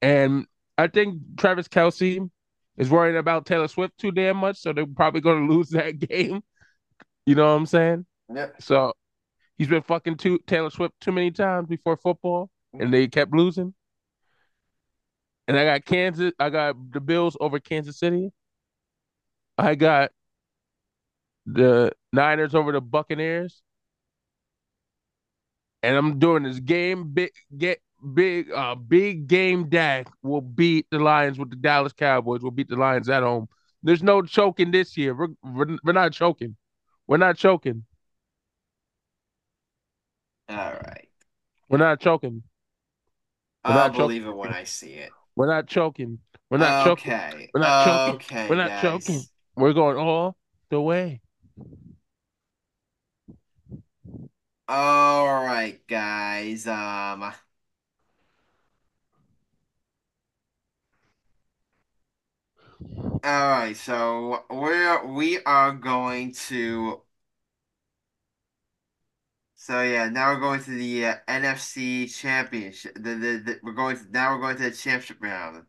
[0.01, 0.47] and
[0.79, 2.31] I think Travis Kelce
[2.77, 6.43] is worrying about Taylor Swift too damn much, so they're probably gonna lose that game.
[7.27, 8.07] You know what I'm saying?
[8.35, 8.63] Yep.
[8.63, 8.93] So
[9.59, 12.93] he's been fucking too Taylor Swift too many times before football, and mm-hmm.
[12.93, 13.75] they kept losing.
[15.47, 16.33] And I got Kansas.
[16.39, 18.31] I got the Bills over Kansas City.
[19.59, 20.13] I got
[21.45, 23.63] the Niners over the Buccaneers.
[25.83, 27.81] And I'm doing this game big get
[28.15, 32.43] big uh big game Dak will beat the Lions with the Dallas Cowboys.
[32.43, 33.49] We'll beat the Lions at home.
[33.83, 35.15] There's no choking this year.
[35.15, 36.57] We're we're, we're not choking.
[37.07, 37.85] We're not choking.
[40.49, 41.09] All right.
[41.69, 42.43] We're not choking.
[43.65, 44.01] We're I'll not choking.
[44.03, 45.11] believe it when I see it.
[45.37, 46.19] We're not choking.
[46.51, 47.13] We're not choking.
[47.13, 47.51] okay.
[47.55, 48.15] We're not choking.
[48.37, 49.21] Okay, We're not choking.
[49.57, 50.37] We're going all
[50.71, 51.21] the way.
[54.71, 56.67] All right, guys.
[56.67, 57.23] Um.
[57.23, 57.35] All
[63.23, 67.03] right, so we're we are going to.
[69.55, 72.95] So yeah, now we're going to the uh, NFC Championship.
[72.95, 75.67] The, the, the we're going to, now we're going to the championship round.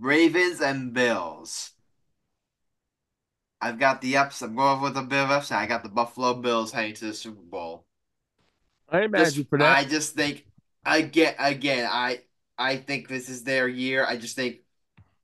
[0.00, 1.71] Ravens and Bills.
[3.62, 4.42] I've got the ups.
[4.42, 5.58] I'm going with a bit of upset.
[5.58, 7.86] I got the Buffalo Bills heading to the Super Bowl.
[8.88, 9.78] I mad Just- for that.
[9.78, 10.46] I just think
[10.84, 11.88] I get again.
[11.90, 12.22] I
[12.58, 14.04] I think this is their year.
[14.04, 14.60] I just think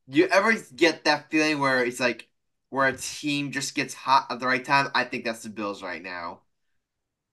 [0.09, 2.29] you ever get that feeling where it's like
[2.71, 4.91] where a team just gets hot at the right time.
[4.95, 6.43] I think that's the Bills right now.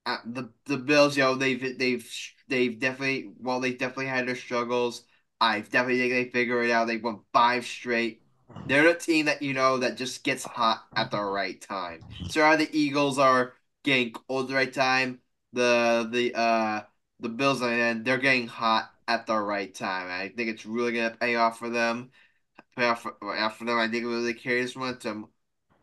[0.06, 2.08] Uh, the the Bills, yo, they've they've
[2.48, 5.04] they've definitely well, they definitely had their struggles.
[5.42, 6.88] I definitely think they figure it out.
[6.88, 8.22] They won five straight
[8.68, 12.02] They're the team that you know that just gets hot at the right time.
[12.30, 13.54] So are the Eagles are
[13.84, 15.20] getting cold at the right time.
[15.54, 16.82] The the uh
[17.20, 20.08] the Bills and they're getting hot at the right time.
[20.10, 22.12] I think it's really gonna pay off for them.
[22.76, 23.78] Pay off for, off for them.
[23.78, 25.30] I think it really carries momentum,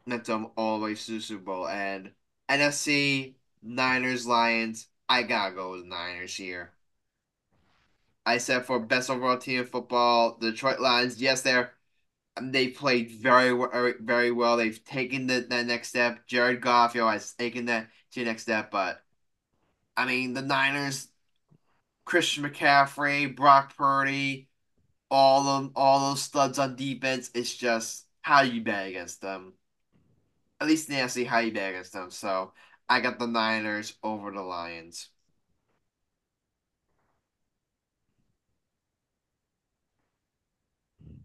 [0.07, 1.69] momentum all the way to the Super Bowl.
[1.69, 2.13] And
[2.49, 4.89] NFC Niners Lions.
[5.09, 6.73] I gotta go with Niners here.
[8.25, 11.21] I said for best overall team in football, Detroit Lions.
[11.21, 11.73] Yes, they're
[12.41, 14.57] they played very er, very well.
[14.57, 16.27] They've taken the, the next step.
[16.27, 18.71] Jared Goff, you know, has taken that to the next step.
[18.71, 19.03] But
[19.97, 21.09] I mean, the Niners,
[22.05, 24.49] Christian McCaffrey, Brock Purdy,
[25.11, 27.31] all of all those studs on defense.
[27.35, 29.55] It's just how you bet against them.
[30.61, 32.11] At least Nancy, how you bet against them.
[32.11, 32.53] So
[32.89, 35.09] I got the Niners over the Lions.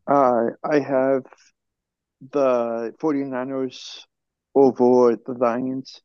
[0.08, 1.24] Uh, I have
[2.32, 4.06] the 49ers
[4.56, 6.02] over the Lions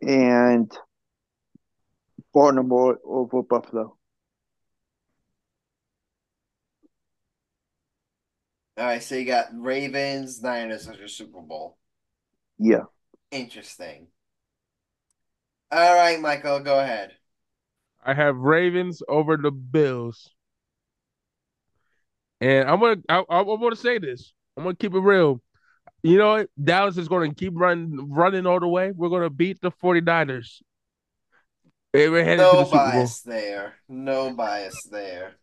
[0.00, 0.72] and
[2.32, 3.96] Baltimore over Buffalo.
[8.78, 11.76] All right, so you got Ravens, Niners as your Super Bowl.
[12.58, 12.84] Yeah.
[13.30, 14.06] Interesting.
[15.70, 17.12] All right, Michael, go ahead.
[18.04, 20.30] I have Ravens over the Bills.
[22.40, 24.32] And I'm gonna I, I, going to say this.
[24.56, 25.40] I'm gonna keep it real.
[26.02, 26.48] You know what?
[26.62, 28.92] Dallas is gonna keep running running all the way.
[28.94, 30.62] We're gonna beat the 49ers.
[31.92, 33.74] We're headed no to the bias there.
[33.88, 35.34] No bias there.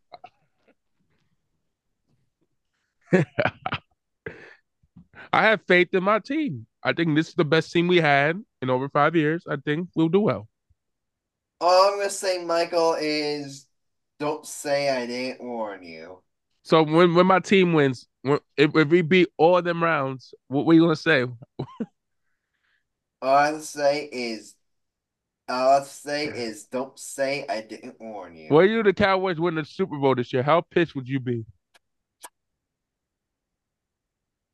[5.34, 6.66] I have faith in my team.
[6.84, 9.44] I think this is the best team we had in over five years.
[9.48, 10.48] I think we'll do well.
[11.60, 13.68] All I'm gonna say, Michael, is
[14.20, 16.22] don't say I didn't warn you.
[16.68, 20.66] So when when my team wins, when, if, if we beat all them rounds, what
[20.66, 21.24] were you gonna say?
[23.22, 24.54] all I say is,
[25.48, 28.50] all I say is, don't say I didn't warn you.
[28.50, 30.44] Were you the Cowboys win the Super Bowl this year?
[30.44, 31.46] How pissed would you be?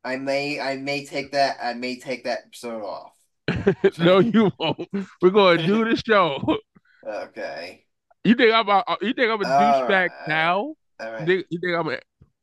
[0.04, 3.16] I may, I may take that, I may take that episode off.
[3.98, 4.88] no, you won't.
[5.20, 6.58] We're going to do the show.
[7.04, 7.86] Okay.
[8.22, 10.10] You think I'm a, you think I'm a douchebag right.
[10.28, 10.74] now?
[11.12, 11.20] Right.
[11.20, 11.98] You, think, you think I'm a,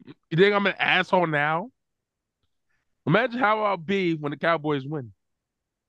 [0.05, 1.69] you think I'm an asshole now?
[3.07, 5.11] Imagine how I'll be when the Cowboys win.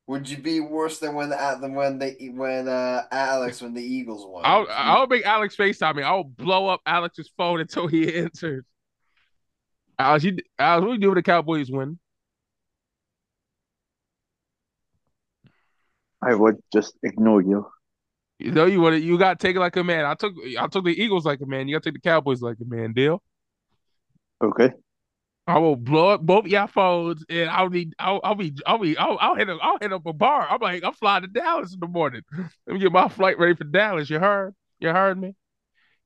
[0.08, 3.82] Would you be worse than when the than when they when uh Alex when the
[3.82, 4.42] Eagles won?
[4.44, 6.02] I'll I'll make Alex FaceTime me.
[6.02, 8.64] I'll blow up Alex's phone until he answers.
[9.98, 11.98] Alex, you, Alex, what do you do when the Cowboys win?
[16.20, 17.66] I would just ignore you.
[18.44, 20.04] You know you want you got to take it like a man.
[20.04, 21.68] I took I took the Eagles like a man.
[21.68, 22.92] You got to take the Cowboys like a man.
[22.92, 23.22] Deal.
[24.42, 24.70] Okay.
[25.46, 28.96] I will blow up both your phones, and I'll be, I'll, I'll be, I'll be,
[28.96, 30.46] I'll, I'll hit, up, I'll hit up a bar.
[30.48, 32.22] I'm like, I'm flying to Dallas in the morning.
[32.66, 34.08] Let me get my flight ready for Dallas.
[34.08, 34.54] You heard?
[34.78, 35.34] You heard me?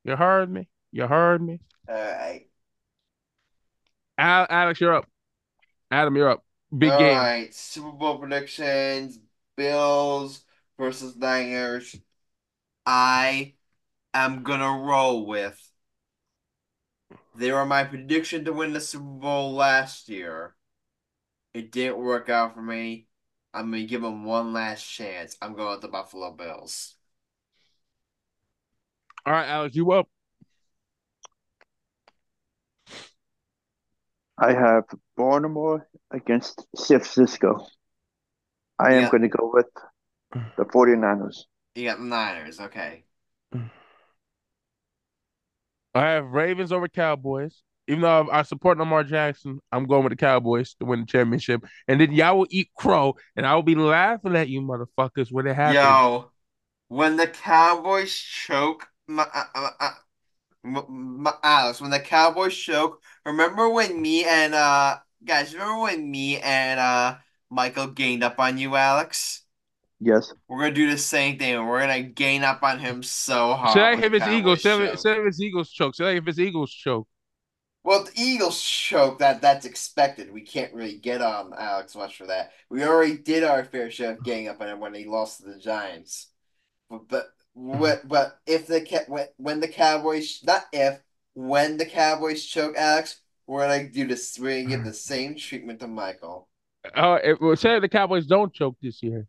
[0.05, 0.69] You heard me?
[0.91, 1.61] You heard me?
[1.87, 2.47] All right.
[4.17, 5.07] Al, Alex, you're up.
[5.91, 6.43] Adam, you're up.
[6.77, 7.17] Big All game.
[7.17, 7.55] All right.
[7.55, 9.19] Super Bowl predictions:
[9.57, 10.43] Bills
[10.79, 11.95] versus Niners.
[12.87, 13.55] I
[14.15, 15.61] am gonna roll with.
[17.35, 20.55] They were my prediction to win the Super Bowl last year.
[21.53, 23.09] It didn't work out for me.
[23.53, 25.37] I'm gonna give them one last chance.
[25.43, 26.95] I'm going with the Buffalo Bills.
[29.27, 30.09] All right, Alex, you up?
[34.39, 34.85] I have
[35.17, 37.67] Baltimore against San Francisco.
[38.79, 39.67] I am going to go with
[40.57, 41.45] the 49ers.
[41.77, 43.05] You got the Niners, okay.
[45.94, 47.62] I have Ravens over Cowboys.
[47.86, 51.65] Even though I support Lamar Jackson, I'm going with the Cowboys to win the championship.
[51.86, 55.47] And then y'all will eat crow, and I will be laughing at you motherfuckers when
[55.47, 55.77] it happens.
[55.77, 56.31] Yo,
[56.89, 59.90] when the Cowboys choke, my, uh, uh, uh
[60.65, 66.40] my, Alex, when the Cowboys choke, remember when me and uh guys, remember when me
[66.40, 67.16] and uh
[67.51, 69.43] Michael gained up on you, Alex?
[70.01, 70.32] Yes.
[70.48, 71.66] We're gonna do the same thing.
[71.66, 73.73] We're gonna gain up on him so hard.
[73.73, 75.94] Say if it's Eagles, say if, say it's Eagles choke.
[75.94, 77.09] Say if it's Eagles choke.
[77.82, 80.32] Well, the Eagles choke that that's expected.
[80.32, 82.51] We can't really get on Alex much for that.
[82.68, 85.51] We already did our fair share of getting up on him when he lost to
[85.51, 86.28] the Giants.
[86.90, 91.01] But but what but if the when when the Cowboys not if
[91.32, 94.39] when the Cowboys choke Alex, we're gonna do this.
[94.39, 96.48] We're gonna give the same treatment to Michael.
[96.94, 99.27] Oh, uh, well, say the Cowboys don't choke this year.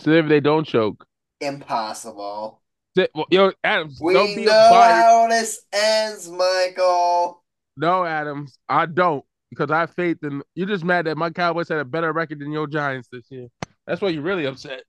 [0.00, 1.06] So if they don't choke,
[1.42, 2.62] impossible.
[3.30, 7.44] Yo, Adam, we don't be know how this ends, Michael.
[7.76, 10.42] no, Adams, I don't because I have faith in.
[10.54, 13.48] You're just mad that my Cowboys had a better record than your Giants this year.
[13.86, 14.84] That's why you're really upset.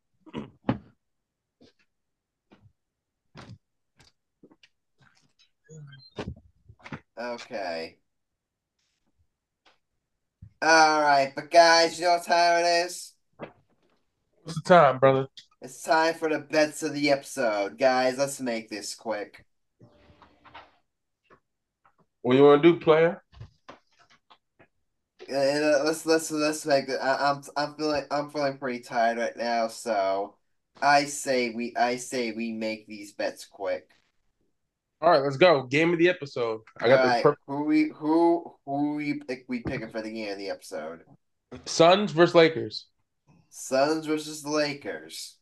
[7.19, 7.97] Okay.
[10.61, 13.10] All right, but guys, you know what time it is?
[14.51, 15.27] What's the time, brother?
[15.61, 18.17] It's time for the bets of the episode, guys.
[18.17, 19.45] Let's make this quick.
[22.21, 23.23] What you want to do, player?
[23.61, 23.75] Uh,
[25.85, 26.99] let's let's let's make it.
[27.01, 30.35] I, I'm I'm feeling I'm feeling pretty tired right now, so
[30.81, 33.87] I say we I say we make these bets quick.
[34.99, 35.63] All right, let's go.
[35.63, 36.59] Game of the episode.
[36.81, 40.33] I got right, per- who we who who we pick we picking for the game
[40.33, 41.03] of the episode?
[41.63, 42.87] Suns versus Lakers.
[43.51, 45.35] Suns versus the Lakers.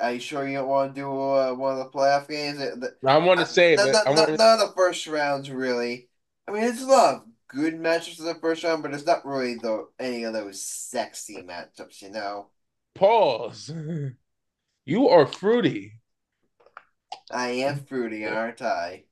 [0.00, 2.58] Are you sure you don't want to do uh, one of the playoff games?
[2.58, 3.96] The- I want to save none, it.
[4.06, 4.32] I want to.
[4.32, 6.08] of the first rounds really.
[6.46, 9.24] I mean, it's a lot of good matchups in the first round, but it's not
[9.24, 12.48] really though any of those sexy matchups, you know.
[12.94, 13.72] Pause.
[14.84, 16.00] You are fruity.
[17.30, 19.04] I am fruity, aren't I?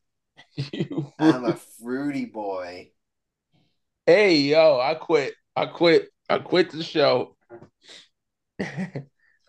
[0.57, 2.91] You I'm a fruity boy.
[4.11, 5.35] Hey yo, I quit.
[5.55, 6.09] I quit.
[6.29, 7.37] I quit the show.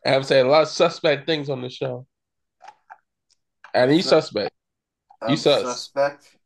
[0.05, 2.05] I've said a lot of suspect things on the show.
[3.73, 4.53] And you suspect.
[5.19, 5.63] I'm sus.
[5.63, 6.37] suspect.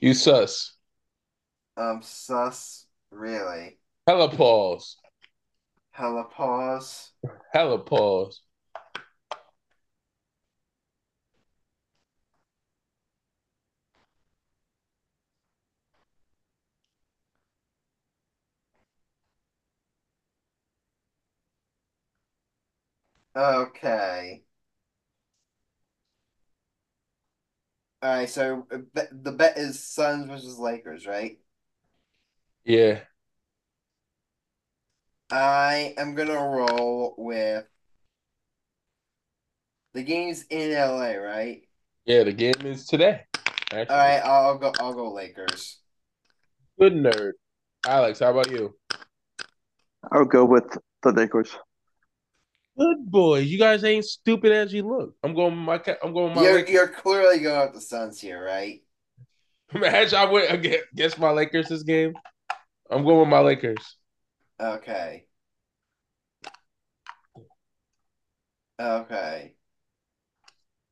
[0.00, 0.76] You sus.
[1.78, 2.84] I'm sus.
[3.10, 3.78] Really.
[4.06, 4.98] Hella pause.
[5.92, 7.12] Hella pause.
[7.54, 8.42] Hella pause.
[23.36, 24.42] Okay.
[28.02, 31.38] All right, so uh, bet- the bet is Suns versus Lakers, right?
[32.64, 33.00] Yeah.
[35.30, 37.66] I am gonna roll with
[39.92, 41.62] the game's in LA, right?
[42.06, 43.22] Yeah, the game is today.
[43.72, 43.86] Actually.
[43.88, 44.72] All right, I'll go.
[44.80, 45.78] I'll go Lakers.
[46.78, 47.32] Good nerd.
[47.86, 48.74] Alex, how about you?
[50.10, 51.50] I'll go with the Lakers.
[52.78, 53.38] Good boy.
[53.38, 55.14] You guys ain't stupid as you look.
[55.22, 58.82] I'm going my I'm going my You're you're clearly going with the Suns here, right?
[59.74, 62.14] Imagine I went again guess my Lakers this game.
[62.90, 63.96] I'm going with my Lakers.
[64.60, 65.26] Okay.
[68.78, 69.54] Okay.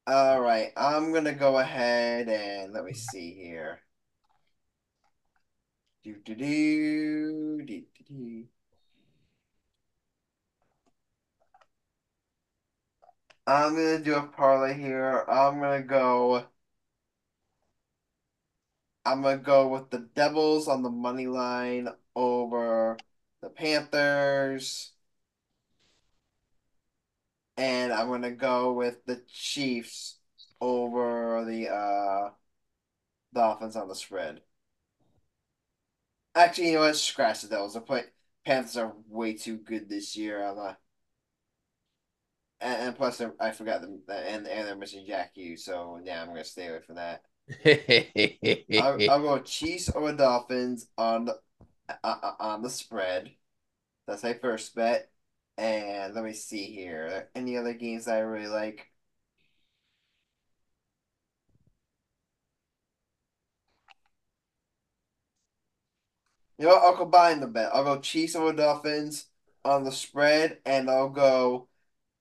[0.07, 3.81] All right, I'm gonna go ahead and let me see here.
[6.03, 8.45] Do do do do do do.
[13.47, 15.25] I'm gonna do a parlay here.
[15.29, 16.47] I'm gonna go.
[19.05, 22.97] I'm gonna go with the Devils on the money line over
[23.43, 24.93] the Panthers.
[27.57, 30.19] And I'm gonna go with the Chiefs
[30.61, 32.31] over the uh
[33.33, 34.43] the Dolphins on the spread.
[36.35, 36.97] Actually, you know what?
[36.97, 37.75] Scratch the Devils.
[37.75, 38.05] The play
[38.45, 40.43] Panthers are way too good this year.
[40.43, 40.75] I'm uh,
[42.61, 46.29] and, and plus I forgot them and and they're missing Jack Hughes, so yeah, I'm
[46.29, 47.23] gonna stay away from that.
[48.79, 51.39] I'll, I'll go Chiefs over Dolphins on the
[51.89, 53.33] uh, uh, on the spread.
[54.07, 55.11] That's my first bet.
[55.57, 57.07] And let me see here.
[57.07, 58.91] Are there any other games that I really like?
[66.59, 66.83] You know what?
[66.85, 67.71] I'll combine the bet.
[67.75, 69.27] I'll go Chiefs over Dolphins
[69.65, 71.69] on the spread, and I'll go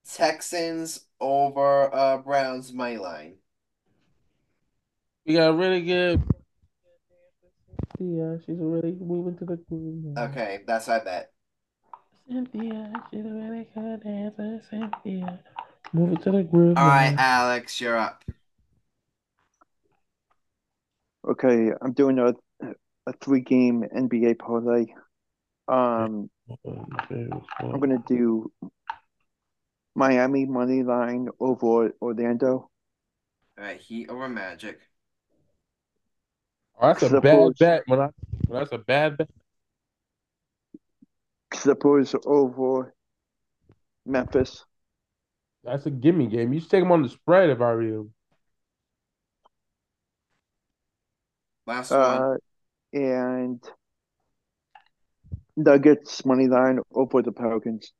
[0.04, 3.34] Texans over uh Browns money line.
[5.26, 6.22] we got a really good.
[7.98, 10.16] Yeah, she's really moving to the groove.
[10.18, 11.30] Okay, that's my bet.
[12.28, 14.62] Cynthia, she's a really good dancer.
[14.68, 15.40] Cynthia,
[15.92, 16.76] moving to the groove.
[16.76, 18.24] All right, Alex, you're up.
[21.26, 22.34] Okay, I'm doing a
[23.06, 24.86] a three game NBA parlay.
[25.68, 26.30] Um,
[26.66, 28.50] I'm gonna do
[29.94, 32.70] Miami money line over Orlando.
[33.56, 34.80] All right, Heat over Magic.
[36.80, 37.82] Oh, that's a bad bet.
[37.86, 38.08] When I,
[38.48, 39.28] when that's a bad bet.
[41.50, 42.92] Clippers over
[44.04, 44.64] Memphis.
[45.62, 46.52] That's a gimme game.
[46.52, 48.10] You should take them on the spread if I were you.
[51.66, 52.00] Last one.
[52.00, 52.34] Uh,
[52.92, 53.62] and
[55.56, 57.92] Nuggets money line over the Pelicans.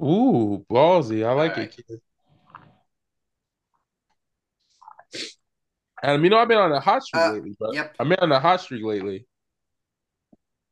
[0.00, 1.24] Ooh, ballsy.
[1.26, 2.00] I like it, kid.
[6.02, 7.70] And you know, I've been on a hot streak Uh, lately, bro.
[7.72, 7.96] yep.
[7.98, 9.26] I've been on a hot streak lately.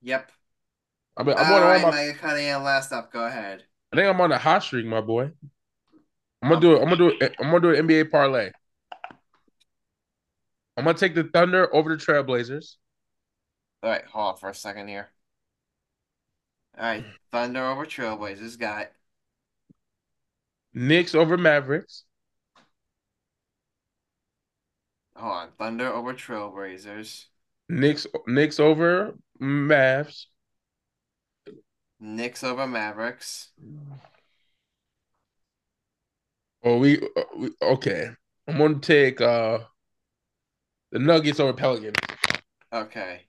[0.03, 0.31] Yep.
[1.17, 1.91] I mean, All I'm on all right, my.
[1.91, 3.13] Mega Cunningham, last up.
[3.13, 3.65] Go ahead.
[3.93, 5.31] I think I'm on a hot streak, my boy.
[6.43, 6.79] I'm gonna do it.
[6.83, 7.35] I'm gonna do it.
[7.39, 8.51] I'm gonna do an NBA parlay.
[10.77, 12.77] I'm gonna take the Thunder over the Trailblazers.
[13.83, 15.11] All right, hold on for a second here.
[16.77, 18.59] All right, Thunder over Trailblazers.
[18.59, 18.93] Got it.
[20.75, 22.05] Knicks over Mavericks.
[25.17, 27.27] Hold on, Thunder over Trailblazers.
[27.69, 30.27] Knicks Knicks over Mavs.
[32.01, 33.51] Knicks over Mavericks.
[36.65, 38.11] Oh, we, uh, we okay.
[38.47, 39.59] I'm gonna take uh
[40.91, 41.97] the Nuggets over Pelicans.
[42.73, 43.23] Okay.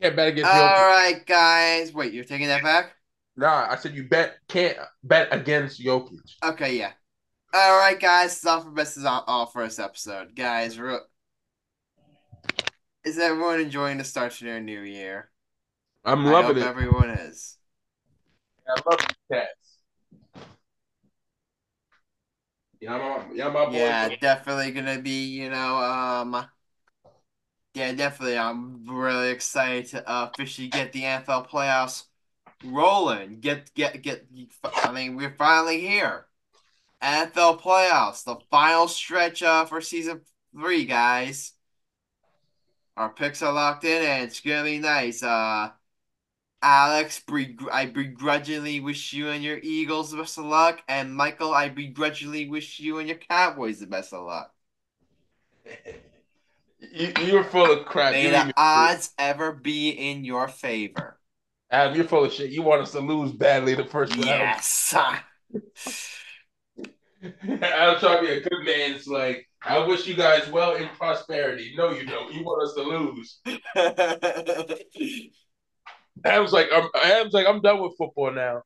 [0.00, 1.92] Can't bet against All right, guys.
[1.92, 2.96] Wait, you're taking that back?
[3.36, 6.20] Nah, I said you bet can't bet against Jokic.
[6.44, 6.92] Okay, yeah.
[7.54, 8.30] All right, guys.
[8.30, 10.78] This is all for best is all, all for this episode, guys.
[10.78, 11.00] Real...
[13.04, 15.30] Is everyone enjoying the start to their new year?
[16.04, 16.68] I'm I loving hope it.
[16.68, 17.56] everyone is.
[18.68, 19.78] I love these cats.
[22.80, 23.76] Yeah, my, yeah, my boy.
[23.76, 26.46] Yeah, definitely gonna be, you know, um,
[27.74, 28.36] yeah, definitely.
[28.36, 32.04] I'm really excited to officially get the NFL playoffs
[32.64, 33.40] rolling.
[33.40, 34.26] Get, get, get.
[34.74, 36.26] I mean, we're finally here.
[37.02, 40.20] NFL playoffs, the final stretch uh, for season
[40.54, 41.52] three, guys.
[42.96, 45.22] Our picks are locked in, and it's gonna be nice.
[45.22, 45.70] Uh,
[46.62, 51.52] Alex, begr- I begrudgingly wish you and your Eagles the best of luck, and Michael,
[51.52, 54.52] I begrudgingly wish you and your Cowboys the best of luck.
[56.90, 58.12] You, you're full of crap.
[58.12, 61.16] May the odds ever be in your favor.
[61.72, 62.50] Adam, you're full of shit.
[62.50, 64.26] You want us to lose badly the first round.
[64.26, 64.94] Yes.
[64.94, 65.18] I'm
[67.98, 68.92] trying to be a good man.
[68.92, 71.72] It's like I wish you guys well in prosperity.
[71.76, 72.34] No, you don't.
[72.34, 73.40] You want us to lose.
[76.24, 78.62] Adam's like, I'm, Adam's like, I'm done with football now.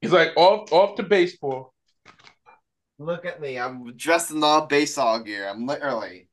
[0.00, 1.72] He's like, off, off to baseball.
[2.98, 3.58] Look at me.
[3.58, 5.48] I'm dressed in all baseball gear.
[5.48, 6.28] I'm literally,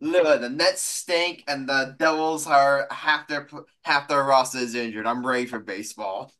[0.00, 3.48] literally the Nets stink and the Devils are half their
[3.84, 5.06] half their roster is injured.
[5.06, 6.32] I'm ready for baseball.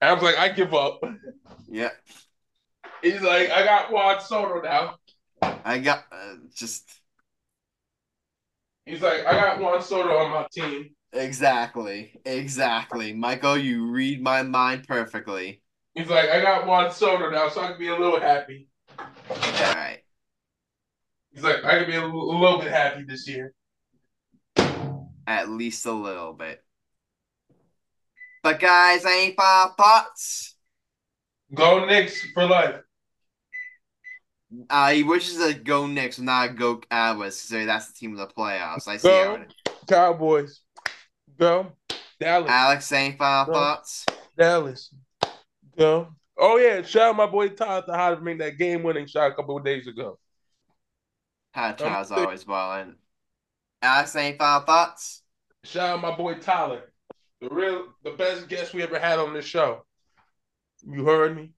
[0.00, 1.00] Adam's like, I give up.
[1.68, 1.90] Yeah,
[3.02, 4.98] He's like, I got Juan Soto now.
[5.64, 7.00] I got uh, just
[8.86, 10.90] He's like, I got Juan Soto on my team.
[11.12, 13.12] exactly, exactly.
[13.12, 15.62] Michael, you read my mind perfectly.
[15.94, 18.68] He's like, I got Juan Soto now, so I can be a little happy.
[19.58, 20.02] All right.
[21.38, 23.54] He's like, I can be a little, a little bit happy this year.
[25.24, 26.64] At least a little bit.
[28.42, 30.56] But guys, I ain't five thoughts?
[31.54, 32.80] Go Knicks for life.
[34.68, 37.38] Uh, he wishes to go Knicks, not go Cowboys.
[37.38, 38.88] So that's the team of the playoffs.
[38.88, 39.06] I see.
[39.06, 39.34] Go.
[39.34, 39.54] it-
[39.86, 40.60] Cowboys.
[41.38, 41.70] Go.
[42.18, 42.50] Dallas.
[42.50, 43.52] Alex, any five Go.
[43.52, 44.06] thoughts?
[44.36, 44.92] Dallas.
[45.78, 46.08] Go.
[46.36, 49.30] Oh yeah, shout out my boy Tyler to how to make that game winning shot
[49.30, 50.18] a couple of days ago.
[51.58, 52.94] How Charles Um, always balling.
[53.82, 55.24] Alex, any final thoughts?
[55.64, 56.92] Shout out my boy Tyler.
[57.40, 59.84] The real the best guest we ever had on this show.
[60.86, 61.50] You heard me?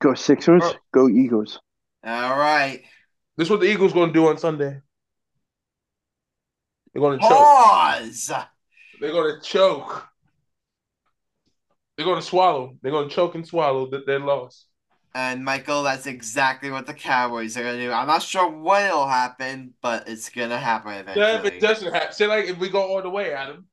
[0.00, 0.62] Go Sixers.
[0.64, 0.74] Oh.
[0.94, 1.60] Go Eagles.
[2.02, 2.82] All right.
[3.36, 4.80] This is what the Eagles gonna do on Sunday.
[6.94, 7.28] They're gonna choke.
[9.02, 10.08] They're gonna choke.
[11.98, 12.78] They're gonna swallow.
[12.80, 14.64] They're gonna choke and swallow that their loss.
[15.16, 17.90] And Michael, that's exactly what the Cowboys are gonna do.
[17.90, 21.24] I'm not sure when it'll happen, but it's gonna happen eventually.
[21.24, 23.66] Yeah, if it doesn't happen, say like if we go all the way, Adam.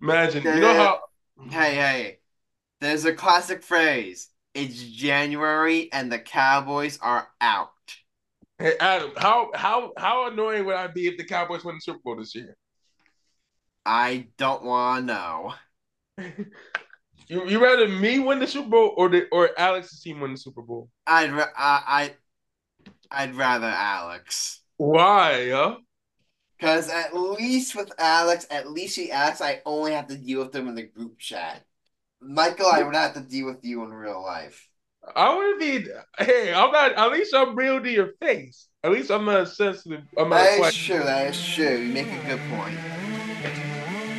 [0.00, 1.00] Imagine, you know how
[1.50, 2.18] Hey, hey.
[2.80, 4.30] There's a classic phrase.
[4.54, 7.72] It's January and the Cowboys are out.
[8.58, 12.00] Hey Adam, how how how annoying would I be if the Cowboys win the Super
[12.02, 12.56] Bowl this year?
[13.84, 15.54] I don't want to know.
[17.28, 20.38] You you rather me win the Super Bowl or the or Alex's team win the
[20.38, 20.88] Super Bowl?
[21.06, 22.12] I'd ra- I,
[23.10, 24.60] I I'd rather Alex.
[24.76, 25.76] Why, huh?
[26.60, 30.52] Cause at least with Alex, at least with Alex, I only have to deal with
[30.52, 31.62] them in the group chat.
[32.20, 34.68] Michael, I would have to deal with you in real life.
[35.14, 35.88] I want to be.
[36.18, 36.94] Hey, I'm not.
[36.94, 38.68] At least I'm real to your face.
[38.82, 40.02] At least I'm not sensitive.
[40.16, 40.98] I'm not That is true.
[40.98, 41.76] That is true.
[41.76, 42.95] You make a good point.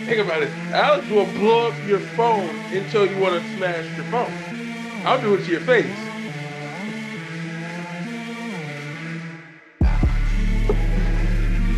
[0.07, 0.49] Think about it.
[0.71, 4.31] Alex will blow up your phone until you want to smash your phone.
[5.05, 5.83] I'll do it to your face.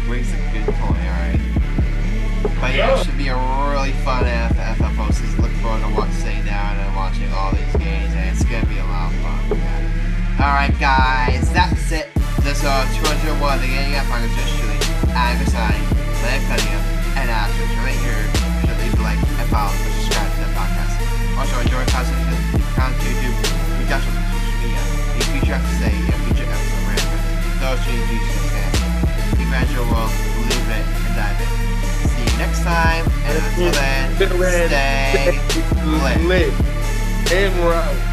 [0.06, 1.02] Brings a good point.
[1.02, 1.42] All right.
[2.62, 5.42] But yeah, it should be a really fun F- FFO season.
[5.42, 8.78] Look forward to watching, sitting down and watching all these games, and it's gonna be
[8.78, 9.58] a lot of fun.
[9.58, 10.38] Yeah.
[10.38, 12.14] Alright, guys, that's it.
[12.42, 14.38] This is uh, 201 the Getting Up Podcast.
[14.38, 14.78] Just truly,
[15.18, 15.82] Adam Sign,
[16.22, 17.30] Leonard Cunningham, and.
[17.80, 18.09] Right here.
[19.50, 20.94] Should leave a follow and subscribe to the podcast.
[21.42, 22.22] Also, enjoy content
[22.78, 23.34] on YouTube.
[23.82, 24.82] We some social media.
[25.18, 27.22] You feature have to say, and feature episode random.
[27.58, 28.22] Those two you
[28.54, 29.42] fan.
[29.42, 31.50] Imagine your world, believe it, and dive in.
[32.10, 34.16] See you next time, and until then,
[35.18, 35.40] stay
[35.86, 36.22] lit.
[36.22, 36.54] lit.
[37.32, 38.09] And we're out.